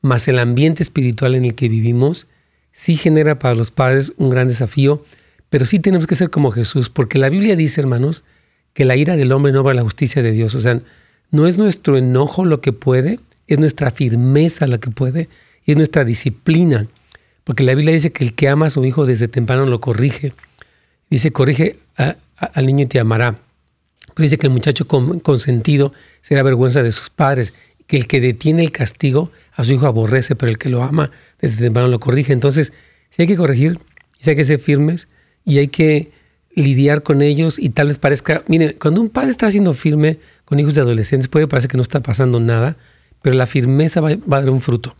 más 0.00 0.28
el 0.28 0.38
ambiente 0.38 0.82
espiritual 0.82 1.34
en 1.34 1.44
el 1.44 1.54
que 1.54 1.68
vivimos, 1.68 2.26
sí 2.72 2.96
genera 2.96 3.38
para 3.38 3.54
los 3.54 3.70
padres 3.70 4.12
un 4.16 4.30
gran 4.30 4.48
desafío, 4.48 5.04
pero 5.50 5.64
sí 5.64 5.78
tenemos 5.78 6.06
que 6.06 6.14
ser 6.14 6.30
como 6.30 6.50
Jesús, 6.50 6.90
porque 6.90 7.18
la 7.18 7.28
Biblia 7.28 7.56
dice, 7.56 7.80
hermanos, 7.80 8.24
que 8.74 8.84
la 8.84 8.96
ira 8.96 9.16
del 9.16 9.32
hombre 9.32 9.52
no 9.52 9.64
va 9.64 9.72
a 9.72 9.74
la 9.74 9.82
justicia 9.82 10.22
de 10.22 10.32
Dios. 10.32 10.54
O 10.54 10.60
sea, 10.60 10.80
no 11.30 11.46
es 11.46 11.58
nuestro 11.58 11.96
enojo 11.96 12.44
lo 12.44 12.60
que 12.60 12.72
puede, 12.72 13.18
es 13.46 13.58
nuestra 13.58 13.90
firmeza 13.90 14.66
la 14.66 14.78
que 14.78 14.90
puede, 14.90 15.28
es 15.64 15.76
nuestra 15.76 16.04
disciplina. 16.04 16.86
Porque 17.44 17.62
la 17.62 17.74
Biblia 17.74 17.94
dice 17.94 18.12
que 18.12 18.24
el 18.24 18.34
que 18.34 18.48
ama 18.48 18.66
a 18.66 18.70
su 18.70 18.84
hijo 18.84 19.06
desde 19.06 19.26
temprano 19.26 19.66
lo 19.66 19.80
corrige. 19.80 20.34
Dice, 21.08 21.30
corrige 21.30 21.76
al 22.36 22.66
niño 22.66 22.84
y 22.84 22.86
te 22.86 23.00
amará. 23.00 23.38
Pero 24.14 24.24
dice 24.24 24.38
que 24.38 24.46
el 24.46 24.52
muchacho 24.52 24.86
consentido 24.86 25.92
será 26.20 26.42
vergüenza 26.42 26.82
de 26.82 26.92
sus 26.92 27.08
padres, 27.08 27.54
que 27.86 27.96
el 27.96 28.06
que 28.06 28.20
detiene 28.20 28.62
el 28.62 28.70
castigo 28.70 29.32
a 29.54 29.64
su 29.64 29.72
hijo 29.72 29.86
aborrece, 29.86 30.36
pero 30.36 30.50
el 30.50 30.58
que 30.58 30.68
lo 30.68 30.82
ama 30.82 31.10
desde 31.40 31.62
temprano 31.62 31.88
lo 31.88 32.00
corrige. 32.00 32.34
Entonces, 32.34 32.72
si 33.08 33.22
hay 33.22 33.28
que 33.28 33.36
corregir, 33.36 33.78
si 34.20 34.30
hay 34.30 34.36
que 34.36 34.44
ser 34.44 34.58
firmes 34.58 35.08
y 35.48 35.58
hay 35.58 35.68
que 35.68 36.10
lidiar 36.54 37.02
con 37.02 37.22
ellos 37.22 37.58
y 37.58 37.70
tal 37.70 37.88
vez 37.88 37.96
parezca, 37.96 38.42
mire, 38.48 38.74
cuando 38.74 39.00
un 39.00 39.08
padre 39.08 39.30
está 39.30 39.50
siendo 39.50 39.72
firme 39.72 40.18
con 40.44 40.60
hijos 40.60 40.74
de 40.74 40.82
adolescentes 40.82 41.28
puede 41.28 41.48
parecer 41.48 41.70
que 41.70 41.78
no 41.78 41.82
está 41.82 42.00
pasando 42.00 42.38
nada, 42.38 42.76
pero 43.22 43.34
la 43.34 43.46
firmeza 43.46 44.02
va, 44.02 44.10
a 44.10 44.16
dar 44.26 44.50
un 44.50 44.60
fruto. 44.60 44.94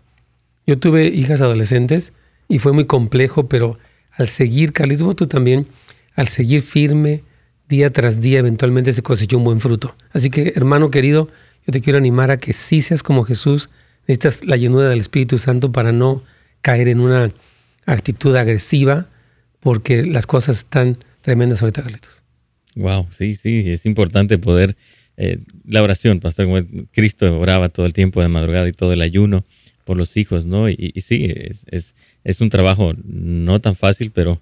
Yo 0.67 0.79
tuve 0.79 1.07
hijas 1.07 1.43
adolescentes 1.43 2.15
y 2.49 2.61
fue 2.61 2.73
muy 2.73 2.87
complejo, 2.87 3.47
pero 3.47 3.79
al 4.13 4.29
seguir, 4.29 4.73
Carlitos, 4.73 5.15
tú 5.17 5.27
también, 5.27 5.67
al 6.15 6.29
seguir 6.29 6.63
firme 6.63 7.25
día 7.69 7.93
tras 7.93 8.23
día, 8.23 8.39
eventualmente 8.39 8.95
se 8.95 9.03
cosechó 9.03 9.37
un 9.37 9.45
buen 9.45 9.61
fruto. 9.61 9.95
Así 10.13 10.31
que, 10.31 10.55
hermano 10.57 10.91
querido, 10.91 11.29
yo 11.67 11.73
te 11.73 11.83
quiero 11.83 11.99
animar 11.99 12.31
a 12.31 12.39
que 12.39 12.55
sí 12.55 12.81
seas 12.81 13.03
como 13.03 13.25
Jesús, 13.25 13.69
necesitas 14.07 14.43
la 14.45 14.57
llenura 14.57 14.89
del 14.89 15.01
Espíritu 15.01 15.37
Santo 15.37 15.73
para 15.73 15.93
no 15.93 16.23
caer 16.63 16.89
en 16.89 17.01
una 17.01 17.33
actitud 17.85 18.35
agresiva, 18.35 19.09
porque 19.61 20.05
las 20.05 20.27
cosas 20.27 20.59
están 20.59 20.99
tremendas 21.23 21.63
ahorita, 21.63 21.83
Carlitos. 21.83 22.23
Wow, 22.77 23.07
sí, 23.11 23.35
sí, 23.35 23.71
es 23.71 23.87
importante 23.87 24.39
poder 24.39 24.77
eh, 25.17 25.39
la 25.67 25.83
oración, 25.83 26.21
pastor, 26.21 26.47
como 26.47 26.59
Cristo 26.93 27.39
oraba 27.41 27.69
todo 27.69 27.87
el 27.87 27.93
tiempo 27.93 28.23
de 28.23 28.29
madrugada 28.29 28.69
y 28.69 28.73
todo 28.73 28.93
el 28.93 29.03
ayuno 29.03 29.45
por 29.85 29.97
los 29.97 30.17
hijos, 30.17 30.47
¿no? 30.47 30.69
Y, 30.69 30.93
sí, 31.01 31.33
es, 31.35 31.67
es, 31.71 31.95
es, 32.23 32.41
un 32.41 32.51
trabajo 32.51 32.93
no 33.05 33.61
tan 33.61 33.75
fácil, 33.75 34.13
pero 34.13 34.41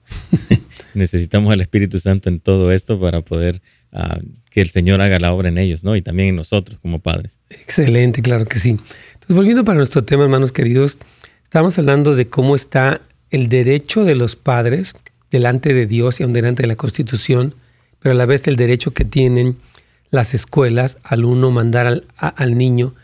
necesitamos 0.94 1.52
al 1.52 1.62
Espíritu 1.62 1.98
Santo 1.98 2.28
en 2.28 2.40
todo 2.40 2.72
esto 2.72 3.00
para 3.00 3.22
poder 3.22 3.62
ah, 3.92 4.18
que 4.50 4.60
el 4.60 4.68
Señor 4.68 5.00
haga 5.00 5.18
la 5.18 5.32
obra 5.32 5.48
en 5.48 5.56
ellos, 5.56 5.82
¿no? 5.82 5.96
Y 5.96 6.02
también 6.02 6.30
en 6.30 6.36
nosotros 6.36 6.78
como 6.80 6.98
padres. 6.98 7.38
Excelente, 7.48 8.20
claro 8.20 8.44
que 8.44 8.58
sí. 8.58 8.70
Entonces, 8.70 9.34
volviendo 9.36 9.64
para 9.64 9.78
nuestro 9.78 10.04
tema, 10.04 10.24
hermanos 10.24 10.52
queridos, 10.52 10.98
estamos 11.44 11.78
hablando 11.78 12.14
de 12.16 12.28
cómo 12.28 12.54
está 12.54 13.00
el 13.37 13.51
derecho 13.51 14.05
de 14.05 14.14
los 14.14 14.34
padres 14.34 14.97
delante 15.30 15.74
de 15.74 15.87
Dios 15.87 16.18
y 16.18 16.22
aún 16.22 16.32
delante 16.32 16.62
de 16.62 16.68
la 16.68 16.76
Constitución, 16.76 17.55
pero 18.01 18.14
a 18.14 18.16
la 18.16 18.24
vez 18.24 18.49
el 18.49 18.57
derecho 18.57 18.93
que 18.93 19.05
tienen 19.05 19.59
las 20.11 20.32
escuelas 20.32 20.97
al 21.05 21.24
uno 21.24 21.51
mandar 21.51 21.87
al, 21.87 22.07
al 22.16 22.57
niño 22.57 22.95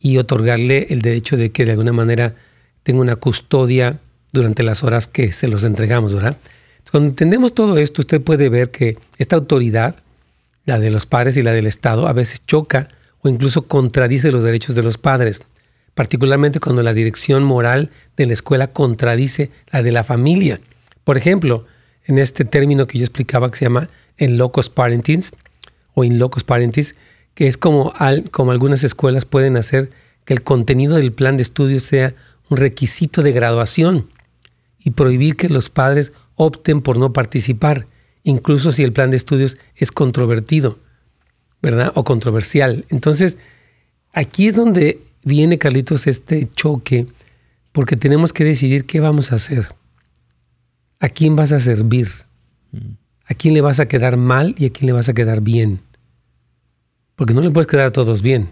y 0.00 0.16
otorgarle 0.16 0.86
el 0.88 1.02
derecho 1.02 1.36
de 1.36 1.52
que 1.52 1.66
de 1.66 1.72
alguna 1.72 1.92
manera 1.92 2.34
tenga 2.82 3.02
una 3.02 3.16
custodia 3.16 4.00
durante 4.32 4.62
las 4.62 4.82
horas 4.82 5.06
que 5.06 5.32
se 5.32 5.48
los 5.48 5.64
entregamos, 5.64 6.14
¿verdad? 6.14 6.38
Cuando 6.90 7.10
entendemos 7.10 7.54
todo 7.54 7.76
esto, 7.76 8.02
usted 8.02 8.22
puede 8.22 8.48
ver 8.48 8.70
que 8.70 8.96
esta 9.18 9.36
autoridad, 9.36 9.96
la 10.64 10.78
de 10.78 10.90
los 10.90 11.04
padres 11.04 11.36
y 11.36 11.42
la 11.42 11.52
del 11.52 11.66
Estado, 11.66 12.08
a 12.08 12.12
veces 12.14 12.40
choca 12.46 12.88
o 13.20 13.28
incluso 13.28 13.66
contradice 13.66 14.32
los 14.32 14.42
derechos 14.42 14.74
de 14.74 14.82
los 14.82 14.96
padres, 14.96 15.42
particularmente 15.94 16.60
cuando 16.60 16.82
la 16.82 16.92
dirección 16.92 17.44
moral 17.44 17.90
de 18.16 18.26
la 18.26 18.32
escuela 18.32 18.68
contradice 18.68 19.50
la 19.70 19.82
de 19.82 19.92
la 19.92 20.04
familia. 20.04 20.60
Por 21.04 21.16
ejemplo, 21.16 21.66
en 22.04 22.18
este 22.18 22.44
término 22.44 22.86
que 22.86 22.98
yo 22.98 23.04
explicaba 23.04 23.50
que 23.50 23.58
se 23.58 23.64
llama 23.64 23.88
en 24.16 24.38
locos 24.38 24.70
parentings, 24.70 25.32
o 25.94 26.04
in 26.04 26.18
locos 26.18 26.44
parentis, 26.44 26.94
que 27.34 27.48
es 27.48 27.56
como, 27.56 27.92
al, 27.96 28.30
como 28.30 28.52
algunas 28.52 28.84
escuelas 28.84 29.24
pueden 29.24 29.56
hacer 29.56 29.90
que 30.24 30.34
el 30.34 30.42
contenido 30.42 30.96
del 30.96 31.12
plan 31.12 31.36
de 31.36 31.42
estudio 31.42 31.80
sea 31.80 32.14
un 32.48 32.56
requisito 32.56 33.22
de 33.22 33.32
graduación 33.32 34.08
y 34.78 34.90
prohibir 34.90 35.36
que 35.36 35.48
los 35.48 35.70
padres 35.70 36.12
opten 36.36 36.82
por 36.82 36.98
no 36.98 37.12
participar, 37.12 37.86
incluso 38.22 38.72
si 38.72 38.82
el 38.82 38.92
plan 38.92 39.10
de 39.10 39.16
estudios 39.16 39.56
es 39.76 39.92
controvertido, 39.92 40.78
¿verdad? 41.62 41.92
O 41.94 42.04
controversial. 42.04 42.84
Entonces, 42.90 43.38
aquí 44.12 44.48
es 44.48 44.56
donde 44.56 45.00
viene, 45.24 45.58
Carlitos, 45.58 46.06
este 46.06 46.48
choque, 46.54 47.06
porque 47.72 47.96
tenemos 47.96 48.32
que 48.32 48.44
decidir 48.44 48.84
qué 48.84 49.00
vamos 49.00 49.32
a 49.32 49.36
hacer. 49.36 49.74
¿A 51.00 51.08
quién 51.08 51.34
vas 51.36 51.52
a 51.52 51.58
servir? 51.58 52.08
A 53.26 53.34
quién 53.34 53.54
le 53.54 53.60
vas 53.60 53.80
a 53.80 53.88
quedar 53.88 54.16
mal 54.16 54.54
y 54.58 54.66
a 54.66 54.70
quién 54.70 54.86
le 54.86 54.92
vas 54.92 55.08
a 55.08 55.14
quedar 55.14 55.40
bien. 55.40 55.80
Porque 57.16 57.34
no 57.34 57.40
le 57.40 57.50
puedes 57.50 57.66
quedar 57.66 57.86
a 57.86 57.92
todos 57.92 58.22
bien. 58.22 58.50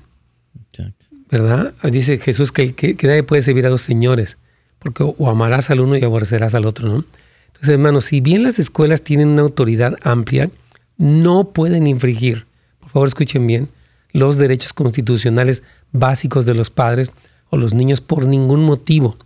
¿Verdad? 1.31 1.75
Dice 1.91 2.19
Jesús 2.19 2.53
que, 2.53 2.75
que, 2.75 2.97
nadie 3.07 3.23
puede 3.23 3.43
servir 3.43 3.67
a 3.67 3.71
dos 3.71 3.83
señores, 3.83 4.37
porque 4.79 5.03
o 5.03 5.31
amarás 5.31 5.71
al 5.71 5.81
uno 5.81 5.97
y 5.97 6.05
aborrecerás 6.05 6.55
al 6.55 6.67
otro, 6.67 6.89
¿no? 6.89 7.05
Entonces, 7.47 7.69
hermanos, 7.71 8.07
si 8.07 8.21
bien 8.21 8.43
las 8.43 8.59
escuelas 8.59 9.03
tienen 9.03 9.29
una 9.29 9.43
autoridad 9.43 9.97
amplia, 10.03 10.51
no 10.99 11.53
pueden 11.53 11.87
infringir, 11.87 12.47
por 12.81 12.91
favor 12.91 13.09
escuchen 13.09 13.47
bien, 13.47 13.69
los 14.13 14.37
derechos 14.37 14.73
constitucionales 14.73 15.63
básicos 15.93 16.47
de 16.47 16.55
los 16.55 16.71
padres 16.71 17.13
o 17.51 17.57
los 17.57 17.75
niños 17.75 18.01
por 18.01 18.27
ningún 18.27 18.65
motivo. 18.65 19.17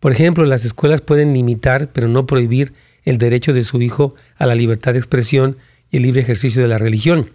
Por 0.00 0.12
ejemplo, 0.12 0.44
las 0.44 0.64
escuelas 0.64 1.00
pueden 1.00 1.32
limitar, 1.34 1.90
pero 1.92 2.08
no 2.08 2.26
prohibir 2.26 2.72
el 3.04 3.18
derecho 3.18 3.52
de 3.52 3.64
su 3.64 3.82
hijo 3.82 4.14
a 4.36 4.46
la 4.46 4.54
libertad 4.54 4.92
de 4.92 4.98
expresión 4.98 5.56
y 5.90 5.98
el 5.98 6.04
libre 6.04 6.22
ejercicio 6.22 6.62
de 6.62 6.68
la 6.68 6.78
religión. 6.78 7.30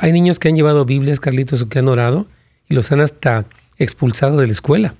Hay 0.00 0.12
niños 0.12 0.38
que 0.38 0.48
han 0.48 0.56
llevado 0.56 0.84
Biblias, 0.84 1.20
Carlitos, 1.20 1.62
o 1.62 1.68
que 1.68 1.78
han 1.78 1.88
orado 1.88 2.26
y 2.68 2.74
los 2.74 2.90
han 2.92 3.00
hasta 3.00 3.46
expulsado 3.78 4.38
de 4.38 4.46
la 4.46 4.52
escuela. 4.52 4.94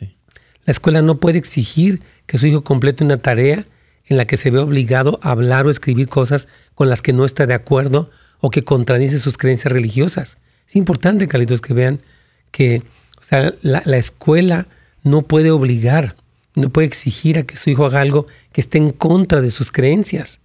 La 0.00 0.72
escuela 0.72 1.00
no 1.00 1.18
puede 1.18 1.38
exigir 1.38 2.02
que 2.26 2.36
su 2.36 2.46
hijo 2.46 2.62
complete 2.62 3.04
una 3.04 3.16
tarea 3.16 3.64
en 4.04 4.16
la 4.16 4.26
que 4.26 4.36
se 4.36 4.50
ve 4.50 4.58
obligado 4.58 5.18
a 5.22 5.30
hablar 5.30 5.66
o 5.66 5.70
escribir 5.70 6.08
cosas 6.08 6.48
con 6.74 6.88
las 6.88 7.00
que 7.00 7.12
no 7.12 7.24
está 7.24 7.46
de 7.46 7.54
acuerdo 7.54 8.10
o 8.40 8.50
que 8.50 8.64
contradice 8.64 9.18
sus 9.18 9.38
creencias 9.38 9.72
religiosas. 9.72 10.36
Es 10.68 10.76
importante, 10.76 11.26
Carlitos, 11.26 11.60
que 11.60 11.74
vean 11.74 12.00
que 12.50 12.82
la, 13.30 13.82
la 13.84 13.96
escuela 13.96 14.66
no 15.02 15.22
puede 15.22 15.50
obligar 15.50 16.14
no 16.58 16.70
puede 16.70 16.86
exigir 16.86 17.38
a 17.38 17.44
que 17.44 17.56
su 17.56 17.70
hijo 17.70 17.86
haga 17.86 18.00
algo 18.00 18.26
que 18.52 18.60
esté 18.60 18.78
en 18.78 18.90
contra 18.90 19.40
de 19.40 19.50
sus 19.50 19.72
creencias. 19.72 20.40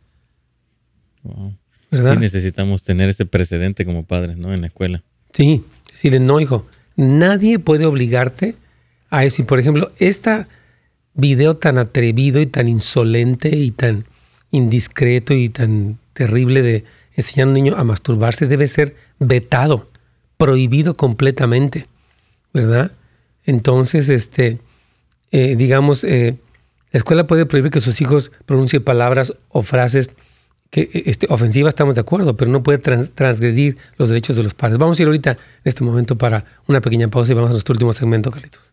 ¿Verdad? 1.92 2.14
Sí, 2.14 2.20
necesitamos 2.20 2.84
tener 2.84 3.10
ese 3.10 3.26
precedente 3.26 3.86
como 3.86 4.06
padres, 4.06 4.38
¿no? 4.38 4.54
En 4.54 4.62
la 4.62 4.68
escuela. 4.68 5.04
Sí, 5.34 5.64
decirle, 5.92 6.20
no, 6.20 6.40
hijo, 6.40 6.68
nadie 6.96 7.60
puede 7.60 7.86
obligarte 7.86 8.56
a 9.10 9.26
eso. 9.26 9.42
Y 9.42 9.46
por 9.46 9.60
ejemplo, 9.60 9.92
este 9.98 10.46
video 11.14 11.56
tan 11.56 11.78
atrevido 11.78 12.42
y 12.42 12.46
tan 12.46 12.68
insolente 12.68 13.56
y 13.56 13.72
tan 13.72 14.06
indiscreto 14.52 15.34
y 15.34 15.50
tan 15.50 15.98
terrible 16.14 16.62
de 16.62 16.84
enseñar 17.16 17.48
a 17.48 17.50
un 17.50 17.54
niño 17.54 17.76
a 17.76 17.84
masturbarse 17.84 18.48
debe 18.48 18.68
ser 18.68 18.96
vetado, 19.20 19.90
prohibido 20.38 20.98
completamente, 20.98 21.88
¿verdad? 22.54 22.92
Entonces, 23.46 24.10
este, 24.10 24.60
eh, 25.32 25.56
digamos, 25.56 26.04
eh, 26.04 26.38
la 26.92 26.98
escuela 26.98 27.28
puede 27.28 27.46
prohibir 27.46 27.72
que 27.72 27.82
sus 27.82 28.02
hijos 28.02 28.32
pronuncien 28.46 28.84
palabras 28.84 29.34
o 29.50 29.64
frases 29.64 30.12
que 30.70 30.90
eh, 30.94 31.04
este, 31.06 31.28
ofensivas, 31.30 31.72
estamos 31.72 31.96
de 31.96 32.02
acuerdo, 32.02 32.36
pero 32.36 32.52
no 32.52 32.64
puede 32.64 32.80
transgredir 32.80 33.78
los 33.98 34.10
derechos 34.10 34.36
de 34.36 34.44
los 34.44 34.54
padres. 34.54 34.80
Vamos 34.80 35.00
a 35.00 35.04
ir 35.04 35.08
ahorita 35.08 35.32
en 35.32 35.38
este 35.66 35.84
momento 35.84 36.18
para 36.18 36.46
una 36.68 36.82
pequeña 36.82 37.08
pausa 37.10 37.32
y 37.32 37.36
vamos 37.36 37.50
a 37.50 37.54
nuestro 37.54 37.74
último 37.74 37.94
segmento, 37.94 38.32
Carlitos. 38.32 38.73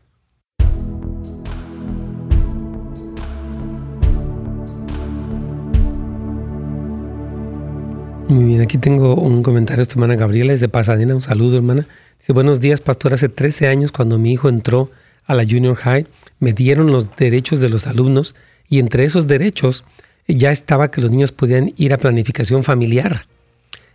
Muy 8.30 8.44
bien, 8.44 8.60
aquí 8.60 8.78
tengo 8.78 9.16
un 9.16 9.42
comentario 9.42 9.78
de 9.78 9.82
esta 9.82 9.94
hermana 9.94 10.14
Gabriela, 10.14 10.52
es 10.52 10.60
de 10.60 10.68
Pasadena, 10.68 11.16
un 11.16 11.20
saludo 11.20 11.56
hermana. 11.56 11.88
Dice, 12.20 12.32
buenos 12.32 12.60
días, 12.60 12.80
pastor, 12.80 13.12
hace 13.12 13.28
13 13.28 13.66
años 13.66 13.90
cuando 13.90 14.20
mi 14.20 14.30
hijo 14.32 14.48
entró 14.48 14.92
a 15.24 15.34
la 15.34 15.42
Junior 15.42 15.74
High, 15.74 16.06
me 16.38 16.52
dieron 16.52 16.92
los 16.92 17.16
derechos 17.16 17.58
de 17.58 17.68
los 17.68 17.88
alumnos 17.88 18.36
y 18.68 18.78
entre 18.78 19.04
esos 19.04 19.26
derechos 19.26 19.82
ya 20.28 20.52
estaba 20.52 20.92
que 20.92 21.00
los 21.00 21.10
niños 21.10 21.32
podían 21.32 21.72
ir 21.76 21.92
a 21.92 21.98
planificación 21.98 22.62
familiar 22.62 23.26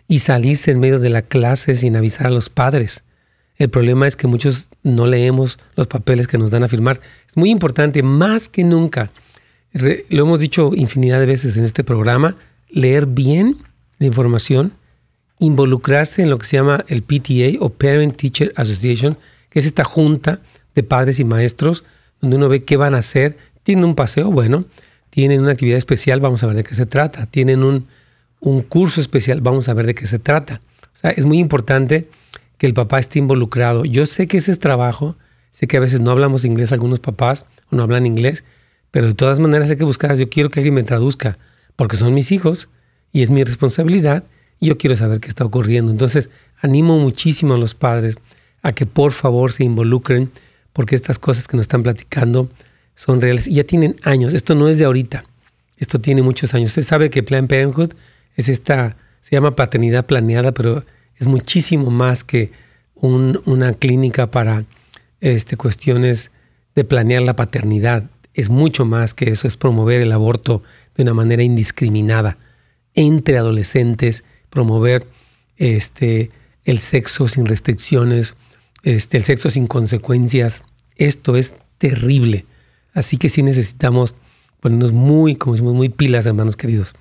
y 0.09 0.19
salirse 0.19 0.71
en 0.71 0.81
medio 0.81 0.99
de 0.99 1.11
la 1.11 1.21
clase 1.21 1.73
sin 1.73 1.95
avisar 1.95 2.27
a 2.27 2.31
los 2.31 2.49
padres. 2.49 3.05
El 3.55 3.69
problema 3.69 4.05
es 4.05 4.17
que 4.17 4.27
muchos 4.27 4.67
no 4.83 5.07
leemos 5.07 5.59
los 5.77 5.87
papeles 5.87 6.27
que 6.27 6.37
nos 6.37 6.51
dan 6.51 6.65
a 6.65 6.67
firmar. 6.67 6.99
Es 7.29 7.37
muy 7.37 7.51
importante, 7.51 8.03
más 8.03 8.49
que 8.49 8.65
nunca, 8.65 9.11
lo 9.71 10.23
hemos 10.23 10.41
dicho 10.41 10.71
infinidad 10.75 11.21
de 11.21 11.25
veces 11.25 11.55
en 11.55 11.63
este 11.63 11.85
programa, 11.85 12.35
leer 12.69 13.05
bien 13.05 13.59
la 13.99 14.07
información, 14.07 14.73
involucrarse 15.39 16.21
en 16.21 16.29
lo 16.29 16.37
que 16.37 16.45
se 16.45 16.57
llama 16.57 16.85
el 16.87 17.03
PTA 17.03 17.59
o 17.59 17.69
Parent 17.69 18.15
Teacher 18.15 18.53
Association, 18.55 19.17
que 19.49 19.59
es 19.59 19.65
esta 19.65 19.83
junta 19.83 20.39
de 20.73 20.83
padres 20.83 21.19
y 21.19 21.23
maestros, 21.23 21.83
donde 22.21 22.37
uno 22.37 22.49
ve 22.49 22.63
qué 22.63 22.77
van 22.77 22.95
a 22.95 22.99
hacer. 22.99 23.37
Tienen 23.63 23.85
un 23.85 23.95
paseo, 23.95 24.31
bueno, 24.31 24.65
tienen 25.09 25.41
una 25.41 25.51
actividad 25.51 25.77
especial, 25.77 26.19
vamos 26.19 26.43
a 26.43 26.47
ver 26.47 26.57
de 26.57 26.63
qué 26.63 26.75
se 26.75 26.85
trata. 26.85 27.25
Tienen 27.25 27.63
un, 27.63 27.87
un 28.39 28.61
curso 28.61 29.01
especial, 29.01 29.41
vamos 29.41 29.69
a 29.69 29.73
ver 29.73 29.85
de 29.85 29.95
qué 29.95 30.05
se 30.05 30.19
trata. 30.19 30.61
O 30.93 30.97
sea, 30.97 31.11
es 31.11 31.25
muy 31.25 31.39
importante 31.39 32.09
que 32.57 32.67
el 32.67 32.73
papá 32.73 32.99
esté 32.99 33.19
involucrado. 33.19 33.85
Yo 33.85 34.05
sé 34.05 34.27
que 34.27 34.37
ese 34.37 34.51
es 34.51 34.59
trabajo, 34.59 35.15
sé 35.51 35.67
que 35.67 35.77
a 35.77 35.79
veces 35.79 36.01
no 36.01 36.11
hablamos 36.11 36.45
inglés 36.45 36.71
algunos 36.71 36.99
papás 36.99 37.45
o 37.71 37.75
no 37.75 37.83
hablan 37.83 38.05
inglés, 38.05 38.43
pero 38.91 39.07
de 39.07 39.13
todas 39.13 39.39
maneras 39.39 39.69
hay 39.69 39.77
que 39.77 39.83
buscar, 39.83 40.15
yo 40.15 40.29
quiero 40.29 40.49
que 40.49 40.59
alguien 40.59 40.75
me 40.75 40.83
traduzca, 40.83 41.37
porque 41.75 41.97
son 41.97 42.13
mis 42.13 42.31
hijos 42.31 42.69
y 43.15 43.23
es 43.23 43.29
mi 43.29 43.45
responsabilidad 43.45 44.25
y 44.59 44.67
yo 44.67 44.77
quiero 44.77 44.97
saber 44.97 45.21
qué 45.21 45.29
está 45.29 45.45
ocurriendo. 45.45 45.89
Entonces, 45.89 46.29
animo 46.59 46.99
muchísimo 46.99 47.53
a 47.53 47.57
los 47.57 47.73
padres 47.73 48.17
a 48.61 48.73
que 48.73 48.85
por 48.85 49.13
favor 49.13 49.53
se 49.53 49.63
involucren 49.63 50.31
porque 50.73 50.95
estas 50.95 51.17
cosas 51.17 51.47
que 51.47 51.55
nos 51.55 51.63
están 51.63 51.81
platicando 51.81 52.49
son 52.93 53.21
reales 53.21 53.47
y 53.47 53.53
ya 53.53 53.63
tienen 53.63 53.95
años. 54.03 54.33
Esto 54.33 54.53
no 54.53 54.67
es 54.67 54.79
de 54.79 54.83
ahorita. 54.83 55.23
Esto 55.77 56.01
tiene 56.01 56.23
muchos 56.23 56.53
años. 56.53 56.71
Usted 56.71 56.83
sabe 56.83 57.09
que 57.09 57.23
Planned 57.23 57.47
Parenthood 57.47 57.93
es 58.35 58.49
esta, 58.49 58.97
se 59.21 59.33
llama 59.33 59.55
paternidad 59.55 60.05
planeada, 60.05 60.51
pero 60.51 60.83
es 61.17 61.25
muchísimo 61.25 61.91
más 61.91 62.25
que 62.25 62.51
una 62.95 63.71
clínica 63.75 64.29
para 64.29 64.65
este, 65.21 65.55
cuestiones 65.55 66.31
de 66.75 66.83
planear 66.83 67.21
la 67.21 67.37
paternidad. 67.37 68.09
Es 68.33 68.49
mucho 68.49 68.83
más 68.83 69.13
que 69.13 69.29
eso, 69.29 69.47
es 69.47 69.55
promover 69.55 70.01
el 70.01 70.11
aborto 70.11 70.63
de 70.95 71.03
una 71.03 71.13
manera 71.13 71.43
indiscriminada 71.43 72.37
entre 72.95 73.37
adolescentes, 73.37 74.23
promover 74.49 75.07
este, 75.57 76.31
el 76.63 76.79
sexo 76.79 77.27
sin 77.27 77.45
restricciones, 77.45 78.35
este, 78.83 79.17
el 79.17 79.23
sexo 79.23 79.49
sin 79.49 79.67
consecuencias. 79.67 80.61
Esto 80.95 81.35
es 81.35 81.55
terrible. 81.77 82.45
Así 82.93 83.17
que 83.17 83.29
sí 83.29 83.43
necesitamos 83.43 84.15
ponernos 84.59 84.93
muy, 84.93 85.35
como 85.35 85.55
decimos, 85.55 85.75
muy 85.75 85.89
pilas, 85.89 86.25
hermanos 86.25 86.55
queridos. 86.55 86.95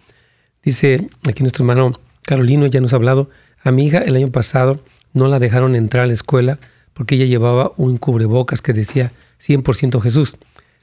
Dice 0.62 1.09
aquí 1.28 1.42
nuestro 1.42 1.62
hermano 1.62 1.99
Carolino, 2.22 2.66
ya 2.66 2.80
nos 2.80 2.92
ha 2.92 2.97
hablado, 2.97 3.30
a 3.62 3.70
mi 3.70 3.86
hija 3.86 3.99
el 3.99 4.16
año 4.16 4.30
pasado 4.30 4.80
no 5.12 5.28
la 5.28 5.38
dejaron 5.38 5.74
entrar 5.74 6.05
a 6.05 6.07
la 6.07 6.12
escuela 6.12 6.59
porque 6.92 7.14
ella 7.16 7.26
llevaba 7.26 7.72
un 7.76 7.97
cubrebocas 7.99 8.62
que 8.62 8.72
decía 8.72 9.12
100% 9.40 10.01
Jesús. 10.01 10.36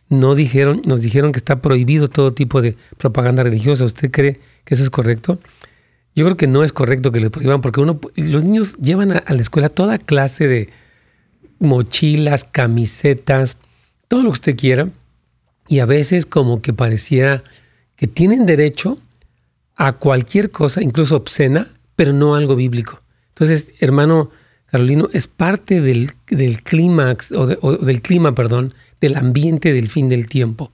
No 0.10 0.36
dijeron, 0.36 0.82
nos 0.86 1.02
dijeron 1.02 1.32
que 1.32 1.40
está 1.40 1.62
prohibido 1.62 2.10
todo 2.10 2.34
tipo 2.34 2.62
de 2.62 2.76
propaganda 2.98 3.44
religiosa. 3.44 3.86
¿Usted 3.86 4.12
cree 4.12 4.40
que 4.66 4.76
eso 4.76 4.84
es 4.84 4.90
correcto? 4.90 5.40
Yo 6.16 6.26
creo 6.26 6.38
que 6.38 6.48
no 6.48 6.64
es 6.64 6.74
correcto 6.74 7.12
que 7.12 7.22
le 7.22 7.30
prohíban 7.30 7.62
porque 7.62 7.80
uno, 7.80 8.00
los 8.16 8.44
niños 8.44 8.76
llevan 8.78 9.12
a, 9.12 9.24
la 9.28 9.42
escuela 9.42 9.70
toda 9.70 9.98
clase 9.98 10.48
de 10.48 10.70
mochilas, 11.60 12.44
camisetas, 12.44 13.58
todo 14.08 14.24
lo 14.24 14.30
que 14.30 14.34
usted 14.34 14.58
quiera. 14.58 14.90
Y 15.68 15.80
a 15.80 15.86
veces 15.86 16.26
como 16.26 16.62
que 16.62 16.74
pareciera 16.74 17.44
que 17.96 18.08
tienen 18.08 18.46
derecho 18.46 18.98
a 19.76 19.94
cualquier 19.94 20.52
cosa, 20.52 20.82
incluso 20.82 21.16
obscena, 21.16 21.70
pero 21.96 22.12
no 22.12 22.36
algo 22.36 22.56
bíblico. 22.56 23.02
Entonces, 23.30 23.74
hermano 23.80 24.32
Carolino, 24.72 25.10
es 25.12 25.28
parte 25.28 25.82
del, 25.82 26.14
clímax, 26.64 27.34
o, 27.34 27.46
del 27.46 28.02
clima, 28.02 28.34
perdón, 28.34 28.74
del 29.02 29.18
ambiente 29.18 29.74
del 29.74 29.90
fin 29.90 30.08
del 30.08 30.28
tiempo. 30.28 30.72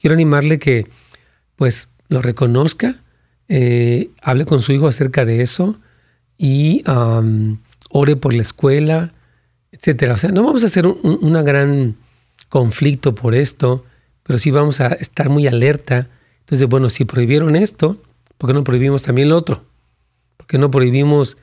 quiero 0.00 0.14
animarle 0.14 0.58
que, 0.58 0.86
pues, 1.56 1.88
lo 2.08 2.20
reconozca, 2.20 2.96
eh, 3.48 4.10
hable 4.22 4.44
con 4.44 4.60
su 4.60 4.72
hijo 4.72 4.88
acerca 4.88 5.24
de 5.24 5.42
eso 5.42 5.78
y 6.36 6.82
ore 7.90 8.16
por 8.16 8.34
la 8.34 8.42
escuela, 8.42 9.12
etcétera. 9.72 10.14
O 10.14 10.16
sea, 10.16 10.30
no 10.30 10.42
vamos 10.42 10.62
a 10.62 10.66
hacer 10.66 10.86
un 10.86 11.32
gran 11.44 11.96
conflicto 12.48 13.14
por 13.14 13.34
esto, 13.34 13.84
pero 14.22 14.38
sí 14.38 14.50
vamos 14.50 14.80
a 14.80 14.88
estar 14.88 15.28
muy 15.28 15.46
alerta. 15.46 16.08
Entonces, 16.40 16.68
bueno, 16.68 16.90
si 16.90 17.04
prohibieron 17.04 17.56
esto, 17.56 18.00
¿por 18.36 18.48
qué 18.48 18.54
no 18.54 18.64
prohibimos 18.64 19.02
también 19.02 19.28
lo 19.28 19.36
otro? 19.36 19.64
¿Por 20.36 20.46
qué 20.46 20.58
no 20.58 20.70
prohibimos 20.70 21.36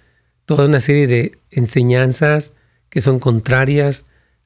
toda 0.45 0.65
una 0.65 0.79
serie 0.79 1.07
de 1.07 1.39
enseñanzas 1.51 2.53
que 2.89 3.01
son 3.01 3.19
contrarias 3.19 4.05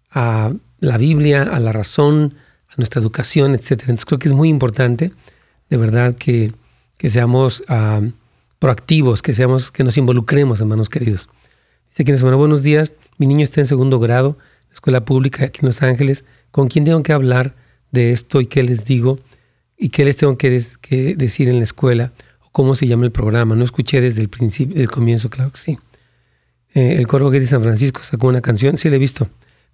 a 0.10 0.53
la 0.80 0.97
Biblia, 0.97 1.43
a 1.43 1.60
la 1.60 1.72
razón, 1.72 2.36
a 2.70 2.74
nuestra 2.78 3.01
educación, 3.01 3.53
etc. 3.53 3.72
Entonces 3.72 4.05
creo 4.05 4.20
que 4.20 4.28
es 4.30 4.34
muy 4.34 4.49
importante, 4.49 5.12
de 5.70 5.78
verdad, 5.78 6.16
que, 6.16 6.53
seamos 7.08 7.64
ah, 7.68 8.02
proactivos, 8.60 9.22
que, 9.22 9.34
seamos, 9.34 9.72
que 9.72 9.84
nos 9.84 9.97
involucremos, 9.97 10.60
hermanos 10.60 10.89
queridos. 10.89 11.30
Dice 11.89 12.04
aquí 12.04 12.18
semana, 12.18 12.38
buenos 12.38 12.64
días, 12.64 12.93
mi 13.18 13.28
niño 13.28 13.43
está 13.43 13.62
en 13.62 13.68
segundo 13.68 14.00
grado, 14.00 14.38
escuela 14.72 15.06
pública 15.06 15.45
aquí 15.45 15.60
en 15.62 15.68
Los 15.68 15.82
Ángeles, 15.82 16.26
¿con 16.52 16.68
quién 16.68 16.86
tengo 16.86 17.02
que 17.04 17.14
hablar 17.14 17.56
de 17.91 18.12
esto 18.12 18.41
y 18.41 18.47
qué 18.47 18.64
les 18.64 18.86
digo? 18.86 19.20
¿Y 19.78 19.89
qué 19.89 20.04
les 20.04 20.18
tengo 20.18 20.38
que, 20.38 20.62
que 20.82 21.16
decir 21.16 21.47
en 21.47 21.58
la 21.58 21.64
escuela? 21.64 22.12
¿O 22.41 22.50
cómo 22.52 22.76
se 22.76 22.88
llama 22.88 23.06
el 23.06 23.12
programa? 23.12 23.56
No 23.56 23.64
escuché 23.64 24.02
desde 24.02 24.22
el 24.22 24.30
principio, 24.30 24.82
el 24.82 24.89
comienzo, 24.89 25.30
claro 25.30 25.52
que 25.52 25.60
sí. 25.60 25.80
Eh, 26.74 26.95
el 26.97 27.08
coro 27.08 27.30
de 27.30 27.45
San 27.47 27.62
Francisco 27.62 28.02
sacó 28.04 28.28
una 28.28 28.41
canción, 28.41 28.78
sí 28.78 28.89
la 28.89 28.97
he 28.97 29.00
visto, 29.00 29.28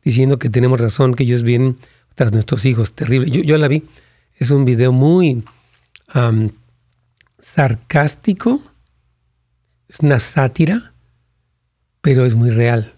diciendo 0.03 0.39
que 0.39 0.49
tenemos 0.49 0.79
razón, 0.79 1.13
que 1.13 1.23
ellos 1.23 1.43
vienen 1.43 1.77
tras 2.15 2.31
nuestros 2.31 2.65
hijos. 2.65 2.93
Terrible. 2.93 3.29
Yo, 3.29 3.57
la 3.57 3.67
vi. 3.67 3.83
Es 4.37 4.51
un 4.51 4.65
video 4.65 4.91
muy 4.91 5.43
sarcástico, 7.45 8.61
es 9.87 9.99
una 9.99 10.19
sátira, 10.19 10.93
pero 12.01 12.25
es 12.25 12.35
muy 12.35 12.49
real. 12.49 12.93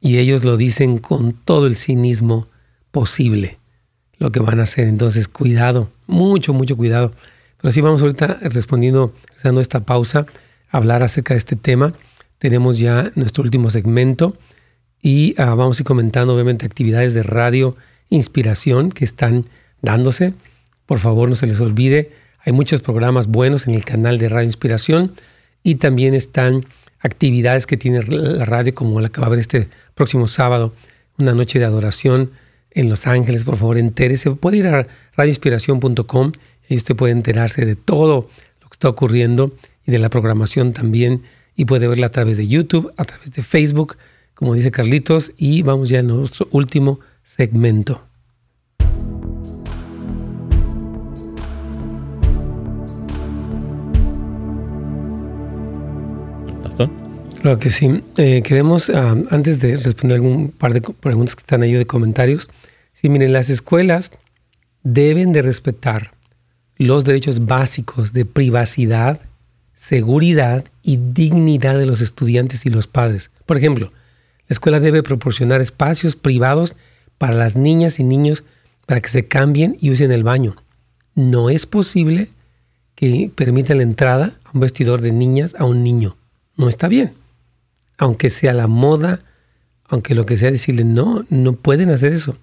Y 0.00 0.18
ellos 0.18 0.44
lo 0.44 0.56
dicen 0.56 0.98
con 0.98 1.32
todo 1.32 1.66
el 1.66 1.76
cinismo 1.76 2.48
posible, 2.90 3.58
lo 4.18 4.30
que 4.30 4.40
van 4.40 4.60
a 4.60 4.64
hacer. 4.64 4.86
Entonces, 4.86 5.28
cuidado, 5.28 5.90
mucho, 6.06 6.52
mucho 6.52 6.76
cuidado. 6.76 7.12
Pero 7.60 7.72
sí 7.72 7.80
vamos 7.80 8.02
ahorita 8.02 8.38
respondiendo, 8.42 9.12
dando 9.42 9.60
esta 9.60 9.80
pausa, 9.80 10.26
a 10.70 10.76
hablar 10.76 11.02
acerca 11.02 11.34
de 11.34 11.38
este 11.38 11.56
tema 11.56 11.92
tenemos 12.38 12.78
ya 12.78 13.12
nuestro 13.14 13.42
último 13.42 13.70
segmento 13.70 14.36
y 15.02 15.34
ah, 15.38 15.54
vamos 15.54 15.78
a 15.78 15.82
ir 15.82 15.86
comentando 15.86 16.34
obviamente 16.34 16.66
actividades 16.66 17.14
de 17.14 17.22
radio 17.22 17.76
inspiración 18.08 18.90
que 18.90 19.04
están 19.04 19.46
dándose. 19.82 20.34
Por 20.84 20.98
favor, 20.98 21.28
no 21.28 21.34
se 21.34 21.46
les 21.46 21.60
olvide, 21.60 22.12
hay 22.46 22.52
muchos 22.52 22.80
programas 22.80 23.26
buenos 23.26 23.66
en 23.66 23.74
el 23.74 23.84
canal 23.84 24.18
de 24.18 24.28
Radio 24.28 24.46
Inspiración 24.46 25.12
y 25.64 25.74
también 25.74 26.14
están 26.14 26.64
actividades 27.00 27.66
que 27.66 27.76
tiene 27.76 28.04
la 28.04 28.44
radio 28.44 28.72
como 28.72 29.00
la 29.00 29.08
que 29.08 29.20
va 29.20 29.26
a 29.26 29.28
haber 29.28 29.40
este 29.40 29.68
próximo 29.96 30.28
sábado, 30.28 30.72
una 31.18 31.34
noche 31.34 31.58
de 31.58 31.64
adoración 31.64 32.30
en 32.70 32.88
Los 32.88 33.08
Ángeles. 33.08 33.44
Por 33.44 33.56
favor, 33.56 33.78
entérese. 33.78 34.30
Puede 34.30 34.58
ir 34.58 34.68
a 34.68 34.86
radioinspiración.com 35.16 36.32
y 36.68 36.76
usted 36.76 36.94
puede 36.94 37.12
enterarse 37.12 37.66
de 37.66 37.74
todo 37.74 38.30
lo 38.62 38.68
que 38.68 38.74
está 38.74 38.88
ocurriendo 38.88 39.52
y 39.84 39.90
de 39.90 39.98
la 39.98 40.08
programación 40.08 40.72
también 40.72 41.22
y 41.56 41.64
puede 41.64 41.88
verla 41.88 42.06
a 42.06 42.10
través 42.10 42.36
de 42.36 42.46
YouTube, 42.46 42.92
a 42.96 43.04
través 43.04 43.32
de 43.32 43.42
Facebook, 43.42 43.96
como 44.34 44.54
dice 44.54 44.70
Carlitos, 44.70 45.32
y 45.36 45.62
vamos 45.62 45.88
ya 45.88 45.98
a 45.98 46.02
nuestro 46.02 46.46
último 46.52 47.00
segmento. 47.24 48.05
Claro 57.46 57.60
que 57.60 57.70
sí. 57.70 58.02
Eh, 58.16 58.42
queremos, 58.42 58.90
ah, 58.90 59.14
antes 59.30 59.60
de 59.60 59.76
responder 59.76 60.16
algún 60.16 60.50
par 60.50 60.72
de 60.74 60.80
preguntas 60.80 61.36
que 61.36 61.42
están 61.42 61.62
ahí 61.62 61.74
de 61.74 61.86
comentarios, 61.86 62.48
sí, 62.92 63.08
miren, 63.08 63.32
las 63.32 63.50
escuelas 63.50 64.10
deben 64.82 65.32
de 65.32 65.42
respetar 65.42 66.10
los 66.76 67.04
derechos 67.04 67.46
básicos 67.46 68.12
de 68.12 68.24
privacidad 68.24 69.20
seguridad 69.76 70.64
y 70.82 70.96
dignidad 70.96 71.78
de 71.78 71.86
los 71.86 72.00
estudiantes 72.00 72.66
y 72.66 72.70
los 72.70 72.88
padres. 72.88 73.30
Por 73.46 73.56
ejemplo, 73.56 73.92
la 74.48 74.54
escuela 74.54 74.80
debe 74.80 75.04
proporcionar 75.04 75.60
espacios 75.60 76.16
privados 76.16 76.74
para 77.16 77.36
las 77.36 77.54
niñas 77.54 78.00
y 78.00 78.02
niños 78.02 78.42
para 78.86 79.00
que 79.00 79.08
se 79.08 79.28
cambien 79.28 79.76
y 79.78 79.92
usen 79.92 80.10
el 80.10 80.24
baño. 80.24 80.56
No 81.14 81.48
es 81.48 81.64
posible 81.64 82.28
que 82.96 83.30
permitan 83.32 83.76
la 83.76 83.84
entrada 83.84 84.32
a 84.42 84.50
un 84.52 84.62
vestidor 84.62 85.00
de 85.00 85.12
niñas 85.12 85.54
a 85.56 85.64
un 85.64 85.84
niño. 85.84 86.16
No 86.56 86.68
está 86.68 86.88
bien. 86.88 87.12
Aunque 87.98 88.30
sea 88.30 88.52
la 88.52 88.66
moda, 88.66 89.20
aunque 89.88 90.14
lo 90.14 90.26
que 90.26 90.36
sea 90.36 90.50
decirle, 90.50 90.84
no, 90.84 91.24
no 91.30 91.54
pueden 91.54 91.90
hacer 91.90 92.12
eso. 92.12 92.36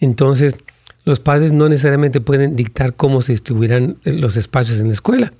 Entonces, 0.00 0.56
los 1.04 1.20
padres 1.20 1.52
no 1.52 1.68
necesariamente 1.68 2.20
pueden 2.20 2.56
dictar 2.56 2.94
cómo 2.94 3.22
se 3.22 3.32
distribuirán 3.32 3.98
los 4.04 4.36
espacios 4.36 4.80
en 4.80 4.88
la 4.88 4.94
escuela, 4.94 5.32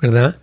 ¿verdad? 0.00 0.38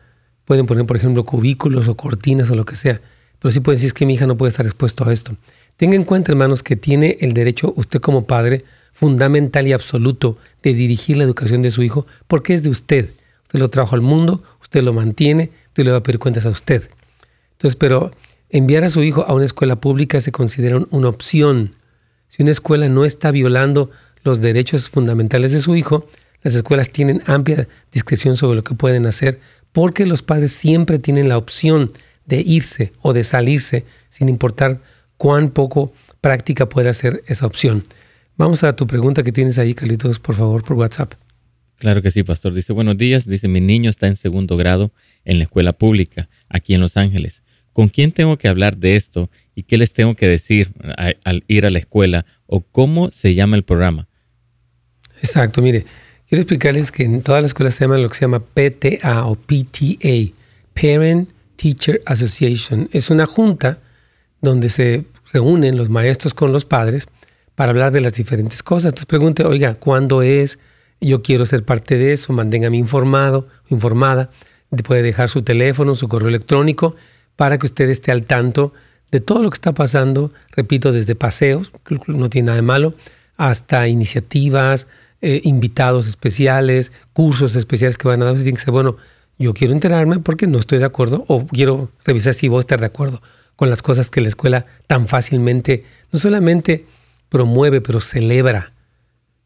Pueden 0.45 0.65
poner, 0.65 0.85
por 0.85 0.97
ejemplo, 0.97 1.25
cubículos 1.25 1.87
o 1.87 1.95
cortinas 1.95 2.49
o 2.51 2.55
lo 2.55 2.65
que 2.65 2.75
sea. 2.75 3.01
Pero 3.39 3.51
sí 3.51 3.59
pueden 3.59 3.77
decir 3.77 3.93
que 3.93 4.05
mi 4.05 4.15
hija 4.15 4.27
no 4.27 4.37
puede 4.37 4.49
estar 4.49 4.65
expuesto 4.65 5.07
a 5.07 5.13
esto. 5.13 5.35
Tenga 5.77 5.95
en 5.95 6.03
cuenta, 6.03 6.31
hermanos, 6.31 6.63
que 6.63 6.75
tiene 6.75 7.17
el 7.21 7.33
derecho, 7.33 7.73
usted 7.77 8.01
como 8.01 8.25
padre, 8.25 8.65
fundamental 8.93 9.67
y 9.67 9.73
absoluto 9.73 10.37
de 10.63 10.73
dirigir 10.73 11.17
la 11.17 11.23
educación 11.23 11.61
de 11.61 11.71
su 11.71 11.83
hijo, 11.83 12.07
porque 12.27 12.53
es 12.53 12.63
de 12.63 12.69
usted. 12.69 13.11
Usted 13.43 13.59
lo 13.59 13.69
trajo 13.69 13.95
al 13.95 14.01
mundo, 14.01 14.43
usted 14.61 14.81
lo 14.81 14.91
mantiene, 14.91 15.51
usted 15.67 15.85
le 15.85 15.91
va 15.91 15.97
a 15.97 16.03
pedir 16.03 16.19
cuentas 16.19 16.45
a 16.45 16.49
usted. 16.49 16.89
Entonces, 17.53 17.75
pero 17.75 18.11
enviar 18.49 18.83
a 18.83 18.89
su 18.89 19.03
hijo 19.03 19.25
a 19.27 19.33
una 19.33 19.45
escuela 19.45 19.77
pública 19.77 20.21
se 20.21 20.31
considera 20.31 20.79
una 20.89 21.09
opción. 21.09 21.73
Si 22.27 22.43
una 22.43 22.51
escuela 22.51 22.89
no 22.89 23.05
está 23.05 23.31
violando 23.31 23.89
los 24.23 24.41
derechos 24.41 24.89
fundamentales 24.89 25.51
de 25.51 25.61
su 25.61 25.75
hijo, 25.75 26.07
las 26.43 26.55
escuelas 26.55 26.89
tienen 26.89 27.23
amplia 27.25 27.67
discreción 27.91 28.37
sobre 28.37 28.57
lo 28.57 28.63
que 28.63 28.75
pueden 28.75 29.05
hacer 29.05 29.39
porque 29.71 30.05
los 30.05 30.21
padres 30.21 30.51
siempre 30.53 30.99
tienen 30.99 31.29
la 31.29 31.37
opción 31.37 31.91
de 32.25 32.41
irse 32.41 32.93
o 33.01 33.13
de 33.13 33.23
salirse 33.23 33.85
sin 34.09 34.29
importar 34.29 34.81
cuán 35.17 35.49
poco 35.49 35.93
práctica 36.21 36.67
pueda 36.69 36.93
ser 36.93 37.23
esa 37.27 37.45
opción. 37.45 37.83
Vamos 38.37 38.63
a 38.63 38.75
tu 38.75 38.87
pregunta 38.87 39.23
que 39.23 39.31
tienes 39.31 39.57
ahí, 39.57 39.73
Carlitos, 39.73 40.19
por 40.19 40.35
favor, 40.35 40.63
por 40.63 40.77
WhatsApp. 40.77 41.13
Claro 41.77 42.01
que 42.01 42.11
sí, 42.11 42.23
pastor. 42.23 42.53
Dice, 42.53 42.73
buenos 42.73 42.97
días. 42.97 43.27
Dice, 43.27 43.47
mi 43.47 43.61
niño 43.61 43.89
está 43.89 44.07
en 44.07 44.15
segundo 44.15 44.57
grado 44.57 44.91
en 45.25 45.37
la 45.37 45.43
escuela 45.43 45.73
pública, 45.73 46.27
aquí 46.49 46.73
en 46.73 46.81
Los 46.81 46.97
Ángeles. 46.97 47.43
¿Con 47.77 47.89
quién 47.89 48.11
tengo 48.11 48.37
que 48.37 48.47
hablar 48.47 48.77
de 48.77 48.95
esto 48.95 49.29
y 49.53 49.61
qué 49.61 49.77
les 49.77 49.93
tengo 49.93 50.15
que 50.15 50.27
decir 50.27 50.71
al 51.23 51.43
ir 51.47 51.67
a 51.67 51.69
la 51.69 51.77
escuela 51.77 52.25
o 52.47 52.61
cómo 52.61 53.11
se 53.11 53.35
llama 53.35 53.55
el 53.55 53.61
programa? 53.61 54.07
Exacto, 55.21 55.61
mire, 55.61 55.85
Quiero 56.27 56.41
explicarles 56.41 56.91
que 56.91 57.03
en 57.03 57.21
todas 57.21 57.43
las 57.43 57.51
escuelas 57.51 57.75
se 57.75 57.85
llama 57.85 57.99
lo 57.99 58.09
que 58.09 58.15
se 58.15 58.21
llama 58.21 58.39
PTA 58.39 59.27
o 59.27 59.35
PTA, 59.35 60.33
Parent 60.73 61.29
Teacher 61.55 62.01
Association. 62.07 62.89
Es 62.91 63.11
una 63.11 63.27
junta 63.27 63.77
donde 64.41 64.69
se 64.69 65.05
reúnen 65.31 65.77
los 65.77 65.91
maestros 65.91 66.33
con 66.33 66.51
los 66.51 66.65
padres 66.65 67.07
para 67.53 67.69
hablar 67.69 67.91
de 67.91 68.01
las 68.01 68.15
diferentes 68.15 68.63
cosas. 68.63 68.85
Entonces 68.89 69.05
pregunte, 69.05 69.45
oiga, 69.45 69.75
¿cuándo 69.75 70.23
es? 70.23 70.57
Yo 70.99 71.21
quiero 71.21 71.45
ser 71.45 71.63
parte 71.63 71.95
de 71.95 72.13
eso, 72.13 72.33
manténgame 72.33 72.77
informado, 72.77 73.47
informada. 73.69 74.31
Puede 74.83 75.03
dejar 75.03 75.29
su 75.29 75.43
teléfono, 75.43 75.93
su 75.93 76.09
correo 76.09 76.29
electrónico, 76.29 76.95
para 77.37 77.57
que 77.57 77.65
usted 77.65 77.89
esté 77.89 78.11
al 78.11 78.25
tanto 78.25 78.73
de 79.11 79.21
todo 79.21 79.41
lo 79.41 79.49
que 79.49 79.55
está 79.55 79.73
pasando, 79.73 80.33
repito, 80.53 80.91
desde 80.91 81.15
paseos, 81.15 81.71
no 82.07 82.29
tiene 82.29 82.47
nada 82.47 82.57
de 82.57 82.61
malo, 82.63 82.93
hasta 83.37 83.87
iniciativas, 83.87 84.87
eh, 85.21 85.41
invitados 85.45 86.07
especiales, 86.07 86.91
cursos 87.13 87.55
especiales 87.55 87.97
que 87.97 88.07
van 88.07 88.21
a 88.21 88.25
dar. 88.25 88.33
Usted 88.33 88.43
tiene 88.43 88.57
que 88.57 88.63
ser, 88.63 88.73
bueno, 88.73 88.97
yo 89.39 89.53
quiero 89.53 89.73
enterarme 89.73 90.19
porque 90.19 90.47
no 90.47 90.59
estoy 90.59 90.79
de 90.79 90.85
acuerdo 90.85 91.23
o 91.27 91.45
quiero 91.47 91.89
revisar 92.03 92.33
si 92.33 92.49
voy 92.49 92.57
a 92.57 92.59
estar 92.61 92.79
de 92.79 92.87
acuerdo 92.87 93.21
con 93.55 93.69
las 93.69 93.81
cosas 93.81 94.09
que 94.09 94.21
la 94.21 94.27
escuela 94.27 94.65
tan 94.87 95.07
fácilmente, 95.07 95.85
no 96.11 96.19
solamente 96.19 96.85
promueve, 97.29 97.81
pero 97.81 98.01
celebra. 98.01 98.73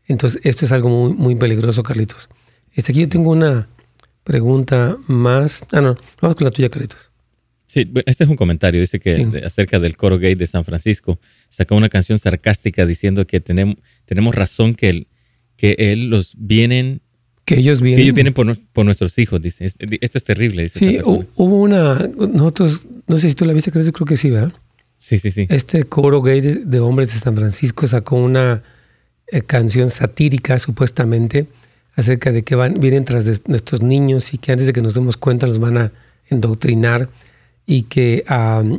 Entonces, 0.07 0.41
esto 0.43 0.65
es 0.65 0.71
algo 0.71 0.89
muy, 0.89 1.13
muy 1.13 1.35
peligroso, 1.35 1.83
Carlitos. 1.83 2.29
Este, 2.73 2.91
aquí 2.91 3.01
yo 3.01 3.09
tengo 3.09 3.31
una 3.31 3.67
pregunta 4.23 4.97
más. 5.07 5.63
Ah, 5.71 5.81
no, 5.81 5.97
vamos 6.21 6.35
con 6.35 6.45
la 6.45 6.51
tuya, 6.51 6.69
Carlitos. 6.69 7.10
Sí, 7.71 7.89
este 8.05 8.25
es 8.25 8.29
un 8.29 8.35
comentario, 8.35 8.81
dice 8.81 8.99
que 8.99 9.25
acerca 9.45 9.79
del 9.79 9.95
coro 9.95 10.19
gay 10.19 10.35
de 10.35 10.45
San 10.45 10.65
Francisco, 10.65 11.21
sacó 11.47 11.77
una 11.77 11.87
canción 11.87 12.19
sarcástica 12.19 12.85
diciendo 12.85 13.25
que 13.25 13.39
tenemos, 13.39 13.77
tenemos 14.03 14.35
razón 14.35 14.75
que, 14.75 14.89
el, 14.89 15.07
que 15.55 15.77
él 15.77 16.09
los 16.09 16.35
vienen 16.37 16.99
que 17.45 17.55
ellos 17.55 17.79
vienen. 17.79 17.97
Que 17.97 18.03
ellos 18.03 18.13
vienen 18.13 18.33
por, 18.33 18.57
por 18.73 18.83
nuestros 18.83 19.17
hijos, 19.19 19.41
dice. 19.41 19.65
Esto 19.65 20.17
es 20.17 20.23
terrible. 20.25 20.63
Dice 20.63 20.79
sí, 20.79 20.99
hubo 21.05 21.61
una. 21.61 22.09
Nosotros, 22.17 22.81
no 23.07 23.17
sé 23.17 23.29
si 23.29 23.35
tú 23.35 23.45
la 23.45 23.53
viste, 23.53 23.71
creo, 23.71 23.89
creo 23.89 24.05
que 24.05 24.17
sí, 24.17 24.29
¿verdad? 24.29 24.51
Sí, 24.97 25.17
sí, 25.17 25.31
sí. 25.31 25.47
Este 25.47 25.85
coro 25.85 26.21
gay 26.21 26.41
de, 26.41 26.79
hombres 26.81 27.13
de 27.13 27.21
San 27.21 27.37
Francisco 27.37 27.87
sacó 27.87 28.17
una 28.17 28.63
eh, 29.27 29.43
canción 29.43 29.89
satírica, 29.89 30.59
supuestamente, 30.59 31.47
acerca 31.95 32.33
de 32.33 32.43
que 32.43 32.55
van, 32.55 32.81
vienen 32.81 33.05
tras 33.05 33.23
de 33.23 33.39
nuestros 33.47 33.81
niños 33.81 34.33
y 34.33 34.39
que 34.39 34.51
antes 34.51 34.67
de 34.67 34.73
que 34.73 34.81
nos 34.81 34.93
demos 34.93 35.15
cuenta 35.15 35.47
los 35.47 35.59
van 35.59 35.77
a 35.77 35.93
endoctrinar 36.29 37.09
y 37.71 37.83
que 37.83 38.25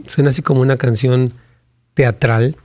suena 0.07 0.29
así 0.29 0.43
como 0.43 0.61
una 0.61 0.77
canción 0.77 1.33
teatral, 1.95 2.57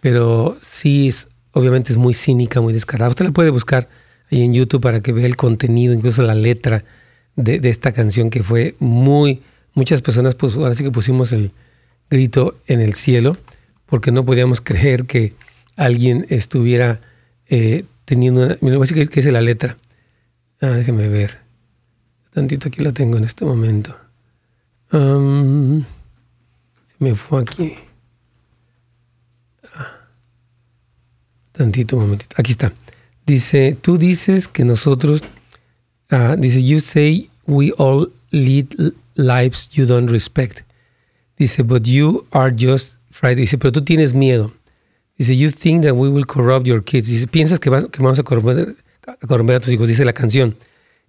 pero 0.00 0.56
sí, 0.60 1.06
es, 1.06 1.28
obviamente 1.52 1.92
es 1.92 1.96
muy 1.96 2.12
cínica, 2.12 2.60
muy 2.60 2.72
descarada. 2.72 3.08
Usted 3.08 3.24
la 3.24 3.30
puede 3.30 3.50
buscar 3.50 3.88
ahí 4.28 4.42
en 4.42 4.52
YouTube 4.52 4.80
para 4.80 5.00
que 5.00 5.12
vea 5.12 5.26
el 5.26 5.36
contenido, 5.36 5.94
incluso 5.94 6.24
la 6.24 6.34
letra 6.34 6.82
de, 7.36 7.60
esta 7.68 7.92
canción 7.92 8.30
que 8.30 8.42
fue 8.42 8.74
muy, 8.80 9.42
muchas 9.74 10.02
personas, 10.02 10.34
pues 10.34 10.56
ahora 10.56 10.74
sí 10.74 10.82
que 10.82 10.90
pusimos 10.90 11.32
el 11.32 11.52
grito 12.10 12.58
en 12.66 12.80
el 12.80 12.94
cielo, 12.94 13.36
porque 13.86 14.10
no 14.10 14.26
podíamos 14.26 14.60
creer 14.62 15.04
que 15.04 15.34
alguien 15.76 16.26
estuviera 16.30 17.00
eh, 17.46 17.84
teniendo 18.06 18.44
una... 18.44 18.58
Mira, 18.60 18.76
voy 18.76 18.88
a 18.88 18.90
decir 18.90 19.08
que 19.08 19.20
es 19.20 19.26
la 19.26 19.40
letra. 19.40 19.76
Ah, 20.60 20.70
déjeme 20.70 21.08
ver. 21.08 21.38
Tantito 22.34 22.66
aquí 22.66 22.82
la 22.82 22.90
tengo 22.90 23.18
en 23.18 23.22
este 23.22 23.44
momento. 23.44 23.94
Se 24.90 24.98
me 26.98 27.14
fue 27.14 27.42
aquí. 27.42 27.74
Ah, 29.74 30.08
tantito, 31.52 31.96
un 31.96 32.02
momentito. 32.02 32.36
Aquí 32.38 32.52
está. 32.52 32.72
Dice, 33.26 33.76
tú 33.80 33.98
dices 33.98 34.46
que 34.48 34.64
nosotros, 34.64 35.22
uh, 36.12 36.36
dice, 36.36 36.62
you 36.62 36.80
say 36.80 37.28
we 37.46 37.72
all 37.76 38.12
lead 38.30 38.68
lives 39.16 39.70
you 39.72 39.86
don't 39.86 40.08
respect. 40.10 40.62
Dice, 41.38 41.62
but 41.62 41.86
you 41.86 42.26
are 42.30 42.50
just 42.50 42.96
frightened. 43.10 43.42
Dice, 43.42 43.58
pero 43.58 43.72
tú 43.72 43.82
tienes 43.82 44.14
miedo. 44.14 44.52
Dice, 45.18 45.36
you 45.36 45.50
think 45.50 45.82
that 45.82 45.96
we 45.96 46.08
will 46.08 46.26
corrupt 46.26 46.66
your 46.66 46.82
kids. 46.82 47.08
Dice, 47.08 47.26
piensas 47.26 47.58
que, 47.58 47.70
que 47.70 48.02
vamos 48.02 48.18
a 48.18 48.22
corromper, 48.22 48.76
a 49.06 49.26
corromper 49.26 49.56
a 49.56 49.60
tus 49.60 49.70
hijos. 49.72 49.88
Dice 49.88 50.04
la 50.04 50.12
canción. 50.12 50.56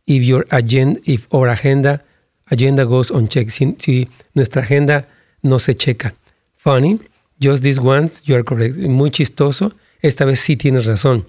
If 0.06 0.24
your 0.24 0.46
agenda, 0.50 1.00
if 1.06 1.28
our 1.32 1.50
agenda, 1.50 2.04
agenda 2.50 2.84
goes 2.84 3.12
unchecked. 3.12 3.52
Si, 3.52 3.76
si 3.80 4.10
nuestra 4.34 4.62
agenda 4.62 5.08
no 5.41 5.60
se 5.60 5.76
checa. 5.76 6.14
Funny, 6.56 7.00
just 7.39 7.64
this 7.64 7.80
once, 7.80 8.22
you 8.26 8.36
are 8.36 8.43
correct. 8.43 8.78
Muy 8.78 9.12
chistoso. 9.12 9.74
Esta 10.02 10.26
vez 10.26 10.39
sí 10.39 10.56
tienes 10.56 10.86
razón. 10.86 11.26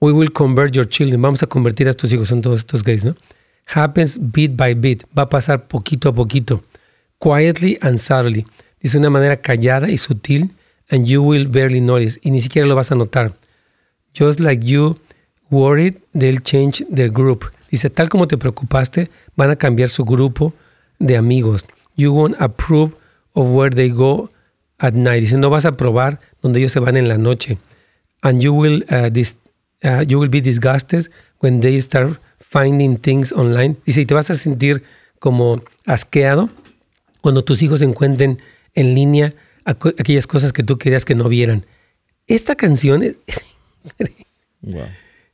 We 0.00 0.12
will 0.12 0.32
convert 0.32 0.74
your 0.74 0.88
children. 0.88 1.22
Vamos 1.22 1.42
a 1.42 1.46
convertir 1.46 1.88
a 1.88 1.92
tus 1.92 2.12
hijos, 2.12 2.28
son 2.28 2.42
todos 2.42 2.60
estos 2.60 2.82
gays, 2.82 3.04
¿no? 3.04 3.14
Happens 3.66 4.18
bit 4.20 4.56
by 4.56 4.74
bit. 4.74 5.04
Va 5.16 5.24
a 5.24 5.28
pasar 5.28 5.68
poquito 5.68 6.08
a 6.08 6.14
poquito. 6.14 6.62
Quietly 7.18 7.78
and 7.80 7.98
subtly. 7.98 8.46
Dice 8.80 8.98
una 8.98 9.10
manera 9.10 9.36
callada 9.36 9.90
y 9.90 9.98
sutil. 9.98 10.50
And 10.90 11.06
you 11.06 11.22
will 11.22 11.46
barely 11.46 11.80
notice. 11.80 12.18
Y 12.22 12.30
ni 12.30 12.40
siquiera 12.40 12.66
lo 12.66 12.74
vas 12.74 12.90
a 12.90 12.96
notar. 12.96 13.34
Just 14.14 14.40
like 14.40 14.66
you 14.66 14.98
worried, 15.50 15.98
they'll 16.12 16.40
change 16.40 16.84
their 16.90 17.10
group. 17.10 17.44
Dice, 17.70 17.88
tal 17.88 18.08
como 18.08 18.26
te 18.26 18.36
preocupaste, 18.36 19.10
van 19.36 19.50
a 19.50 19.56
cambiar 19.56 19.88
su 19.88 20.04
grupo 20.04 20.52
de 20.98 21.16
amigos. 21.16 21.64
You 21.96 22.12
won't 22.12 22.40
approve 22.40 22.92
of 23.34 23.48
where 23.54 23.74
they 23.74 23.90
go 23.90 24.30
at 24.78 24.94
night. 24.94 25.20
Dice, 25.20 25.36
no 25.36 25.50
vas 25.50 25.64
a 25.64 25.76
probar 25.76 26.20
donde 26.40 26.60
ellos 26.60 26.72
se 26.72 26.80
van 26.80 26.96
en 26.96 27.08
la 27.08 27.18
noche. 27.18 27.58
And 28.22 28.40
you 28.40 28.52
will 28.52 28.84
uh, 28.90 29.10
Uh, 29.84 30.04
you 30.06 30.18
will 30.18 30.30
be 30.30 30.40
disgusted 30.40 31.10
when 31.40 31.60
they 31.60 31.80
start 31.80 32.16
finding 32.38 32.96
things 32.96 33.32
online. 33.32 33.76
Dice, 33.84 34.02
y 34.02 34.06
te 34.06 34.14
vas 34.14 34.30
a 34.30 34.36
sentir 34.36 34.84
como 35.18 35.60
asqueado 35.86 36.50
cuando 37.20 37.42
tus 37.42 37.62
hijos 37.62 37.82
encuentren 37.82 38.40
en 38.74 38.94
línea 38.94 39.34
aquellas 39.64 40.26
cosas 40.26 40.52
que 40.52 40.62
tú 40.62 40.78
querías 40.78 41.04
que 41.04 41.14
no 41.14 41.28
vieran. 41.28 41.66
Esta 42.28 42.54
canción 42.54 43.02
es... 43.02 43.16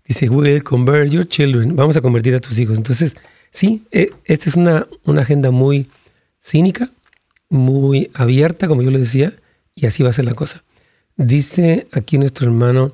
Dice, 0.06 0.30
will 0.30 0.62
convert 0.62 1.10
your 1.10 1.26
children. 1.28 1.76
Vamos 1.76 1.98
a 1.98 2.00
convertir 2.00 2.34
a 2.34 2.40
tus 2.40 2.58
hijos. 2.58 2.78
Entonces, 2.78 3.16
sí, 3.50 3.82
eh, 3.90 4.10
esta 4.24 4.48
es 4.48 4.56
una, 4.56 4.86
una 5.04 5.22
agenda 5.22 5.50
muy 5.50 5.88
cínica, 6.40 6.90
muy 7.48 8.10
abierta, 8.14 8.68
como 8.68 8.82
yo 8.82 8.90
le 8.90 8.98
decía, 8.98 9.34
y 9.74 9.86
así 9.86 10.02
va 10.02 10.10
a 10.10 10.12
ser 10.12 10.24
la 10.24 10.34
cosa. 10.34 10.64
Dice 11.16 11.86
aquí 11.92 12.18
nuestro 12.18 12.46
hermano 12.46 12.92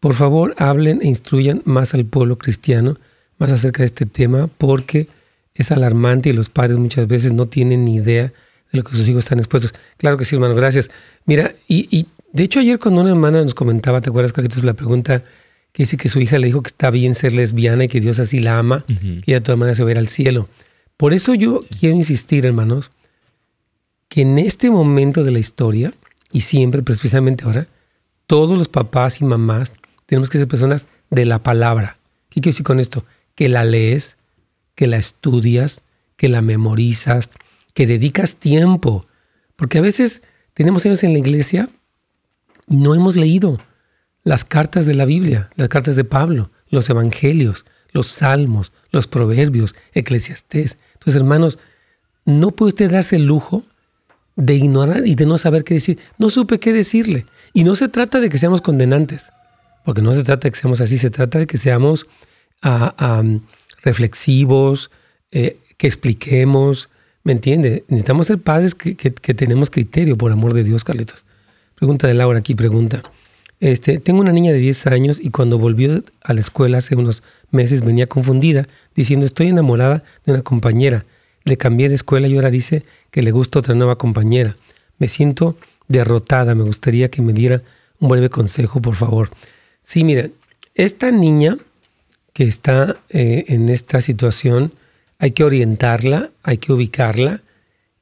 por 0.00 0.14
favor, 0.14 0.54
hablen 0.58 1.00
e 1.02 1.08
instruyan 1.08 1.62
más 1.64 1.92
al 1.94 2.04
pueblo 2.04 2.38
cristiano, 2.38 2.96
más 3.38 3.50
acerca 3.50 3.82
de 3.82 3.86
este 3.86 4.06
tema, 4.06 4.48
porque 4.58 5.08
es 5.54 5.72
alarmante 5.72 6.28
y 6.28 6.32
los 6.32 6.48
padres 6.50 6.78
muchas 6.78 7.08
veces 7.08 7.32
no 7.32 7.46
tienen 7.46 7.84
ni 7.84 7.96
idea 7.96 8.32
de 8.70 8.78
lo 8.78 8.84
que 8.84 8.94
sus 8.96 9.08
hijos 9.08 9.24
están 9.24 9.38
expuestos. 9.38 9.74
Claro 9.96 10.16
que 10.16 10.24
sí, 10.24 10.36
hermano, 10.36 10.54
gracias. 10.54 10.90
Mira, 11.24 11.54
y, 11.66 12.06
de 12.32 12.44
hecho 12.44 12.60
ayer 12.60 12.78
cuando 12.78 13.00
una 13.00 13.10
hermana 13.10 13.42
nos 13.42 13.54
comentaba, 13.54 14.00
¿te 14.00 14.10
acuerdas, 14.10 14.32
Carlitos, 14.32 14.62
la 14.62 14.74
pregunta 14.74 15.24
que 15.72 15.82
dice 15.84 15.96
que 15.96 16.08
su 16.08 16.20
hija 16.20 16.38
le 16.38 16.46
dijo 16.46 16.62
que 16.62 16.68
está 16.68 16.90
bien 16.90 17.14
ser 17.14 17.32
lesbiana 17.32 17.84
y 17.84 17.88
que 17.88 18.00
Dios 18.00 18.18
así 18.18 18.40
la 18.40 18.58
ama, 18.58 18.84
que 18.86 19.22
ella 19.26 19.36
de 19.36 19.40
todas 19.40 19.58
maneras 19.58 19.76
se 19.76 19.84
va 19.84 19.90
a 19.90 19.92
ir 19.92 19.98
al 19.98 20.08
cielo? 20.08 20.48
Por 20.96 21.14
eso 21.14 21.34
yo 21.34 21.60
quiero 21.78 21.94
insistir, 21.94 22.44
hermanos, 22.46 22.90
que 24.08 24.22
en 24.22 24.38
este 24.38 24.70
momento 24.70 25.22
de 25.22 25.30
la 25.30 25.38
historia, 25.38 25.94
y 26.32 26.40
siempre, 26.40 26.82
precisamente 26.82 27.44
ahora, 27.44 27.68
todos 28.26 28.58
los 28.58 28.68
papás 28.68 29.20
y 29.20 29.24
mamás 29.24 29.72
tenemos 30.06 30.30
que 30.30 30.38
ser 30.38 30.48
personas 30.48 30.86
de 31.10 31.24
la 31.24 31.42
palabra. 31.42 31.98
¿Qué 32.28 32.40
quiero 32.40 32.54
decir 32.54 32.64
con 32.64 32.80
esto? 32.80 33.04
Que 33.34 33.48
la 33.48 33.64
lees, 33.64 34.16
que 34.74 34.86
la 34.86 34.96
estudias, 34.96 35.82
que 36.16 36.28
la 36.28 36.42
memorizas, 36.42 37.30
que 37.74 37.86
dedicas 37.86 38.36
tiempo. 38.36 39.06
Porque 39.56 39.78
a 39.78 39.82
veces 39.82 40.22
tenemos 40.54 40.84
años 40.84 41.02
en 41.04 41.12
la 41.12 41.18
iglesia 41.18 41.68
y 42.66 42.76
no 42.76 42.94
hemos 42.94 43.16
leído 43.16 43.58
las 44.28 44.44
cartas 44.44 44.86
de 44.86 44.94
la 44.94 45.04
Biblia, 45.04 45.50
las 45.56 45.68
cartas 45.68 45.96
de 45.96 46.04
Pablo, 46.04 46.50
los 46.70 46.88
evangelios, 46.90 47.64
los 47.92 48.08
salmos, 48.08 48.72
los 48.90 49.06
proverbios, 49.06 49.74
eclesiastés. 49.92 50.78
Entonces, 50.94 51.16
hermanos, 51.16 51.58
no 52.24 52.50
puede 52.50 52.68
usted 52.68 52.90
darse 52.90 53.16
el 53.16 53.24
lujo 53.24 53.62
de 54.36 54.54
ignorar 54.54 55.06
y 55.06 55.14
de 55.14 55.26
no 55.26 55.38
saber 55.38 55.64
qué 55.64 55.74
decir. 55.74 55.98
No 56.18 56.30
supe 56.30 56.60
qué 56.60 56.72
decirle. 56.72 57.26
Y 57.54 57.64
no 57.64 57.74
se 57.74 57.88
trata 57.88 58.20
de 58.20 58.28
que 58.28 58.38
seamos 58.38 58.60
condenantes 58.60 59.30
porque 59.88 60.02
no 60.02 60.12
se 60.12 60.22
trata 60.22 60.48
de 60.48 60.50
que 60.50 60.58
seamos 60.58 60.82
así, 60.82 60.98
se 60.98 61.08
trata 61.08 61.38
de 61.38 61.46
que 61.46 61.56
seamos 61.56 62.06
ah, 62.60 63.22
reflexivos, 63.80 64.90
eh, 65.30 65.56
que 65.78 65.86
expliquemos, 65.86 66.90
¿me 67.24 67.32
entiende? 67.32 67.84
Necesitamos 67.88 68.26
ser 68.26 68.36
padres 68.36 68.74
que, 68.74 68.94
tenemos 68.94 69.70
criterio, 69.70 70.18
por 70.18 70.30
amor 70.30 70.52
de 70.52 70.62
Dios, 70.62 70.84
Carlitos. 70.84 71.24
Pregunta 71.74 72.06
de 72.06 72.12
Laura 72.12 72.38
aquí, 72.38 72.54
pregunta. 72.54 73.02
Este, 73.60 73.98
tengo 73.98 74.20
una 74.20 74.32
niña 74.32 74.52
de 74.52 74.58
10 74.58 74.86
años 74.86 75.18
y 75.20 75.30
cuando 75.30 75.58
volvió 75.58 76.02
a 76.22 76.32
la 76.32 76.40
escuela 76.40 76.78
hace 76.78 76.94
unos 76.94 77.22
meses 77.50 77.84
venía 77.84 78.06
confundida 78.06 78.68
diciendo 78.94 79.26
estoy 79.26 79.48
enamorada 79.48 80.04
de 80.24 80.32
una 80.32 80.42
compañera. 80.42 81.04
Le 81.44 81.56
cambié 81.56 81.88
de 81.88 81.96
escuela 81.96 82.28
y 82.28 82.36
ahora 82.36 82.50
dice 82.50 82.84
que 83.10 83.22
le 83.22 83.32
gusta 83.32 83.58
otra 83.58 83.74
nueva 83.74 83.96
compañera. 83.96 84.56
Me 84.98 85.08
siento 85.08 85.56
derrotada, 85.88 86.54
me 86.54 86.62
gustaría 86.62 87.10
que 87.10 87.22
me 87.22 87.32
diera 87.32 87.62
un 87.98 88.08
breve 88.08 88.28
consejo, 88.30 88.80
por 88.80 88.94
favor. 88.94 89.30
Sí, 89.82 90.04
mira, 90.04 90.28
esta 90.74 91.10
niña 91.10 91.56
que 92.32 92.44
está 92.44 93.00
eh, 93.08 93.46
en 93.48 93.68
esta 93.68 94.00
situación, 94.00 94.72
hay 95.18 95.32
que 95.32 95.42
orientarla, 95.42 96.30
hay 96.44 96.58
que 96.58 96.72
ubicarla. 96.72 97.40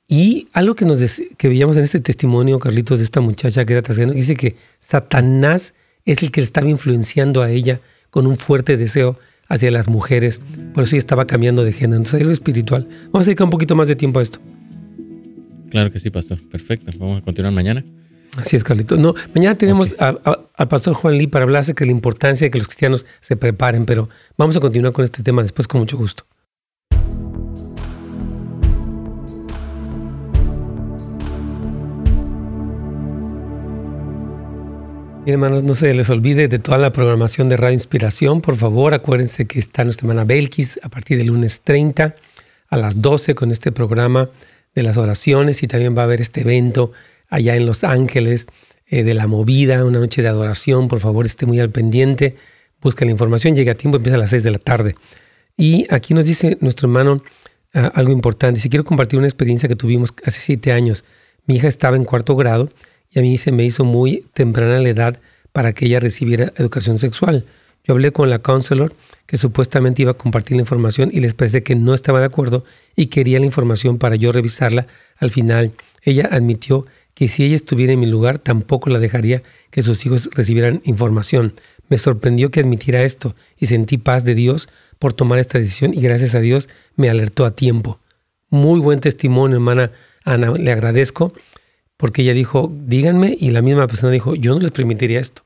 Y 0.08 0.48
algo 0.52 0.74
que, 0.74 0.84
nos 0.84 1.00
que 1.36 1.48
veíamos 1.48 1.76
en 1.76 1.82
este 1.82 2.00
testimonio, 2.00 2.58
Carlitos, 2.58 2.98
de 2.98 3.04
esta 3.04 3.20
muchacha 3.20 3.64
que 3.64 3.72
era 3.72 3.82
tascano, 3.82 4.12
dice 4.12 4.36
que 4.36 4.56
Satanás 4.78 5.74
es 6.04 6.22
el 6.22 6.30
que 6.30 6.40
le 6.40 6.44
estaba 6.44 6.68
influenciando 6.68 7.42
a 7.42 7.50
ella 7.50 7.80
con 8.10 8.26
un 8.26 8.36
fuerte 8.36 8.76
deseo 8.76 9.18
hacia 9.48 9.70
las 9.70 9.88
mujeres. 9.88 10.40
Por 10.74 10.84
eso 10.84 10.94
ella 10.94 11.00
estaba 11.00 11.26
cambiando 11.26 11.64
de 11.64 11.72
género. 11.72 11.98
Entonces, 11.98 12.20
algo 12.20 12.32
espiritual. 12.32 12.88
Vamos 13.06 13.26
a 13.26 13.30
dedicar 13.30 13.44
un 13.44 13.50
poquito 13.50 13.74
más 13.74 13.88
de 13.88 13.96
tiempo 13.96 14.20
a 14.20 14.22
esto. 14.22 14.38
Claro 15.70 15.90
que 15.90 15.98
sí, 15.98 16.10
pastor. 16.10 16.38
Perfecto. 16.48 16.92
Vamos 16.98 17.20
a 17.20 17.24
continuar 17.24 17.52
mañana. 17.52 17.84
Así 18.36 18.54
es, 18.54 18.62
Carlitos. 18.62 18.98
No, 18.98 19.14
mañana 19.34 19.56
tenemos 19.56 19.96
al 19.98 20.68
pastor 20.68 20.94
Juan 20.94 21.18
Lee 21.18 21.26
para 21.26 21.44
hablar 21.44 21.64
de 21.64 21.86
la 21.86 21.90
importancia 21.90 22.46
de 22.46 22.50
que 22.50 22.58
los 22.58 22.68
cristianos 22.68 23.06
se 23.20 23.36
preparen, 23.36 23.86
pero 23.86 24.08
vamos 24.36 24.56
a 24.56 24.60
continuar 24.60 24.92
con 24.92 25.04
este 25.04 25.22
tema 25.22 25.42
después 25.42 25.66
con 25.66 25.80
mucho 25.80 25.96
gusto. 25.96 26.24
Hermanos, 35.32 35.64
no 35.64 35.74
se 35.74 35.92
les 35.92 36.08
olvide 36.08 36.46
de 36.46 36.60
toda 36.60 36.78
la 36.78 36.92
programación 36.92 37.48
de 37.48 37.56
Radio 37.56 37.74
Inspiración. 37.74 38.40
Por 38.40 38.54
favor, 38.54 38.94
acuérdense 38.94 39.46
que 39.46 39.58
está 39.58 39.82
nuestra 39.82 40.06
hermana 40.06 40.24
Belkis 40.24 40.78
a 40.84 40.88
partir 40.88 41.18
del 41.18 41.26
lunes 41.26 41.62
30 41.62 42.14
a 42.68 42.76
las 42.76 43.02
12 43.02 43.34
con 43.34 43.50
este 43.50 43.72
programa 43.72 44.30
de 44.76 44.84
las 44.84 44.96
oraciones 44.98 45.64
y 45.64 45.66
también 45.66 45.96
va 45.96 46.02
a 46.02 46.04
haber 46.04 46.20
este 46.20 46.42
evento 46.42 46.92
allá 47.28 47.56
en 47.56 47.66
Los 47.66 47.82
Ángeles 47.82 48.46
eh, 48.86 49.02
de 49.02 49.14
la 49.14 49.26
movida, 49.26 49.84
una 49.84 49.98
noche 49.98 50.22
de 50.22 50.28
adoración. 50.28 50.86
Por 50.86 51.00
favor, 51.00 51.26
esté 51.26 51.44
muy 51.44 51.58
al 51.58 51.70
pendiente. 51.70 52.36
Busca 52.80 53.04
la 53.04 53.10
información, 53.10 53.56
llega 53.56 53.72
a 53.72 53.74
tiempo, 53.74 53.96
empieza 53.96 54.14
a 54.14 54.20
las 54.20 54.30
6 54.30 54.44
de 54.44 54.50
la 54.52 54.58
tarde. 54.58 54.94
Y 55.56 55.92
aquí 55.92 56.14
nos 56.14 56.24
dice 56.24 56.56
nuestro 56.60 56.86
hermano 56.86 57.24
ah, 57.74 57.90
algo 57.96 58.12
importante. 58.12 58.60
Si 58.60 58.68
quiero 58.68 58.84
compartir 58.84 59.18
una 59.18 59.26
experiencia 59.26 59.68
que 59.68 59.74
tuvimos 59.74 60.14
hace 60.24 60.38
siete 60.38 60.70
años. 60.70 61.02
Mi 61.46 61.56
hija 61.56 61.66
estaba 61.66 61.96
en 61.96 62.04
cuarto 62.04 62.36
grado 62.36 62.68
y 63.16 63.18
a 63.18 63.22
mí 63.22 63.38
se 63.38 63.50
me 63.50 63.64
hizo 63.64 63.82
muy 63.82 64.26
temprana 64.34 64.78
la 64.78 64.90
edad 64.90 65.20
para 65.52 65.72
que 65.72 65.86
ella 65.86 66.00
recibiera 66.00 66.52
educación 66.56 66.98
sexual. 66.98 67.46
Yo 67.82 67.94
hablé 67.94 68.12
con 68.12 68.28
la 68.28 68.40
counselor 68.40 68.92
que 69.24 69.38
supuestamente 69.38 70.02
iba 70.02 70.10
a 70.10 70.18
compartir 70.18 70.58
la 70.58 70.60
información 70.60 71.08
y 71.10 71.20
les 71.20 71.32
parece 71.32 71.62
que 71.62 71.74
no 71.74 71.94
estaba 71.94 72.20
de 72.20 72.26
acuerdo 72.26 72.62
y 72.94 73.06
quería 73.06 73.40
la 73.40 73.46
información 73.46 73.96
para 73.96 74.16
yo 74.16 74.32
revisarla. 74.32 74.86
Al 75.16 75.30
final, 75.30 75.72
ella 76.02 76.28
admitió 76.30 76.84
que 77.14 77.28
si 77.28 77.42
ella 77.44 77.54
estuviera 77.54 77.94
en 77.94 78.00
mi 78.00 78.06
lugar, 78.06 78.38
tampoco 78.38 78.90
la 78.90 78.98
dejaría 78.98 79.42
que 79.70 79.82
sus 79.82 80.04
hijos 80.04 80.28
recibieran 80.34 80.82
información. 80.84 81.54
Me 81.88 81.96
sorprendió 81.96 82.50
que 82.50 82.60
admitiera 82.60 83.02
esto 83.02 83.34
y 83.56 83.64
sentí 83.64 83.96
paz 83.96 84.24
de 84.24 84.34
Dios 84.34 84.68
por 84.98 85.14
tomar 85.14 85.38
esta 85.38 85.58
decisión 85.58 85.94
y 85.94 86.02
gracias 86.02 86.34
a 86.34 86.40
Dios 86.40 86.68
me 86.96 87.08
alertó 87.08 87.46
a 87.46 87.56
tiempo. 87.56 87.98
Muy 88.50 88.78
buen 88.78 89.00
testimonio, 89.00 89.56
hermana 89.56 89.90
Ana, 90.22 90.50
le 90.50 90.70
agradezco 90.70 91.32
porque 91.96 92.22
ella 92.22 92.34
dijo, 92.34 92.72
díganme, 92.86 93.36
y 93.38 93.50
la 93.50 93.62
misma 93.62 93.86
persona 93.86 94.12
dijo, 94.12 94.34
yo 94.34 94.54
no 94.54 94.60
les 94.60 94.72
permitiría 94.72 95.20
esto. 95.20 95.42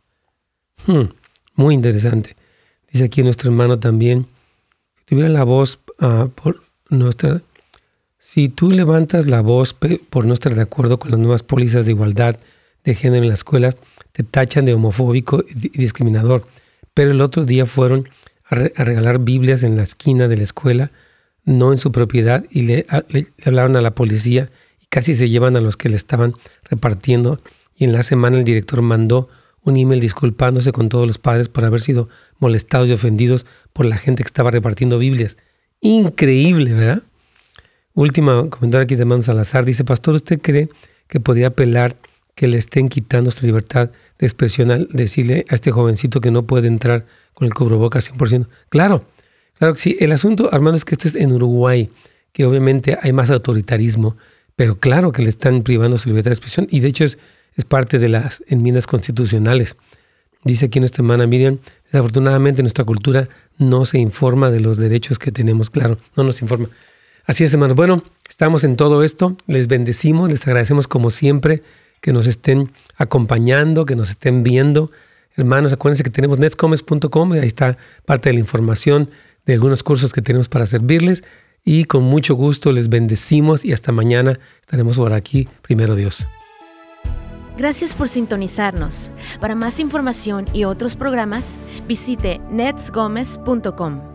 Hmm, 0.86 1.11
muy 1.55 1.74
interesante. 1.74 2.36
Dice 2.90 3.05
aquí 3.05 3.22
nuestro 3.22 3.51
hermano 3.51 3.78
también, 3.78 4.26
si 4.98 5.05
tuviera 5.05 5.28
la 5.28 5.44
voz 5.44 5.78
ah, 6.01 6.28
por 6.34 6.62
nuestra... 6.88 7.42
Si 8.18 8.48
tú 8.48 8.70
levantas 8.70 9.26
la 9.26 9.40
voz 9.40 9.74
por 9.74 10.26
no 10.26 10.34
estar 10.34 10.55
de 10.55 10.62
acuerdo 10.62 10.98
con 10.98 11.11
las 11.11 11.18
nuevas 11.18 11.42
pólizas 11.42 11.86
de 11.86 11.92
igualdad 11.92 12.36
de 12.84 12.94
género 12.94 13.22
en 13.22 13.30
las 13.30 13.40
escuelas, 13.40 13.76
te 14.12 14.24
tachan 14.24 14.64
de 14.66 14.74
homofóbico 14.74 15.44
y 15.48 15.78
discriminador. 15.78 16.44
Pero 16.92 17.12
el 17.12 17.20
otro 17.22 17.44
día 17.44 17.64
fueron 17.66 18.09
a, 18.44 18.57
regalar 18.57 19.20
Biblias 19.20 19.62
en 19.62 19.76
la 19.76 19.84
esquina 19.84 20.28
de 20.28 20.36
la 20.36 20.42
escuela, 20.42 20.90
no 21.44 21.72
en 21.72 21.78
su 21.78 21.92
propiedad, 21.92 22.44
y 22.51 22.62
le 22.62 22.86
hablaron 23.44 23.76
a 23.76 23.80
la 23.80 23.94
policía 23.94 24.51
casi 24.91 25.14
se 25.14 25.30
llevan 25.30 25.57
a 25.57 25.61
los 25.61 25.76
que 25.76 25.88
le 25.88 25.97
estaban 25.97 26.34
repartiendo 26.64 27.41
y 27.76 27.84
en 27.84 27.93
la 27.93 28.03
semana 28.03 28.36
el 28.36 28.45
director 28.45 28.82
mandó 28.82 29.28
un 29.62 29.76
email 29.76 30.01
disculpándose 30.01 30.72
con 30.72 30.88
todos 30.88 31.07
los 31.07 31.18
padres 31.18 31.49
por 31.49 31.64
haber 31.64 31.80
sido 31.80 32.09
molestados 32.38 32.88
y 32.91 32.93
ofendidos 32.93 33.47
por 33.72 33.86
la 33.86 33.97
gente 33.97 34.22
que 34.22 34.26
estaba 34.26 34.51
repartiendo 34.51 34.99
Biblias. 34.99 35.36
Increíble, 35.80 36.74
¿verdad? 36.74 37.03
Última 37.95 38.49
comentario 38.51 38.84
aquí 38.84 38.97
de 38.97 39.05
Manu 39.05 39.22
Salazar. 39.22 39.64
Dice, 39.64 39.84
Pastor, 39.84 40.14
¿usted 40.14 40.41
cree 40.41 40.68
que 41.09 41.20
podría 41.20 41.49
apelar 41.49 41.97
que 42.34 42.47
le 42.47 42.59
estén 42.59 42.88
quitando 42.88 43.30
su 43.30 43.45
libertad 43.45 43.91
de 44.18 44.26
expresión 44.26 44.70
al 44.70 44.88
decirle 44.91 45.45
a 45.49 45.55
este 45.55 45.70
jovencito 45.70 46.20
que 46.20 46.30
no 46.30 46.45
puede 46.45 46.68
entrar 46.68 47.07
con 47.34 47.47
el 47.47 47.55
cubrebocas 47.55 48.11
100%? 48.11 48.47
Claro, 48.68 49.05
claro 49.59 49.74
que 49.74 49.80
sí. 49.80 49.97
El 50.01 50.12
asunto, 50.12 50.49
Armando, 50.53 50.76
es 50.76 50.84
que 50.84 50.95
esto 50.95 51.09
es 51.09 51.16
en 51.16 51.32
Uruguay, 51.32 51.91
que 52.32 52.47
obviamente 52.47 52.97
hay 53.01 53.12
más 53.12 53.30
autoritarismo 53.30 54.16
pero 54.61 54.78
claro 54.78 55.11
que 55.11 55.22
le 55.22 55.30
están 55.30 55.62
privando 55.62 55.96
su 55.96 56.11
libertad 56.11 56.32
de 56.32 56.34
expresión 56.34 56.66
y 56.70 56.80
de 56.80 56.88
hecho 56.88 57.04
es, 57.04 57.16
es 57.56 57.64
parte 57.64 57.98
de 57.98 58.11
las 58.11 58.44
enmiendas 58.46 58.86
constitucionales. 58.86 59.74
Dice 60.44 60.66
aquí 60.66 60.80
nuestra 60.80 61.00
hermana 61.00 61.26
Miriam, 61.26 61.61
desafortunadamente 61.86 62.61
nuestra 62.61 62.84
cultura 62.84 63.30
no 63.56 63.86
se 63.86 63.96
informa 63.96 64.50
de 64.50 64.61
los 64.61 64.76
derechos 64.76 65.18
que 65.18 65.32
tenemos, 65.32 65.70
claro, 65.70 65.96
no 66.14 66.24
nos 66.24 66.42
informa. 66.42 66.68
Así 67.24 67.42
es, 67.42 67.54
hermanos. 67.54 67.74
Bueno, 67.74 68.02
estamos 68.28 68.62
en 68.62 68.76
todo 68.76 69.02
esto, 69.02 69.34
les 69.46 69.66
bendecimos, 69.66 70.28
les 70.28 70.46
agradecemos 70.46 70.86
como 70.86 71.11
siempre 71.11 71.62
que 72.02 72.12
nos 72.12 72.26
estén 72.26 72.70
acompañando, 72.98 73.86
que 73.86 73.96
nos 73.96 74.11
estén 74.11 74.42
viendo. 74.42 74.90
Hermanos, 75.36 75.72
acuérdense 75.72 76.04
que 76.04 76.11
tenemos 76.11 76.38
netscomes.com 76.38 77.32
ahí 77.32 77.46
está 77.46 77.78
parte 78.04 78.28
de 78.28 78.34
la 78.34 78.40
información 78.40 79.08
de 79.46 79.54
algunos 79.54 79.82
cursos 79.82 80.12
que 80.12 80.20
tenemos 80.20 80.50
para 80.50 80.66
servirles 80.66 81.24
y 81.64 81.84
con 81.84 82.04
mucho 82.04 82.34
gusto 82.34 82.72
les 82.72 82.88
bendecimos 82.88 83.64
y 83.64 83.72
hasta 83.72 83.92
mañana 83.92 84.38
estaremos 84.61 84.96
por 84.96 85.12
aquí, 85.12 85.48
primero 85.62 85.94
Dios. 85.94 86.26
Gracias 87.56 87.94
por 87.94 88.08
sintonizarnos. 88.08 89.11
Para 89.38 89.54
más 89.54 89.80
información 89.80 90.46
y 90.54 90.64
otros 90.64 90.96
programas, 90.96 91.58
visite 91.86 92.40
netsgomez.com. 92.50 94.09